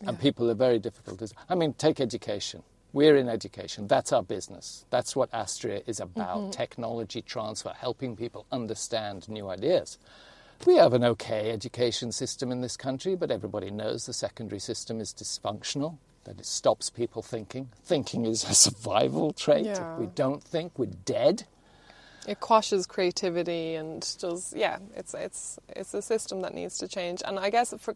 Yeah. 0.00 0.08
And 0.08 0.18
people 0.18 0.50
are 0.50 0.54
very 0.54 0.78
difficult. 0.78 1.30
I 1.46 1.54
mean, 1.56 1.74
take 1.74 2.00
education. 2.00 2.62
We're 2.92 3.16
in 3.16 3.28
education. 3.28 3.86
That's 3.86 4.12
our 4.12 4.22
business. 4.22 4.86
That's 4.90 5.14
what 5.14 5.30
Astræa 5.32 5.82
is 5.86 6.00
about 6.00 6.38
mm-hmm. 6.38 6.50
technology 6.50 7.22
transfer, 7.22 7.72
helping 7.76 8.16
people 8.16 8.46
understand 8.50 9.28
new 9.28 9.48
ideas. 9.48 9.98
We 10.66 10.76
have 10.76 10.92
an 10.92 11.04
okay 11.04 11.50
education 11.50 12.12
system 12.12 12.50
in 12.50 12.62
this 12.62 12.76
country, 12.76 13.14
but 13.14 13.30
everybody 13.30 13.70
knows 13.70 14.06
the 14.06 14.12
secondary 14.12 14.58
system 14.58 15.00
is 15.00 15.12
dysfunctional, 15.12 15.98
that 16.24 16.40
it 16.40 16.46
stops 16.46 16.90
people 16.90 17.22
thinking. 17.22 17.68
Thinking 17.84 18.26
is 18.26 18.42
a 18.44 18.54
survival 18.54 19.32
trait. 19.32 19.66
Yeah. 19.66 19.92
If 19.94 19.98
we 20.00 20.06
don't 20.06 20.42
think, 20.42 20.78
we're 20.78 20.86
dead. 20.86 21.44
It 22.26 22.40
quashes 22.40 22.86
creativity 22.86 23.74
and 23.74 24.02
just 24.18 24.54
yeah, 24.56 24.78
it's 24.96 25.14
it's 25.14 25.58
it's 25.68 25.94
a 25.94 26.02
system 26.02 26.40
that 26.42 26.52
needs 26.52 26.76
to 26.78 26.88
change. 26.88 27.22
And 27.24 27.38
I 27.38 27.48
guess 27.50 27.72
for, 27.78 27.94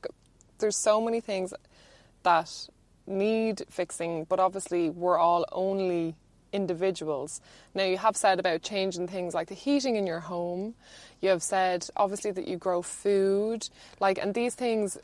there's 0.59 0.77
so 0.77 1.01
many 1.01 1.21
things 1.21 1.53
that 2.23 2.69
need 3.07 3.63
fixing, 3.69 4.25
but 4.25 4.41
obviously 4.41 4.91
we're 4.91 5.19
all 5.19 5.45
only 5.53 6.15
individuals. 6.53 7.41
Now, 7.75 7.85
you 7.85 7.99
have 7.99 8.17
said 8.17 8.39
about 8.39 8.63
changing 8.63 9.09
things 9.09 9.35
like 9.35 9.49
the 9.49 9.55
heating 9.55 9.97
in 9.97 10.07
your 10.07 10.21
home. 10.21 10.75
You 11.21 11.31
have 11.31 11.43
said, 11.43 11.89
obviously, 11.97 12.31
that 12.33 12.47
you 12.47 12.57
grow 12.57 12.83
food. 12.83 13.69
Like, 14.01 14.19
and 14.19 14.35
these 14.35 14.55
things, 14.55 14.99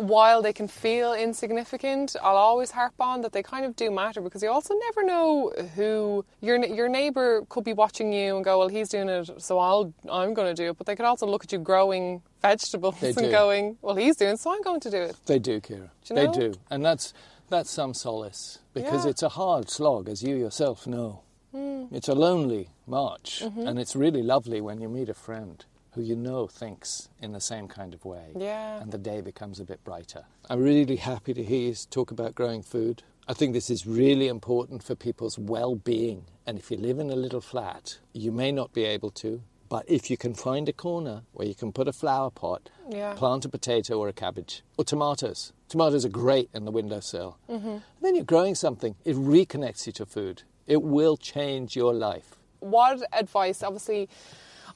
while 0.00 0.42
they 0.42 0.52
can 0.52 0.68
feel 0.68 1.12
insignificant, 1.12 2.16
I'll 2.22 2.36
always 2.36 2.70
harp 2.70 2.94
on 3.00 3.20
that 3.20 3.32
they 3.32 3.42
kind 3.42 3.64
of 3.64 3.76
do 3.76 3.90
matter 3.90 4.20
because 4.20 4.42
you 4.42 4.50
also 4.50 4.74
never 4.74 5.02
know 5.04 5.52
who 5.76 6.24
your 6.40 6.64
your 6.64 6.88
neighbor 6.88 7.42
could 7.48 7.64
be 7.64 7.72
watching 7.72 8.12
you 8.12 8.36
and 8.36 8.44
go, 8.44 8.58
well, 8.58 8.68
he's 8.68 8.88
doing 8.88 9.08
it, 9.08 9.30
so 9.38 9.58
I'll 9.58 9.92
I'm 10.10 10.34
going 10.34 10.54
to 10.54 10.62
do 10.62 10.70
it. 10.70 10.78
But 10.78 10.86
they 10.86 10.96
could 10.96 11.04
also 11.04 11.26
look 11.26 11.44
at 11.44 11.52
you 11.52 11.58
growing 11.58 12.22
vegetables 12.40 12.98
they 13.00 13.08
and 13.16 13.16
do. 13.16 13.30
going, 13.30 13.78
well, 13.82 13.96
he's 13.96 14.16
doing, 14.16 14.36
so 14.36 14.52
I'm 14.52 14.62
going 14.62 14.80
to 14.80 14.90
do 14.90 14.98
it. 14.98 15.16
They 15.26 15.38
do, 15.38 15.60
Kira. 15.60 15.90
Do 16.04 16.14
you 16.14 16.16
know? 16.16 16.32
They 16.32 16.38
do, 16.38 16.54
and 16.70 16.84
that's 16.84 17.12
that's 17.48 17.70
some 17.70 17.94
solace 17.94 18.60
because 18.72 19.04
yeah. 19.04 19.10
it's 19.10 19.22
a 19.22 19.30
hard 19.30 19.70
slog, 19.70 20.08
as 20.08 20.22
you 20.22 20.36
yourself 20.36 20.86
know. 20.86 21.22
Mm. 21.54 21.92
It's 21.92 22.08
a 22.08 22.14
lonely 22.14 22.68
march, 22.86 23.42
mm-hmm. 23.42 23.66
and 23.66 23.78
it's 23.78 23.96
really 23.96 24.22
lovely 24.22 24.60
when 24.60 24.80
you 24.80 24.88
meet 24.88 25.08
a 25.08 25.14
friend 25.14 25.64
who 25.92 26.02
you 26.02 26.16
know 26.16 26.46
thinks 26.46 27.08
in 27.20 27.32
the 27.32 27.40
same 27.40 27.68
kind 27.68 27.94
of 27.94 28.04
way. 28.04 28.32
Yeah. 28.36 28.80
And 28.80 28.92
the 28.92 28.98
day 28.98 29.20
becomes 29.20 29.60
a 29.60 29.64
bit 29.64 29.82
brighter. 29.84 30.24
I'm 30.48 30.62
really 30.62 30.96
happy 30.96 31.34
to 31.34 31.42
hear 31.42 31.68
you 31.68 31.74
talk 31.90 32.10
about 32.10 32.34
growing 32.34 32.62
food. 32.62 33.02
I 33.28 33.32
think 33.32 33.52
this 33.52 33.70
is 33.70 33.86
really 33.86 34.28
important 34.28 34.82
for 34.82 34.94
people's 34.94 35.38
well 35.38 35.74
being. 35.76 36.24
And 36.46 36.58
if 36.58 36.70
you 36.70 36.76
live 36.76 36.98
in 36.98 37.10
a 37.10 37.16
little 37.16 37.40
flat, 37.40 37.98
you 38.12 38.32
may 38.32 38.50
not 38.50 38.72
be 38.72 38.84
able 38.84 39.10
to. 39.12 39.42
But 39.68 39.84
if 39.88 40.10
you 40.10 40.16
can 40.16 40.34
find 40.34 40.68
a 40.68 40.72
corner 40.72 41.22
where 41.32 41.46
you 41.46 41.54
can 41.54 41.70
put 41.70 41.86
a 41.86 41.92
flower 41.92 42.30
pot, 42.30 42.70
yeah. 42.90 43.14
plant 43.14 43.44
a 43.44 43.48
potato 43.48 44.00
or 44.00 44.08
a 44.08 44.12
cabbage, 44.12 44.64
or 44.76 44.84
tomatoes. 44.84 45.52
Tomatoes 45.68 46.04
are 46.04 46.08
great 46.08 46.50
in 46.52 46.64
the 46.64 46.72
windowsill. 46.72 47.38
Mm-hmm. 47.48 47.76
then 48.02 48.16
you're 48.16 48.24
growing 48.24 48.56
something, 48.56 48.96
it 49.04 49.14
reconnects 49.14 49.86
you 49.86 49.92
to 49.92 50.06
food. 50.06 50.42
It 50.66 50.82
will 50.82 51.16
change 51.16 51.76
your 51.76 51.94
life. 51.94 52.34
What 52.58 53.00
advice, 53.12 53.62
obviously, 53.62 54.08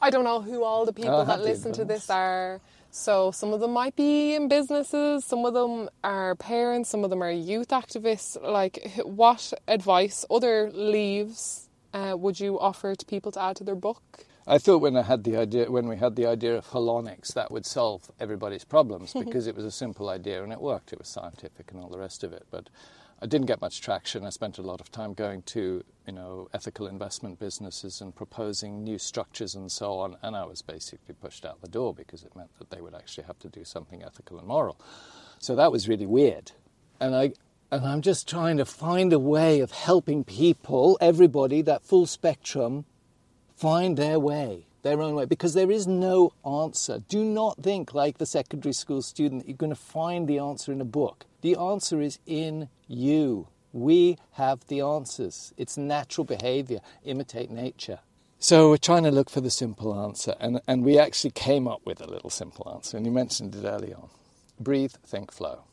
I 0.00 0.10
don't 0.10 0.24
know 0.24 0.40
who 0.40 0.64
all 0.64 0.84
the 0.84 0.92
people 0.92 1.14
oh, 1.14 1.24
that 1.24 1.42
listen 1.42 1.72
to 1.72 1.84
this 1.84 2.10
are. 2.10 2.60
So 2.90 3.32
some 3.32 3.52
of 3.52 3.60
them 3.60 3.72
might 3.72 3.96
be 3.96 4.34
in 4.34 4.46
businesses, 4.46 5.24
some 5.24 5.44
of 5.44 5.52
them 5.52 5.90
are 6.04 6.36
parents, 6.36 6.90
some 6.90 7.02
of 7.02 7.10
them 7.10 7.22
are 7.22 7.30
youth 7.30 7.68
activists. 7.68 8.40
Like, 8.40 9.02
what 9.04 9.52
advice, 9.66 10.24
other 10.30 10.70
leaves, 10.72 11.68
uh, 11.92 12.14
would 12.16 12.38
you 12.38 12.58
offer 12.60 12.94
to 12.94 13.06
people 13.06 13.32
to 13.32 13.42
add 13.42 13.56
to 13.56 13.64
their 13.64 13.74
book? 13.74 14.26
I 14.46 14.58
thought 14.58 14.78
when 14.78 14.96
I 14.96 15.02
had 15.02 15.24
the 15.24 15.36
idea, 15.36 15.70
when 15.70 15.88
we 15.88 15.96
had 15.96 16.16
the 16.16 16.26
idea 16.26 16.56
of 16.56 16.68
holonics, 16.68 17.32
that 17.34 17.50
would 17.50 17.64
solve 17.64 18.10
everybody's 18.20 18.64
problems 18.64 19.12
because 19.18 19.46
it 19.46 19.56
was 19.56 19.64
a 19.64 19.70
simple 19.70 20.08
idea 20.08 20.42
and 20.42 20.52
it 20.52 20.60
worked. 20.60 20.92
It 20.92 20.98
was 20.98 21.08
scientific 21.08 21.72
and 21.72 21.80
all 21.80 21.88
the 21.88 21.98
rest 21.98 22.22
of 22.22 22.32
it. 22.32 22.46
But 22.50 22.68
I 23.22 23.26
didn't 23.26 23.46
get 23.46 23.60
much 23.60 23.80
traction. 23.80 24.24
I 24.24 24.30
spent 24.30 24.58
a 24.58 24.62
lot 24.62 24.80
of 24.80 24.90
time 24.90 25.14
going 25.14 25.42
to, 25.42 25.84
you 26.06 26.12
know, 26.12 26.48
ethical 26.52 26.86
investment 26.86 27.38
businesses 27.38 28.00
and 28.00 28.14
proposing 28.14 28.84
new 28.84 28.98
structures 28.98 29.54
and 29.54 29.70
so 29.70 29.94
on. 29.94 30.16
And 30.22 30.36
I 30.36 30.44
was 30.44 30.62
basically 30.62 31.14
pushed 31.14 31.46
out 31.46 31.60
the 31.60 31.68
door 31.68 31.94
because 31.94 32.24
it 32.24 32.36
meant 32.36 32.50
that 32.58 32.70
they 32.70 32.80
would 32.80 32.94
actually 32.94 33.24
have 33.24 33.38
to 33.40 33.48
do 33.48 33.64
something 33.64 34.02
ethical 34.02 34.38
and 34.38 34.46
moral. 34.46 34.78
So 35.38 35.54
that 35.56 35.72
was 35.72 35.88
really 35.88 36.06
weird. 36.06 36.52
And 37.00 37.14
I, 37.14 37.32
and 37.70 37.86
I'm 37.86 38.02
just 38.02 38.28
trying 38.28 38.56
to 38.58 38.64
find 38.64 39.12
a 39.12 39.18
way 39.18 39.60
of 39.60 39.70
helping 39.70 40.24
people, 40.24 40.98
everybody, 41.00 41.62
that 41.62 41.84
full 41.84 42.06
spectrum, 42.06 42.84
find 43.56 43.96
their 43.96 44.18
way, 44.18 44.66
their 44.84 45.02
own 45.02 45.14
way, 45.14 45.24
because 45.24 45.54
there 45.54 45.70
is 45.70 45.88
no 45.88 46.30
answer. 46.46 47.00
Do 47.08 47.24
not 47.24 47.60
think 47.60 47.94
like 47.94 48.18
the 48.18 48.26
secondary 48.26 48.74
school 48.74 49.02
student 49.02 49.42
that 49.42 49.48
you're 49.48 49.56
going 49.56 49.70
to 49.70 49.76
find 49.76 50.28
the 50.28 50.38
answer 50.38 50.70
in 50.70 50.80
a 50.80 50.84
book. 50.84 51.24
The 51.40 51.56
answer 51.56 52.00
is 52.00 52.20
in 52.26 52.68
you. 52.86 53.48
We 53.72 54.18
have 54.32 54.64
the 54.68 54.82
answers. 54.82 55.52
It's 55.56 55.76
natural 55.76 56.24
behavior. 56.24 56.80
Imitate 57.02 57.50
nature. 57.50 57.98
So 58.38 58.68
we're 58.68 58.76
trying 58.76 59.04
to 59.04 59.10
look 59.10 59.30
for 59.30 59.40
the 59.40 59.50
simple 59.50 59.98
answer, 59.98 60.34
and, 60.38 60.60
and 60.68 60.84
we 60.84 60.98
actually 60.98 61.30
came 61.30 61.66
up 61.66 61.80
with 61.86 62.02
a 62.02 62.06
little 62.06 62.30
simple 62.30 62.70
answer, 62.72 62.96
and 62.96 63.06
you 63.06 63.10
mentioned 63.10 63.54
it 63.56 63.64
early 63.64 63.94
on. 63.94 64.10
Breathe, 64.60 64.92
think, 65.02 65.32
flow. 65.32 65.64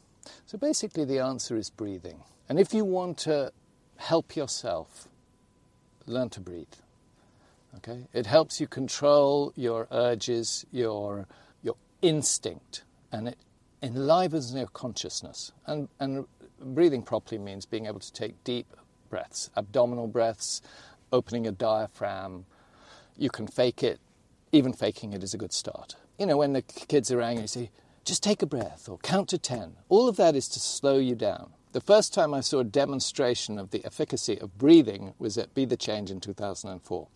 So 0.45 0.57
basically, 0.57 1.03
the 1.03 1.20
answer 1.20 1.57
is 1.57 1.70
breathing. 1.70 2.24
And 2.47 2.59
if 2.59 2.74
you 2.74 2.86
want 2.86 3.18
to 3.20 3.51
help 3.97 4.38
yourself, 4.38 5.09
learn 6.05 6.30
to 6.30 6.39
breathe. 6.39 6.74
Okay? 7.78 8.07
It 8.13 8.26
helps 8.26 8.59
you 8.59 8.67
control 8.67 9.53
your 9.55 9.88
urges, 9.91 10.65
your, 10.72 11.28
your 11.63 11.76
instinct, 12.01 12.84
and 13.11 13.30
it 13.30 13.38
enlivens 13.82 14.53
your 14.53 14.67
consciousness. 14.67 15.51
And, 15.65 15.88
and 15.99 16.26
breathing 16.59 17.03
properly 17.03 17.39
means 17.39 17.65
being 17.65 17.86
able 17.86 17.99
to 17.99 18.13
take 18.13 18.43
deep 18.43 18.67
breaths, 19.09 19.49
abdominal 19.55 20.07
breaths, 20.07 20.61
opening 21.11 21.47
a 21.47 21.51
diaphragm. 21.51 22.45
You 23.17 23.30
can 23.30 23.47
fake 23.47 23.84
it. 23.84 23.99
Even 24.51 24.74
faking 24.74 25.13
it 25.13 25.24
is 25.24 25.34
a 25.34 25.38
good 25.38 25.53
start. 25.53 25.95
You 26.19 26.26
know, 26.26 26.38
when 26.38 26.53
the 26.53 26.61
kids 26.61 27.09
are 27.11 27.22
angry, 27.22 27.43
you 27.43 27.47
say, 27.47 27.72
just 28.03 28.22
take 28.22 28.41
a 28.41 28.45
breath 28.45 28.89
or 28.89 28.97
count 28.97 29.30
to 29.30 29.38
10. 29.38 29.78
All 29.88 30.09
of 30.09 30.17
that 30.17 30.36
is 30.36 30.47
to 30.49 30.59
slow 30.59 30.97
you 30.97 31.15
down. 31.15 31.53
The 31.72 31.80
first 31.80 32.13
time 32.13 32.34
I 32.34 32.41
saw 32.41 32.59
a 32.59 32.65
demonstration 32.65 33.57
of 33.57 33.72
the 33.72 33.86
efficacy 33.86 34.38
of 34.39 34.57
breathing 34.57 35.13
was 35.19 35.38
at 35.38 35.53
Be 35.53 35.63
the 35.63 35.78
Change 35.78 36.11
in 36.11 36.19
2004 36.19 37.07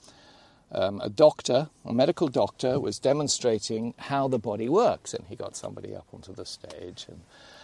um, 0.76 1.00
a 1.02 1.10
doctor, 1.10 1.70
a 1.86 1.94
medical 1.94 2.28
doctor, 2.28 2.80
was 2.80 3.00
demonstrating 3.00 3.94
how 3.98 4.28
the 4.28 4.38
body 4.38 4.70
works, 4.70 5.14
and 5.14 5.26
he 5.28 5.36
got 5.36 5.56
somebody 5.56 5.96
up 5.96 6.08
onto 6.14 6.34
the 6.34 6.46
stage 6.46 7.06
and, 7.08 7.22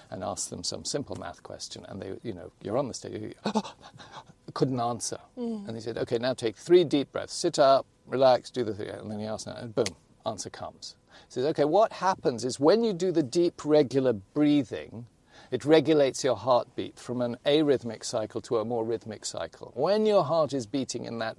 and 0.09 0.23
asked 0.23 0.49
them 0.49 0.63
some 0.63 0.85
simple 0.85 1.15
math 1.17 1.43
question, 1.43 1.85
and 1.89 2.01
they, 2.01 2.13
you 2.23 2.33
know, 2.33 2.51
you're 2.61 2.77
on 2.77 2.87
the 2.87 2.93
stage, 2.93 3.33
couldn't 4.53 4.79
answer, 4.79 5.19
mm. 5.37 5.67
and 5.67 5.75
he 5.75 5.81
said, 5.81 5.97
okay, 5.97 6.17
now 6.17 6.33
take 6.33 6.55
three 6.55 6.83
deep 6.83 7.11
breaths, 7.11 7.33
sit 7.33 7.59
up, 7.59 7.85
relax, 8.07 8.49
do 8.49 8.63
the 8.63 8.73
thing, 8.73 8.89
and 8.89 9.11
then 9.11 9.19
he 9.19 9.25
asked, 9.25 9.47
and 9.47 9.75
boom, 9.75 9.85
answer 10.25 10.49
comes. 10.49 10.95
He 11.27 11.33
says, 11.33 11.45
okay, 11.47 11.65
what 11.65 11.91
happens 11.91 12.45
is 12.45 12.59
when 12.59 12.83
you 12.83 12.93
do 12.93 13.11
the 13.11 13.23
deep, 13.23 13.65
regular 13.65 14.13
breathing, 14.13 15.05
it 15.51 15.65
regulates 15.65 16.23
your 16.23 16.37
heartbeat 16.37 16.97
from 16.97 17.21
an 17.21 17.35
arrhythmic 17.45 18.05
cycle 18.05 18.39
to 18.41 18.57
a 18.59 18.65
more 18.65 18.85
rhythmic 18.85 19.25
cycle. 19.25 19.73
When 19.75 20.05
your 20.05 20.23
heart 20.23 20.53
is 20.53 20.65
beating 20.65 21.03
in 21.03 21.19
that 21.19 21.35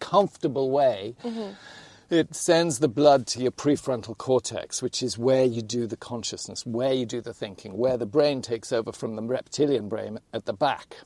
comfortable 0.00 0.70
way, 0.70 1.14
mm-hmm. 1.22 1.52
it 2.10 2.34
sends 2.34 2.78
the 2.78 2.88
blood 2.88 3.26
to 3.28 3.40
your 3.40 3.50
prefrontal 3.50 4.16
cortex, 4.16 4.82
which 4.82 5.02
is 5.02 5.18
where 5.18 5.44
you 5.44 5.62
do 5.62 5.86
the 5.86 5.96
consciousness, 5.96 6.64
where 6.64 6.92
you 6.92 7.06
do 7.06 7.20
the 7.20 7.34
thinking, 7.34 7.76
where 7.76 7.96
the 7.96 8.06
brain 8.06 8.42
takes 8.42 8.72
over 8.72 8.92
from 8.92 9.16
the 9.16 9.22
reptilian 9.22 9.88
brain 9.88 10.18
at 10.32 10.44
the 10.46 10.52
back. 10.52 10.96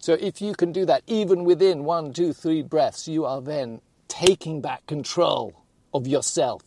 So 0.00 0.14
if 0.14 0.40
you 0.40 0.54
can 0.54 0.72
do 0.72 0.84
that 0.86 1.02
even 1.06 1.44
within 1.44 1.84
one, 1.84 2.12
two, 2.12 2.32
three 2.32 2.62
breaths, 2.62 3.06
you 3.06 3.24
are 3.24 3.40
then 3.40 3.80
taking 4.08 4.60
back 4.60 4.86
control 4.86 5.64
of 5.92 6.06
yourself 6.06 6.62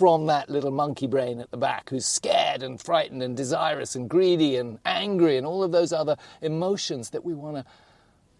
from 0.00 0.26
that 0.26 0.48
little 0.48 0.70
monkey 0.70 1.06
brain 1.06 1.40
at 1.40 1.50
the 1.50 1.56
back 1.56 1.90
who's 1.90 2.06
scared 2.06 2.62
and 2.62 2.80
frightened 2.80 3.22
and 3.22 3.36
desirous 3.36 3.94
and 3.94 4.08
greedy 4.08 4.56
and 4.56 4.78
angry 4.86 5.36
and 5.36 5.46
all 5.46 5.62
of 5.62 5.72
those 5.72 5.92
other 5.92 6.16
emotions 6.40 7.10
that 7.10 7.24
we 7.24 7.34
want 7.34 7.56
to 7.56 7.64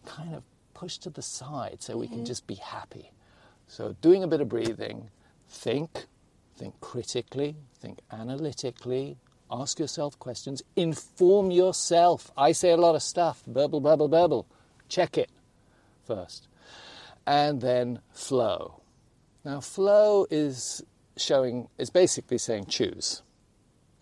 kind 0.07 0.35
of 0.35 0.43
push 0.81 0.97
to 0.97 1.11
the 1.11 1.21
side 1.21 1.77
so 1.83 1.99
we 1.99 2.09
can 2.09 2.17
mm-hmm. 2.17 2.25
just 2.25 2.47
be 2.47 2.55
happy. 2.55 3.13
So, 3.67 3.95
doing 4.01 4.25
a 4.25 4.27
bit 4.27 4.41
of 4.41 4.49
breathing, 4.49 5.11
think, 5.47 6.07
think 6.57 6.81
critically, 6.81 7.55
think 7.79 7.99
analytically, 8.11 9.19
ask 9.51 9.79
yourself 9.79 10.19
questions, 10.19 10.63
inform 10.77 11.51
yourself. 11.51 12.31
I 12.35 12.53
say 12.53 12.71
a 12.71 12.79
lot 12.79 12.95
of 12.95 13.03
stuff, 13.03 13.43
burble, 13.47 13.81
burble, 13.81 14.09
burble. 14.09 14.47
Check 14.89 15.19
it 15.19 15.31
first. 16.07 16.49
And 17.27 17.61
then 17.61 18.01
flow. 18.13 18.81
Now, 19.45 19.61
flow 19.61 20.27
is 20.31 20.83
showing, 21.19 21.69
is 21.77 21.91
basically 21.91 22.39
saying 22.39 22.67
choose. 22.67 23.23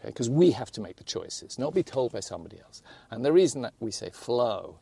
Because 0.05 0.31
we 0.31 0.53
have 0.53 0.71
to 0.73 0.81
make 0.81 0.95
the 0.95 1.05
choices, 1.05 1.59
not 1.59 1.75
be 1.75 1.83
told 1.83 2.13
by 2.13 2.21
somebody 2.21 2.61
else. 2.61 2.83
And 3.11 3.25
the 3.25 3.33
reason 3.33 3.63
that 3.63 3.75
we 3.81 3.91
say 3.91 4.11
flow 4.11 4.79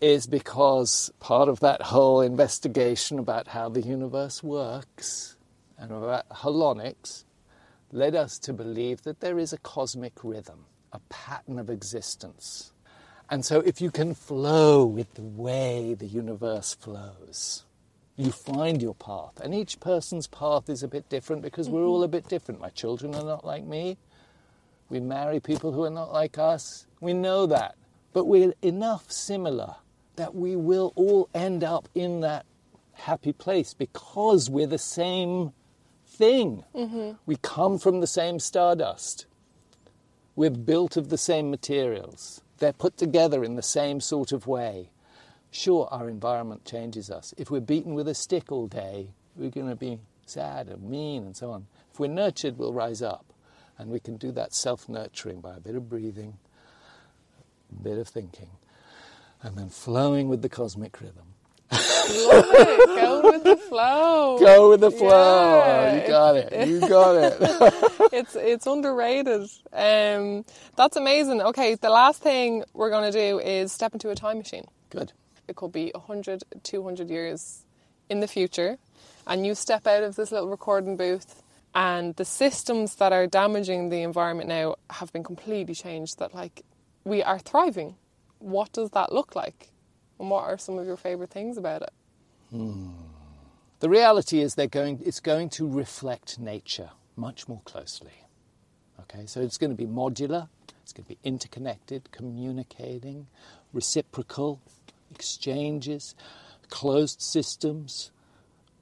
is 0.00 0.26
because 0.26 1.10
part 1.20 1.48
of 1.48 1.60
that 1.60 1.82
whole 1.82 2.20
investigation 2.20 3.18
about 3.18 3.48
how 3.48 3.68
the 3.68 3.80
universe 3.80 4.42
works 4.42 5.36
and 5.78 5.90
about 5.90 6.28
holonics 6.28 7.24
led 7.92 8.14
us 8.14 8.38
to 8.38 8.52
believe 8.52 9.02
that 9.02 9.20
there 9.20 9.38
is 9.38 9.52
a 9.52 9.58
cosmic 9.58 10.12
rhythm, 10.22 10.66
a 10.92 11.00
pattern 11.08 11.58
of 11.58 11.70
existence. 11.70 12.72
And 13.28 13.44
so, 13.44 13.60
if 13.60 13.80
you 13.80 13.90
can 13.90 14.14
flow 14.14 14.84
with 14.84 15.14
the 15.14 15.22
way 15.22 15.94
the 15.94 16.06
universe 16.06 16.74
flows, 16.74 17.64
you 18.16 18.30
find 18.30 18.80
your 18.80 18.94
path. 18.94 19.40
And 19.42 19.54
each 19.54 19.80
person's 19.80 20.26
path 20.26 20.68
is 20.68 20.82
a 20.82 20.88
bit 20.88 21.08
different 21.08 21.42
because 21.42 21.68
we're 21.68 21.84
all 21.84 22.04
a 22.04 22.08
bit 22.08 22.28
different. 22.28 22.60
My 22.60 22.70
children 22.70 23.14
are 23.14 23.24
not 23.24 23.44
like 23.44 23.64
me. 23.64 23.98
We 24.88 25.00
marry 25.00 25.40
people 25.40 25.72
who 25.72 25.82
are 25.82 25.90
not 25.90 26.12
like 26.12 26.38
us. 26.38 26.86
We 27.00 27.14
know 27.14 27.46
that. 27.46 27.74
But 28.12 28.26
we're 28.26 28.54
enough 28.62 29.10
similar 29.10 29.74
that 30.16 30.34
we 30.34 30.56
will 30.56 30.92
all 30.96 31.28
end 31.34 31.62
up 31.62 31.88
in 31.94 32.20
that 32.20 32.46
happy 32.94 33.32
place 33.32 33.74
because 33.74 34.50
we're 34.50 34.66
the 34.66 34.78
same 34.78 35.52
thing. 36.06 36.64
Mm-hmm. 36.74 37.12
We 37.26 37.36
come 37.36 37.78
from 37.78 38.00
the 38.00 38.06
same 38.06 38.38
stardust. 38.38 39.26
We're 40.34 40.50
built 40.50 40.96
of 40.96 41.08
the 41.08 41.18
same 41.18 41.50
materials. 41.50 42.42
They're 42.58 42.72
put 42.72 42.96
together 42.96 43.44
in 43.44 43.56
the 43.56 43.62
same 43.62 44.00
sort 44.00 44.32
of 44.32 44.46
way. 44.46 44.90
Sure, 45.50 45.88
our 45.90 46.08
environment 46.08 46.64
changes 46.64 47.10
us. 47.10 47.32
If 47.36 47.50
we're 47.50 47.60
beaten 47.60 47.94
with 47.94 48.08
a 48.08 48.14
stick 48.14 48.50
all 48.50 48.66
day, 48.66 49.08
we're 49.36 49.50
going 49.50 49.68
to 49.68 49.76
be 49.76 49.98
sad 50.26 50.68
and 50.68 50.82
mean 50.82 51.24
and 51.24 51.36
so 51.36 51.50
on. 51.50 51.66
If 51.92 52.00
we're 52.00 52.08
nurtured, 52.08 52.58
we'll 52.58 52.72
rise 52.72 53.02
up. 53.02 53.24
And 53.78 53.90
we 53.90 54.00
can 54.00 54.16
do 54.16 54.32
that 54.32 54.54
self 54.54 54.88
nurturing 54.88 55.40
by 55.40 55.56
a 55.56 55.60
bit 55.60 55.76
of 55.76 55.88
breathing, 55.88 56.38
a 57.70 57.82
bit 57.82 57.98
of 57.98 58.08
thinking, 58.08 58.48
and 59.42 59.56
then 59.56 59.68
flowing 59.68 60.28
with 60.28 60.42
the 60.42 60.48
cosmic 60.48 61.00
rhythm. 61.00 61.26
Love 61.70 62.44
it. 62.50 62.86
Go 62.86 63.22
with 63.32 63.44
the 63.44 63.56
flow. 63.68 64.38
Go 64.38 64.70
with 64.70 64.80
the 64.80 64.90
flow. 64.90 65.58
Yeah. 65.58 66.02
You 66.02 66.08
got 66.08 66.36
it. 66.36 66.68
You 66.68 66.80
got 66.80 67.16
it. 67.16 67.36
it's 68.12 68.36
it's 68.36 68.66
underrated. 68.66 69.48
Um, 69.72 70.44
that's 70.76 70.96
amazing. 70.96 71.42
Okay, 71.42 71.74
the 71.74 71.90
last 71.90 72.22
thing 72.22 72.64
we're 72.72 72.90
going 72.90 73.10
to 73.10 73.18
do 73.18 73.40
is 73.40 73.72
step 73.72 73.92
into 73.92 74.10
a 74.10 74.14
time 74.14 74.38
machine. 74.38 74.66
Good. 74.90 75.12
It 75.48 75.56
could 75.56 75.72
be 75.72 75.90
100, 75.94 76.42
200 76.62 77.10
years 77.10 77.64
in 78.08 78.20
the 78.20 78.28
future, 78.28 78.78
and 79.26 79.46
you 79.46 79.54
step 79.54 79.86
out 79.86 80.02
of 80.02 80.16
this 80.16 80.32
little 80.32 80.48
recording 80.48 80.96
booth, 80.96 81.42
and 81.74 82.14
the 82.16 82.24
systems 82.24 82.96
that 82.96 83.12
are 83.12 83.26
damaging 83.26 83.88
the 83.90 84.02
environment 84.02 84.48
now 84.48 84.76
have 84.90 85.12
been 85.12 85.24
completely 85.24 85.74
changed. 85.74 86.18
That 86.20 86.34
like 86.34 86.62
we 87.04 87.22
are 87.22 87.40
thriving. 87.40 87.96
What 88.46 88.70
does 88.70 88.90
that 88.90 89.12
look 89.12 89.34
like? 89.34 89.72
And 90.20 90.30
what 90.30 90.44
are 90.44 90.56
some 90.56 90.78
of 90.78 90.86
your 90.86 90.96
favorite 90.96 91.30
things 91.30 91.58
about 91.58 91.82
it? 91.82 91.90
Hmm. 92.50 92.90
The 93.80 93.88
reality 93.88 94.38
is 94.38 94.54
they're 94.54 94.68
going, 94.68 95.00
it's 95.04 95.18
going 95.18 95.48
to 95.50 95.68
reflect 95.68 96.38
nature 96.38 96.90
much 97.16 97.48
more 97.48 97.60
closely. 97.64 98.22
Okay, 99.00 99.26
so 99.26 99.40
it's 99.40 99.58
going 99.58 99.72
to 99.72 99.76
be 99.76 99.84
modular, 99.84 100.48
it's 100.80 100.92
going 100.92 101.06
to 101.06 101.08
be 101.08 101.18
interconnected, 101.24 102.12
communicating, 102.12 103.26
reciprocal, 103.72 104.60
exchanges, 105.10 106.14
closed 106.70 107.20
systems, 107.20 108.12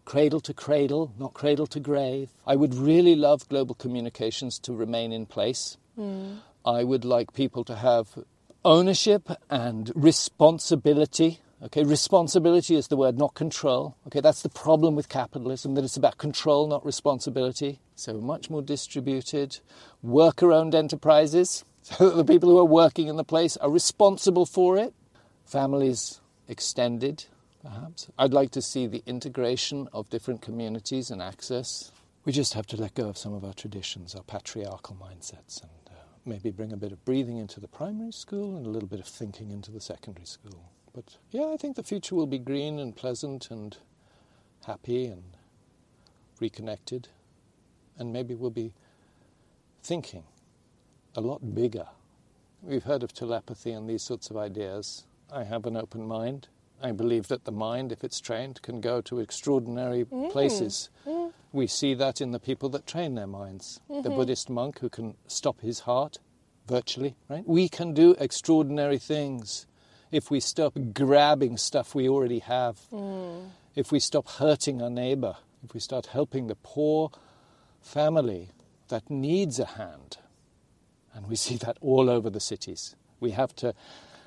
cradle 0.05 0.41
to 0.41 0.53
cradle, 0.53 1.15
not 1.19 1.33
cradle 1.33 1.67
to 1.69 1.81
grave. 1.81 2.29
I 2.47 2.55
would 2.57 2.75
really 2.75 3.17
love 3.17 3.49
global 3.49 3.75
communications 3.75 4.59
to 4.59 4.75
remain 4.75 5.11
in 5.11 5.25
place. 5.25 5.79
Hmm. 5.97 6.35
I 6.67 6.85
would 6.85 7.07
like 7.07 7.33
people 7.33 7.65
to 7.65 7.77
have 7.77 8.19
ownership 8.65 9.31
and 9.51 9.93
responsibility. 9.95 11.41
Okay, 11.63 11.85
responsibility 11.85 12.75
is 12.75 12.89
the 12.89 12.97
word, 12.97 13.19
not 13.19 13.35
control. 13.35 13.97
Okay, 14.07 14.21
that's 14.21 14.43
the 14.43 14.49
problem 14.49 14.95
with 14.95 15.09
capitalism, 15.09 15.75
that 15.75 15.85
it's 15.85 15.97
about 15.97 16.19
control, 16.19 16.67
not 16.67 16.85
responsibility. 16.85 17.81
So 17.95 18.15
much 18.15 18.51
more 18.51 18.63
distributed, 18.63 19.61
worker-owned 20.03 20.75
enterprises, 20.75 21.65
so 21.83 22.11
that 22.11 22.17
the 22.17 22.25
people 22.25 22.51
who 22.51 22.59
are 22.59 22.65
working 22.65 23.09
in 23.09 23.17
the 23.17 23.25
place 23.25 23.57
are 23.59 23.71
responsible 23.71 24.47
for 24.47 24.77
it. 24.77 24.93
Families 25.45 26.21
extended, 26.49 27.25
perhaps. 27.63 28.09
I'd 28.19 28.35
like 28.35 28.51
to 28.53 28.63
see 28.63 28.87
the 28.87 29.03
integration 29.07 29.89
of 29.93 30.11
different 30.11 30.43
communities 30.43 31.11
and 31.11 31.23
access. 31.23 31.93
We 32.25 32.33
just 32.33 32.55
have 32.55 32.67
to 32.69 32.77
let 32.77 32.95
go 32.95 33.09
of 33.09 33.19
some 33.19 33.35
of 33.35 33.45
our 33.45 33.53
traditions, 33.53 34.15
our 34.15 34.23
patriarchal 34.23 34.97
mindsets, 34.97 35.63
and 35.63 35.71
maybe 36.27 36.51
bring 36.51 36.73
a 36.73 36.77
bit 36.77 36.93
of 36.93 37.05
breathing 37.05 37.39
into 37.39 37.61
the 37.61 37.69
primary 37.69 38.13
school 38.13 38.57
and 38.57 38.67
a 38.67 38.71
little 38.71 38.89
bit 38.89 39.01
of 39.01 39.07
thinking 39.07 39.51
into 39.51 39.71
the 39.71 39.81
secondary 39.81 40.27
school. 40.27 40.71
But 40.95 41.17
yeah, 41.31 41.47
I 41.47 41.57
think 41.57 41.77
the 41.77 41.83
future 41.83 42.15
will 42.15 42.27
be 42.27 42.39
green 42.39 42.79
and 42.79 42.95
pleasant 42.95 43.51
and 43.51 43.77
happy 44.67 45.07
and 45.07 45.23
reconnected. 46.41 47.09
And 47.99 48.13
maybe 48.13 48.35
we'll 48.35 48.51
be 48.51 48.73
thinking 49.83 50.25
a 51.17 51.21
lot 51.21 51.55
bigger. 51.55 51.87
We've 52.63 52.85
heard 52.85 53.03
of 53.03 53.13
telepathy 53.13 53.73
and 53.73 53.89
these 53.89 54.03
sorts 54.03 54.31
of 54.31 54.37
ideas. 54.37 55.05
I 55.33 55.45
have 55.45 55.67
an 55.67 55.77
open 55.77 56.07
mind. 56.07 56.49
I 56.83 56.93
believe 56.93 57.29
that 57.29 57.45
the 57.45 57.53
mind, 57.53 57.93
if 57.93 58.05
it's 58.05 58.21
trained, 58.21 58.63
can 58.63 58.81
go 58.81 59.01
to 59.03 59.21
extraordinary 59.21 60.05
mm. 60.05 60.31
places. 60.31 60.91
Mm. 61.07 61.24
We 61.55 61.69
see 61.69 61.95
that 61.95 62.21
in 62.21 62.33
the 62.33 62.41
people 62.41 62.69
that 62.71 62.85
train 62.85 63.15
their 63.15 63.29
minds. 63.29 63.81
The 63.87 63.95
mm-hmm. 63.95 64.17
Buddhist 64.17 64.51
monk 64.51 64.81
who 64.81 64.89
can 64.89 65.15
stop 65.29 65.61
his 65.61 65.81
heart 65.81 66.19
virtually, 66.67 67.15
right? 67.29 67.47
We 67.47 67.69
can 67.69 67.95
do 67.95 68.17
extraordinary 68.19 68.99
things 68.99 69.67
if 70.11 70.33
we 70.33 70.41
stop 70.41 70.77
grabbing 70.93 71.57
stuff 71.57 71.95
we 71.95 72.09
already 72.09 72.41
have, 72.41 72.81
mm. 72.93 73.51
if 73.77 73.93
we 73.93 74.01
stop 74.01 74.29
hurting 74.29 74.83
our 74.83 74.91
neighbor, 74.91 75.37
if 75.65 75.75
we 75.75 75.79
start 75.79 76.07
helping 76.07 76.49
the 76.49 76.57
poor 76.57 77.13
family 77.81 78.51
that 78.89 79.09
needs 79.09 79.61
a 79.61 79.67
hand. 79.67 80.19
And 81.15 81.29
we 81.29 81.37
see 81.37 81.57
that 81.59 81.79
all 81.81 82.11
over 82.11 82.31
the 82.31 82.41
cities. 82.41 82.97
We 83.21 83.31
have 83.31 83.55
to, 83.57 83.75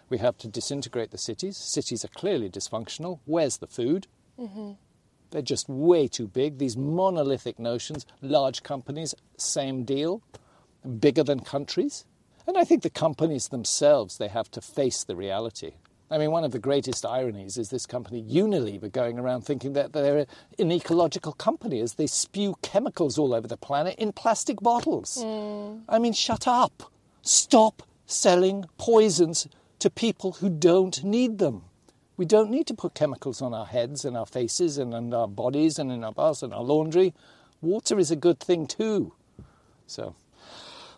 we 0.09 0.19
have 0.19 0.37
to 0.37 0.47
disintegrate 0.47 1.11
the 1.11 1.17
cities. 1.17 1.57
Cities 1.57 2.05
are 2.05 2.09
clearly 2.09 2.49
dysfunctional. 2.49 3.19
Where's 3.25 3.57
the 3.57 3.67
food? 3.67 4.07
Mm-hmm. 4.39 4.71
They're 5.31 5.41
just 5.41 5.67
way 5.69 6.07
too 6.07 6.27
big. 6.27 6.57
These 6.57 6.77
monolithic 6.77 7.59
notions, 7.59 8.05
large 8.21 8.63
companies, 8.63 9.13
same 9.37 9.83
deal, 9.83 10.21
bigger 10.99 11.23
than 11.23 11.41
countries. 11.41 12.05
And 12.47 12.57
I 12.57 12.63
think 12.63 12.83
the 12.83 12.89
companies 12.89 13.49
themselves, 13.49 14.17
they 14.17 14.29
have 14.29 14.49
to 14.51 14.61
face 14.61 15.03
the 15.03 15.15
reality. 15.15 15.73
I 16.09 16.17
mean, 16.17 16.31
one 16.31 16.45
of 16.45 16.51
the 16.51 16.59
greatest 16.59 17.05
ironies 17.05 17.57
is 17.57 17.69
this 17.69 17.85
company 17.85 18.23
Unilever 18.23 18.89
going 18.89 19.19
around 19.19 19.41
thinking 19.41 19.73
that 19.73 19.91
they're 19.91 20.25
an 20.57 20.71
ecological 20.71 21.33
company 21.33 21.81
as 21.81 21.95
they 21.95 22.07
spew 22.07 22.55
chemicals 22.61 23.17
all 23.17 23.33
over 23.33 23.47
the 23.47 23.57
planet 23.57 23.95
in 23.97 24.13
plastic 24.13 24.61
bottles. 24.61 25.21
Hmm. 25.21 25.79
I 25.89 25.99
mean, 25.99 26.13
shut 26.13 26.47
up. 26.47 26.91
Stop 27.21 27.83
selling 28.05 28.65
poisons 28.77 29.49
to 29.79 29.89
people 29.89 30.33
who 30.33 30.49
don't 30.49 31.03
need 31.03 31.39
them. 31.39 31.63
We 32.17 32.25
don't 32.25 32.49
need 32.49 32.65
to 32.67 32.73
put 32.73 32.95
chemicals 32.95 33.41
on 33.43 33.53
our 33.53 33.67
heads 33.67 34.03
and 34.03 34.17
our 34.17 34.25
faces 34.25 34.79
and 34.79 34.93
on 34.93 35.13
our 35.13 35.27
bodies 35.27 35.77
and 35.77 35.91
in 35.91 36.03
our 36.03 36.11
baths 36.11 36.41
and 36.41 36.51
our 36.53 36.63
laundry. 36.63 37.13
Water 37.61 37.99
is 37.99 38.09
a 38.09 38.15
good 38.15 38.39
thing 38.39 38.65
too. 38.65 39.13
So, 39.85 40.15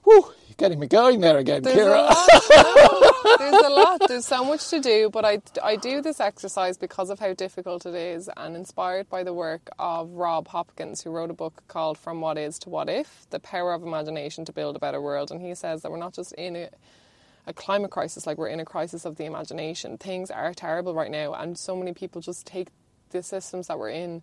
whew, 0.03 0.31
you're 0.47 0.55
getting 0.57 0.79
me 0.79 0.87
going 0.87 1.19
there 1.19 1.37
again, 1.37 1.61
There's 1.63 1.77
Kira. 1.77 1.99
a 1.99 2.01
lot. 2.01 3.37
There's 3.37 3.65
a 3.65 3.69
lot. 3.69 4.01
There's 4.07 4.25
so 4.25 4.45
much 4.45 4.69
to 4.69 4.79
do, 4.79 5.09
but 5.09 5.25
I, 5.25 5.41
I 5.61 5.75
do 5.75 6.01
this 6.01 6.19
exercise 6.21 6.77
because 6.77 7.09
of 7.09 7.19
how 7.19 7.33
difficult 7.33 7.85
it 7.85 7.95
is 7.95 8.29
and 8.37 8.55
inspired 8.55 9.09
by 9.09 9.23
the 9.23 9.33
work 9.33 9.69
of 9.77 10.11
Rob 10.11 10.47
Hopkins, 10.47 11.01
who 11.01 11.11
wrote 11.11 11.29
a 11.29 11.33
book 11.33 11.63
called 11.67 11.97
From 11.97 12.21
What 12.21 12.37
Is 12.37 12.57
to 12.59 12.69
What 12.69 12.89
If 12.89 13.25
The 13.29 13.39
Power 13.39 13.73
of 13.73 13.83
Imagination 13.83 14.45
to 14.45 14.53
Build 14.53 14.75
a 14.77 14.79
Better 14.79 15.01
World. 15.01 15.31
And 15.31 15.41
he 15.41 15.53
says 15.53 15.81
that 15.81 15.91
we're 15.91 15.97
not 15.97 16.13
just 16.13 16.31
in 16.33 16.55
a, 16.55 16.69
a 17.49 17.53
climate 17.53 17.91
crisis, 17.91 18.25
like 18.27 18.37
we're 18.37 18.47
in 18.47 18.59
a 18.59 18.65
crisis 18.65 19.03
of 19.05 19.17
the 19.17 19.25
imagination. 19.25 19.97
Things 19.97 20.29
are 20.31 20.53
terrible 20.53 20.93
right 20.93 21.11
now, 21.11 21.33
and 21.33 21.57
so 21.57 21.75
many 21.75 21.93
people 21.93 22.21
just 22.21 22.45
take 22.45 22.69
the 23.09 23.23
systems 23.23 23.67
that 23.67 23.77
we're 23.79 23.89
in 23.89 24.21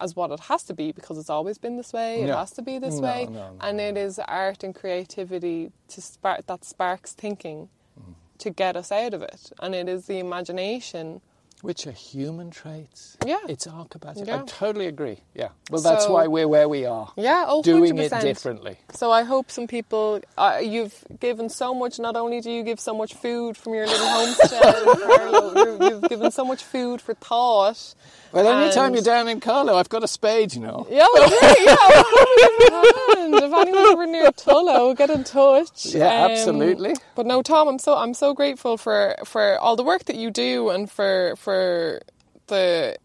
as 0.00 0.16
what 0.16 0.30
it 0.32 0.40
has 0.40 0.64
to 0.64 0.74
be 0.74 0.90
because 0.90 1.18
it's 1.18 1.30
always 1.30 1.58
been 1.58 1.76
this 1.76 1.92
way. 1.92 2.22
It 2.22 2.26
No. 2.26 2.36
has 2.36 2.50
to 2.52 2.62
be 2.62 2.78
this 2.78 2.96
No, 2.96 3.02
way, 3.02 3.26
no, 3.26 3.32
no, 3.52 3.56
and 3.60 3.80
it 3.80 3.96
is 3.96 4.18
art 4.18 4.64
and 4.64 4.74
creativity 4.74 5.70
to 5.88 6.00
spark 6.00 6.46
that 6.46 6.64
sparks 6.64 7.12
thinking 7.12 7.68
Mm. 8.00 8.14
to 8.38 8.50
get 8.50 8.76
us 8.76 8.90
out 8.90 9.14
of 9.14 9.22
it, 9.22 9.52
and 9.60 9.74
it 9.74 9.88
is 9.88 10.06
the 10.06 10.18
imagination. 10.18 11.20
Which 11.64 11.86
are 11.86 11.92
human 11.92 12.50
traits. 12.50 13.16
Yeah. 13.24 13.38
It's 13.48 13.66
archetypal. 13.66 14.22
Yeah. 14.26 14.42
I 14.42 14.44
totally 14.44 14.86
agree. 14.86 15.18
Yeah. 15.34 15.48
Well, 15.70 15.80
that's 15.80 16.04
So- 16.04 16.12
why 16.12 16.26
we're 16.26 16.46
where 16.46 16.68
we 16.68 16.84
are. 16.84 17.10
Yeah, 17.16 17.46
oh, 17.48 17.62
Doing 17.62 17.94
100%. 17.96 18.18
it 18.18 18.22
differently. 18.22 18.76
So 18.92 19.10
I 19.10 19.22
hope 19.22 19.50
some 19.50 19.66
people. 19.66 20.20
Uh, 20.36 20.60
you've 20.62 20.94
given 21.20 21.48
so 21.48 21.74
much. 21.74 21.98
Not 21.98 22.16
only 22.16 22.42
do 22.42 22.50
you 22.50 22.62
give 22.64 22.78
so 22.78 22.94
much 22.94 23.14
food 23.14 23.56
from 23.56 23.72
your 23.72 23.86
little 23.86 24.06
homestead, 24.06 25.80
you've 25.90 26.02
given 26.10 26.30
so 26.30 26.44
much 26.44 26.62
food 26.62 27.00
for 27.00 27.14
thought. 27.14 27.94
Well, 28.34 28.48
anytime 28.48 28.86
And- 28.86 28.94
you're 28.96 29.04
down 29.04 29.28
in 29.28 29.40
Carlow, 29.40 29.76
I've 29.76 29.88
got 29.88 30.02
a 30.02 30.08
spade, 30.08 30.54
you 30.54 30.60
know. 30.60 30.86
Yeah, 30.90 31.06
well, 31.14 31.28
great, 31.28 31.58
yeah. 31.64 31.76
well, 32.70 33.44
if 33.44 33.52
anyone's 33.52 33.90
ever 33.92 34.06
near 34.06 34.30
Tullow, 34.32 34.96
get 34.96 35.10
in 35.10 35.24
touch. 35.24 35.86
Yeah, 35.86 36.24
Um, 36.24 36.30
absolutely. 36.32 36.94
But 37.14 37.26
no, 37.26 37.42
Tom, 37.42 37.68
I'm 37.68 37.78
so 37.78 37.96
I'm 37.96 38.14
so 38.14 38.34
grateful 38.34 38.76
for 38.76 39.14
for 39.24 39.58
all 39.58 39.76
the 39.76 39.84
work 39.84 40.04
that 40.06 40.16
you 40.16 40.30
do 40.30 40.70
and 40.70 40.90
for 40.90 41.34
for 41.36 42.00
the 42.48 42.96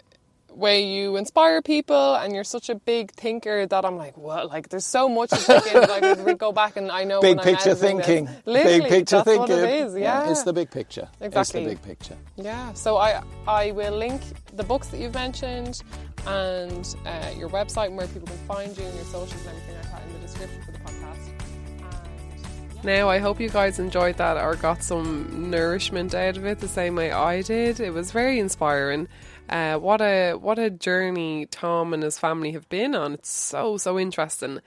way 0.59 0.83
you 0.93 1.15
inspire 1.15 1.61
people 1.61 2.15
and 2.15 2.33
you're 2.33 2.43
such 2.43 2.69
a 2.69 2.75
big 2.75 3.11
thinker 3.11 3.65
that 3.65 3.85
I'm 3.85 3.95
like, 3.97 4.17
what? 4.17 4.47
Like, 4.49 4.69
there's 4.69 4.85
so 4.85 5.07
much 5.09 5.29
to 5.31 5.37
take 5.37 5.73
in. 5.73 5.81
Like, 5.89 6.25
we 6.25 6.33
go 6.33 6.51
back 6.51 6.75
and 6.77 6.91
I 6.91 7.03
know 7.05 7.21
Big 7.21 7.37
when 7.37 7.39
I'm 7.39 7.45
picture 7.55 7.75
thinking. 7.75 8.29
Literally, 8.45 8.79
Big 8.81 8.89
picture 8.89 9.15
that's 9.17 9.25
thinking. 9.29 9.55
what 9.55 9.63
it 9.69 9.85
is. 9.85 9.95
Yeah, 9.95 10.29
It's 10.29 10.43
the 10.43 10.53
big 10.53 10.69
picture. 10.69 11.07
Exactly. 11.21 11.39
It's 11.39 11.51
the 11.51 11.65
big 11.75 11.81
picture. 11.81 12.17
Yeah, 12.35 12.73
so 12.73 12.97
I 12.97 13.21
I 13.47 13.71
will 13.71 13.95
link 13.97 14.21
the 14.53 14.63
books 14.63 14.87
that 14.89 14.99
you've 14.99 15.13
mentioned 15.13 15.81
and 16.27 16.95
uh, 17.05 17.29
your 17.37 17.49
website 17.49 17.87
and 17.87 17.97
where 17.97 18.07
people 18.07 18.27
can 18.27 18.37
find 18.47 18.77
you 18.77 18.83
and 18.83 18.95
your 18.95 19.05
socials 19.05 19.39
and 19.45 19.49
everything 19.49 19.75
like 19.75 19.91
that 19.91 20.01
in 20.07 20.13
the 20.13 20.19
description 20.19 20.61
for 20.63 20.71
the 20.73 20.79
podcast. 20.79 22.83
Now 22.83 23.09
I 23.09 23.19
hope 23.19 23.39
you 23.39 23.49
guys 23.49 23.79
enjoyed 23.79 24.17
that 24.17 24.37
or 24.37 24.55
got 24.55 24.83
some 24.83 25.49
nourishment 25.49 26.13
out 26.15 26.37
of 26.37 26.45
it 26.45 26.59
the 26.59 26.67
same 26.67 26.95
way 26.95 27.11
I 27.11 27.41
did. 27.41 27.79
It 27.79 27.93
was 27.93 28.11
very 28.11 28.39
inspiring. 28.39 29.07
Uh, 29.49 29.77
what 29.79 29.99
a 29.99 30.33
what 30.33 30.59
a 30.59 30.69
journey 30.69 31.47
Tom 31.47 31.91
and 31.93 32.03
his 32.03 32.19
family 32.19 32.51
have 32.51 32.69
been 32.69 32.93
on. 32.93 33.13
It's 33.13 33.31
so 33.31 33.77
so 33.77 33.97
interesting. 33.97 34.59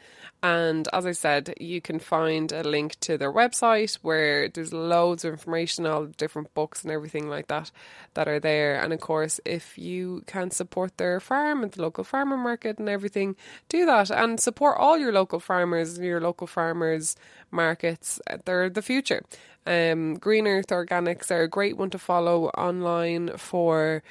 And 0.43 0.89
as 0.93 1.07
I 1.07 1.13
said, 1.13 1.55
you 1.61 1.81
can 1.81 2.01
find 2.01 2.51
a 2.51 2.65
link 2.65 2.99
to 3.01 3.17
their 3.17 3.33
website 3.33 3.95
where 4.03 4.49
there's 4.49 4.73
loads 4.73 5.25
of 5.25 5.35
information, 5.35 5.87
all 5.87 6.07
the 6.07 6.13
different 6.15 6.53
books 6.53 6.83
and 6.83 6.91
everything 6.91 7.29
like 7.29 7.47
that 7.47 7.71
that 8.15 8.27
are 8.27 8.41
there. 8.41 8.83
And 8.83 8.93
of 8.93 8.99
course, 8.99 9.39
if 9.45 9.79
you 9.79 10.25
can 10.27 10.51
support 10.51 10.97
their 10.97 11.21
farm 11.21 11.63
at 11.63 11.73
the 11.73 11.83
local 11.83 12.03
farmer 12.03 12.37
market 12.37 12.81
and 12.81 12.89
everything, 12.89 13.37
do 13.69 13.87
that 13.87 14.11
and 14.11 14.41
support 14.41 14.79
all 14.79 14.99
your 14.99 15.13
local 15.13 15.39
farmers, 15.39 15.97
and 15.97 16.05
your 16.05 16.21
local 16.21 16.49
farmers 16.49 17.15
markets. 17.53 18.21
They're 18.45 18.69
the 18.69 18.83
future. 18.83 19.23
Um, 19.65 20.15
Green 20.15 20.49
Earth 20.49 20.69
Organics 20.69 21.31
are 21.31 21.43
a 21.43 21.49
great 21.49 21.77
one 21.77 21.91
to 21.91 21.99
follow 21.99 22.47
online 22.49 23.37
for 23.37 24.03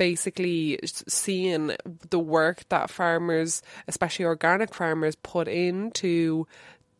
basically 0.00 0.78
seeing 0.82 1.72
the 2.08 2.18
work 2.18 2.66
that 2.70 2.88
farmers, 2.88 3.60
especially 3.86 4.24
organic 4.24 4.74
farmers, 4.74 5.14
put 5.14 5.46
into 5.46 6.46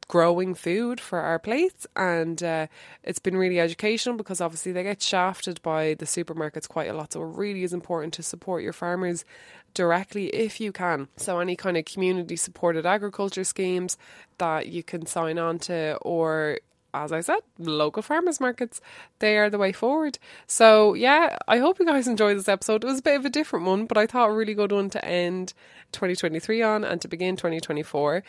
growing 0.06 0.54
food 0.54 1.00
for 1.00 1.18
our 1.18 1.38
plates. 1.38 1.86
And 1.96 2.42
uh, 2.42 2.66
it's 3.02 3.18
been 3.18 3.38
really 3.38 3.58
educational 3.58 4.18
because 4.18 4.42
obviously 4.42 4.72
they 4.72 4.82
get 4.82 5.00
shafted 5.00 5.62
by 5.62 5.94
the 5.94 6.04
supermarkets 6.04 6.68
quite 6.68 6.90
a 6.90 6.92
lot. 6.92 7.14
So 7.14 7.22
it 7.22 7.38
really 7.38 7.62
is 7.62 7.72
important 7.72 8.12
to 8.14 8.22
support 8.22 8.62
your 8.62 8.74
farmers 8.74 9.24
directly 9.72 10.26
if 10.26 10.60
you 10.60 10.70
can. 10.70 11.08
So 11.16 11.40
any 11.40 11.56
kind 11.56 11.78
of 11.78 11.86
community 11.86 12.36
supported 12.36 12.84
agriculture 12.84 13.44
schemes 13.44 13.96
that 14.36 14.66
you 14.66 14.82
can 14.82 15.06
sign 15.06 15.38
on 15.38 15.58
to 15.60 15.96
or 16.02 16.58
as 16.92 17.12
I 17.12 17.20
said, 17.20 17.40
local 17.58 18.02
farmers 18.02 18.40
markets, 18.40 18.80
they 19.18 19.36
are 19.36 19.50
the 19.50 19.58
way 19.58 19.72
forward. 19.72 20.18
So, 20.46 20.94
yeah, 20.94 21.36
I 21.46 21.58
hope 21.58 21.78
you 21.78 21.86
guys 21.86 22.08
enjoyed 22.08 22.36
this 22.36 22.48
episode. 22.48 22.84
It 22.84 22.86
was 22.86 23.00
a 23.00 23.02
bit 23.02 23.16
of 23.16 23.24
a 23.24 23.30
different 23.30 23.66
one, 23.66 23.86
but 23.86 23.98
I 23.98 24.06
thought 24.06 24.30
a 24.30 24.32
really 24.32 24.54
good 24.54 24.72
one 24.72 24.90
to 24.90 25.04
end 25.04 25.54
2023 25.92 26.62
on 26.62 26.84
and 26.84 27.00
to 27.00 27.08
begin 27.08 27.36
2024. 27.36 28.22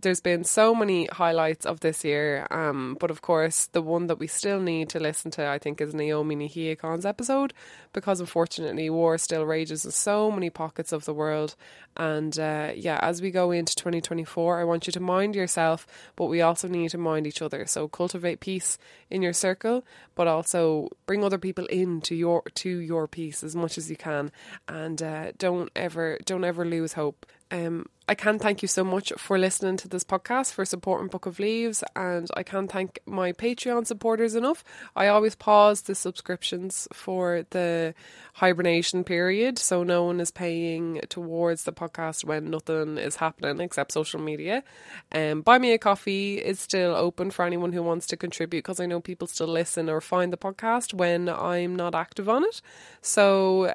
There's 0.00 0.20
been 0.20 0.44
so 0.44 0.74
many 0.74 1.06
highlights 1.06 1.66
of 1.66 1.80
this 1.80 2.04
year, 2.04 2.46
um, 2.50 2.96
but 2.98 3.10
of 3.10 3.22
course, 3.22 3.66
the 3.66 3.82
one 3.82 4.06
that 4.06 4.18
we 4.18 4.26
still 4.26 4.60
need 4.60 4.88
to 4.90 5.00
listen 5.00 5.30
to, 5.32 5.46
I 5.46 5.58
think, 5.58 5.80
is 5.80 5.94
Naomi 5.94 6.36
Nahia 6.36 6.78
Khan's 6.78 7.06
episode 7.06 7.52
because 7.92 8.20
unfortunately, 8.20 8.90
war 8.90 9.18
still 9.18 9.44
rages 9.44 9.84
in 9.84 9.90
so 9.90 10.30
many 10.30 10.50
pockets 10.50 10.92
of 10.92 11.04
the 11.04 11.14
world. 11.14 11.56
And 11.96 12.38
uh, 12.38 12.72
yeah, 12.74 12.98
as 13.02 13.20
we 13.20 13.30
go 13.30 13.50
into 13.50 13.74
2024, 13.74 14.60
I 14.60 14.64
want 14.64 14.86
you 14.86 14.92
to 14.92 15.00
mind 15.00 15.34
yourself, 15.34 15.86
but 16.14 16.26
we 16.26 16.40
also 16.40 16.68
need 16.68 16.90
to 16.90 16.98
mind 16.98 17.26
each 17.26 17.42
other. 17.42 17.66
So 17.66 17.88
cultivate 18.08 18.40
peace 18.40 18.78
in 19.10 19.20
your 19.20 19.34
circle, 19.34 19.84
but 20.14 20.26
also 20.26 20.88
bring 21.04 21.22
other 21.22 21.36
people 21.36 21.66
into 21.66 22.14
your 22.14 22.42
to 22.54 22.70
your 22.70 23.06
peace 23.06 23.44
as 23.44 23.54
much 23.54 23.76
as 23.76 23.90
you 23.90 23.96
can, 23.96 24.32
and 24.66 25.02
uh, 25.02 25.32
don't 25.36 25.70
ever 25.76 26.18
don't 26.24 26.44
ever 26.44 26.64
lose 26.64 26.94
hope. 26.94 27.26
Um, 27.50 27.86
I 28.10 28.14
can 28.14 28.38
thank 28.38 28.62
you 28.62 28.68
so 28.68 28.84
much 28.84 29.12
for 29.18 29.38
listening 29.38 29.76
to 29.78 29.88
this 29.88 30.02
podcast, 30.02 30.54
for 30.54 30.64
supporting 30.64 31.08
Book 31.08 31.26
of 31.26 31.38
Leaves, 31.38 31.84
and 31.94 32.26
I 32.34 32.42
can't 32.42 32.72
thank 32.72 33.00
my 33.04 33.32
Patreon 33.32 33.86
supporters 33.86 34.34
enough. 34.34 34.64
I 34.96 35.08
always 35.08 35.34
pause 35.34 35.82
the 35.82 35.94
subscriptions 35.94 36.88
for 36.94 37.44
the 37.50 37.94
hibernation 38.32 39.04
period, 39.04 39.58
so 39.58 39.82
no 39.82 40.04
one 40.04 40.20
is 40.20 40.30
paying 40.30 41.02
towards 41.10 41.64
the 41.64 41.72
podcast 41.72 42.24
when 42.24 42.48
nothing 42.48 42.96
is 42.96 43.16
happening 43.16 43.60
except 43.60 43.92
social 43.92 44.20
media. 44.20 44.64
Um, 45.12 45.42
Buy 45.42 45.58
Me 45.58 45.72
a 45.74 45.78
Coffee 45.78 46.38
is 46.38 46.58
still 46.60 46.94
open 46.94 47.30
for 47.30 47.44
anyone 47.44 47.74
who 47.74 47.82
wants 47.82 48.06
to 48.06 48.16
contribute 48.16 48.60
because 48.60 48.80
I 48.80 48.86
know 48.86 49.00
people 49.00 49.26
still 49.26 49.48
listen 49.48 49.90
or 49.90 50.00
find 50.00 50.32
the 50.32 50.38
podcast 50.38 50.94
when 50.94 51.28
I'm 51.28 51.76
not 51.76 51.94
active 51.94 52.28
on 52.28 52.44
it. 52.44 52.62
So 53.02 53.74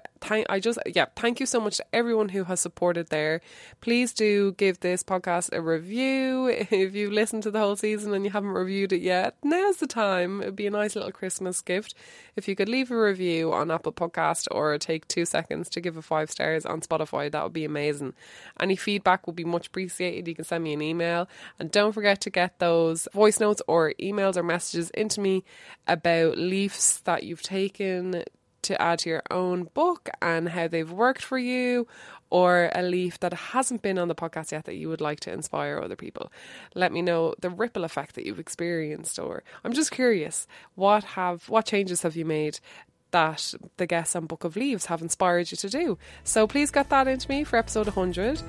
I 0.50 0.60
just 0.60 0.80
yeah, 0.88 1.06
thank 1.16 1.40
you 1.40 1.46
so 1.46 1.60
much 1.60 1.78
to 1.78 1.86
everyone 1.94 2.30
who 2.30 2.46
has 2.46 2.60
supported 2.60 3.10
there. 3.10 3.42
Please 3.82 4.14
do 4.14 4.54
give 4.54 4.80
this 4.80 5.04
podcast 5.04 5.50
a 5.54 5.62
review. 5.62 6.52
If 6.84 6.96
you've 6.96 7.14
listened 7.14 7.44
to 7.44 7.52
the 7.52 7.60
whole 7.60 7.76
season 7.76 8.14
and 8.14 8.26
you 8.26 8.32
haven't 8.32 8.52
reviewed 8.52 8.94
it 8.94 9.02
yet, 9.02 9.36
now's 9.44 9.78
the 9.78 9.88
time. 9.88 10.42
It'd 10.42 10.56
be 10.56 10.68
a 10.68 10.72
nice 10.72 10.96
little 10.96 11.12
Christmas 11.12 11.62
gift. 11.62 11.94
If 12.36 12.48
you 12.48 12.56
could 12.56 12.70
leave 12.70 12.92
a 12.92 13.00
review 13.00 13.54
on 13.54 13.72
Apple 13.72 13.94
Podcast 13.94 14.48
or 14.52 14.78
take 14.78 15.08
two 15.08 15.26
seconds 15.26 15.70
to 15.70 15.82
give 15.82 15.98
a 15.98 16.02
five 16.02 16.30
stars 16.32 16.66
on 16.66 16.82
Spotify, 16.82 17.32
that 17.32 17.44
would 17.44 17.54
be 17.54 17.66
amazing. 17.66 18.14
Any 18.60 18.76
feedback 18.76 19.28
would 19.28 19.36
be 19.36 19.46
much 19.46 19.68
appreciated. 19.68 20.28
You 20.28 20.36
can 20.36 20.46
send 20.46 20.64
me 20.64 20.74
an 20.74 20.82
email. 20.82 21.30
And 21.60 21.72
don't 21.72 21.94
forget 21.94 22.22
to 22.22 22.30
get 22.30 22.60
those 22.60 23.08
voice 23.14 23.40
notes 23.40 23.62
or 23.68 23.94
emails 24.02 24.36
or 24.36 24.44
messages 24.44 24.90
into 24.92 25.22
me 25.22 25.44
about 25.88 26.38
leafs 26.38 27.00
that 27.02 27.24
you've 27.24 27.42
taken 27.42 28.24
to 28.64 28.82
add 28.82 29.00
to 29.00 29.10
your 29.10 29.24
own 29.32 29.66
book 29.74 30.10
and 30.22 30.50
how 30.50 30.68
they've 30.68 30.92
worked 30.92 31.24
for 31.24 31.38
you, 31.38 31.88
or 32.30 32.72
a 32.74 32.82
leaf 32.82 33.20
that 33.20 33.34
hasn't 33.34 33.82
been 33.82 34.00
on 34.00 34.08
the 34.08 34.16
podcast 34.16 34.52
yet 34.52 34.66
that 34.66 34.76
you 34.76 34.90
would 34.90 35.02
like 35.02 35.20
to 35.20 35.32
inspire 35.32 35.80
other 35.80 35.96
people. 35.96 36.32
Let 36.74 36.92
me 36.92 37.02
know 37.02 37.36
the 37.40 37.50
ripple 37.50 37.84
effect 37.84 38.16
that 38.16 38.26
you've 38.26 38.40
experienced, 38.40 39.20
or 39.20 39.44
I'm 39.64 39.74
just 39.74 39.92
curious 39.92 40.48
what 40.76 41.04
have 41.04 41.48
what 41.48 41.66
changes 41.66 42.02
have 42.02 42.16
you 42.16 42.26
made 42.26 42.60
that 43.14 43.54
the 43.78 43.86
guests 43.86 44.16
on 44.16 44.26
Book 44.26 44.44
of 44.44 44.56
Leaves 44.56 44.88
have 44.88 45.02
inspired 45.02 45.52
you 45.52 45.58
to 45.58 45.70
do. 45.70 45.98
So 46.24 46.48
please 46.48 46.72
get 46.72 46.90
that 46.90 47.08
into 47.08 47.30
me 47.30 47.44
for 47.44 47.58
episode 47.58 47.86
100. 47.86 48.42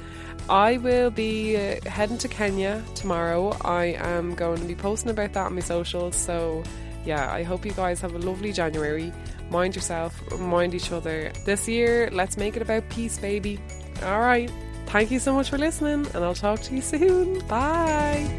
I 0.48 0.78
will 0.78 1.10
be 1.10 1.56
uh, 1.56 1.88
heading 1.88 2.18
to 2.18 2.28
Kenya 2.28 2.82
tomorrow. 2.94 3.56
I 3.60 3.96
am 3.98 4.34
going 4.34 4.58
to 4.58 4.66
be 4.66 4.74
posting 4.74 5.10
about 5.10 5.34
that 5.34 5.46
on 5.46 5.54
my 5.54 5.60
socials. 5.60 6.16
So 6.16 6.64
yeah, 7.04 7.30
I 7.30 7.42
hope 7.42 7.66
you 7.66 7.72
guys 7.72 8.00
have 8.00 8.14
a 8.14 8.18
lovely 8.18 8.52
January. 8.52 9.12
Mind 9.50 9.74
yourself, 9.74 10.20
mind 10.38 10.74
each 10.74 10.90
other. 10.92 11.32
This 11.44 11.68
year, 11.68 12.08
let's 12.12 12.36
make 12.36 12.56
it 12.56 12.62
about 12.62 12.88
peace, 12.88 13.18
baby. 13.18 13.60
All 14.02 14.20
right. 14.20 14.50
Thank 14.86 15.10
you 15.10 15.18
so 15.18 15.34
much 15.34 15.50
for 15.50 15.58
listening, 15.58 16.06
and 16.14 16.24
I'll 16.24 16.34
talk 16.34 16.60
to 16.62 16.74
you 16.74 16.82
soon. 16.82 17.40
Bye. 17.46 18.38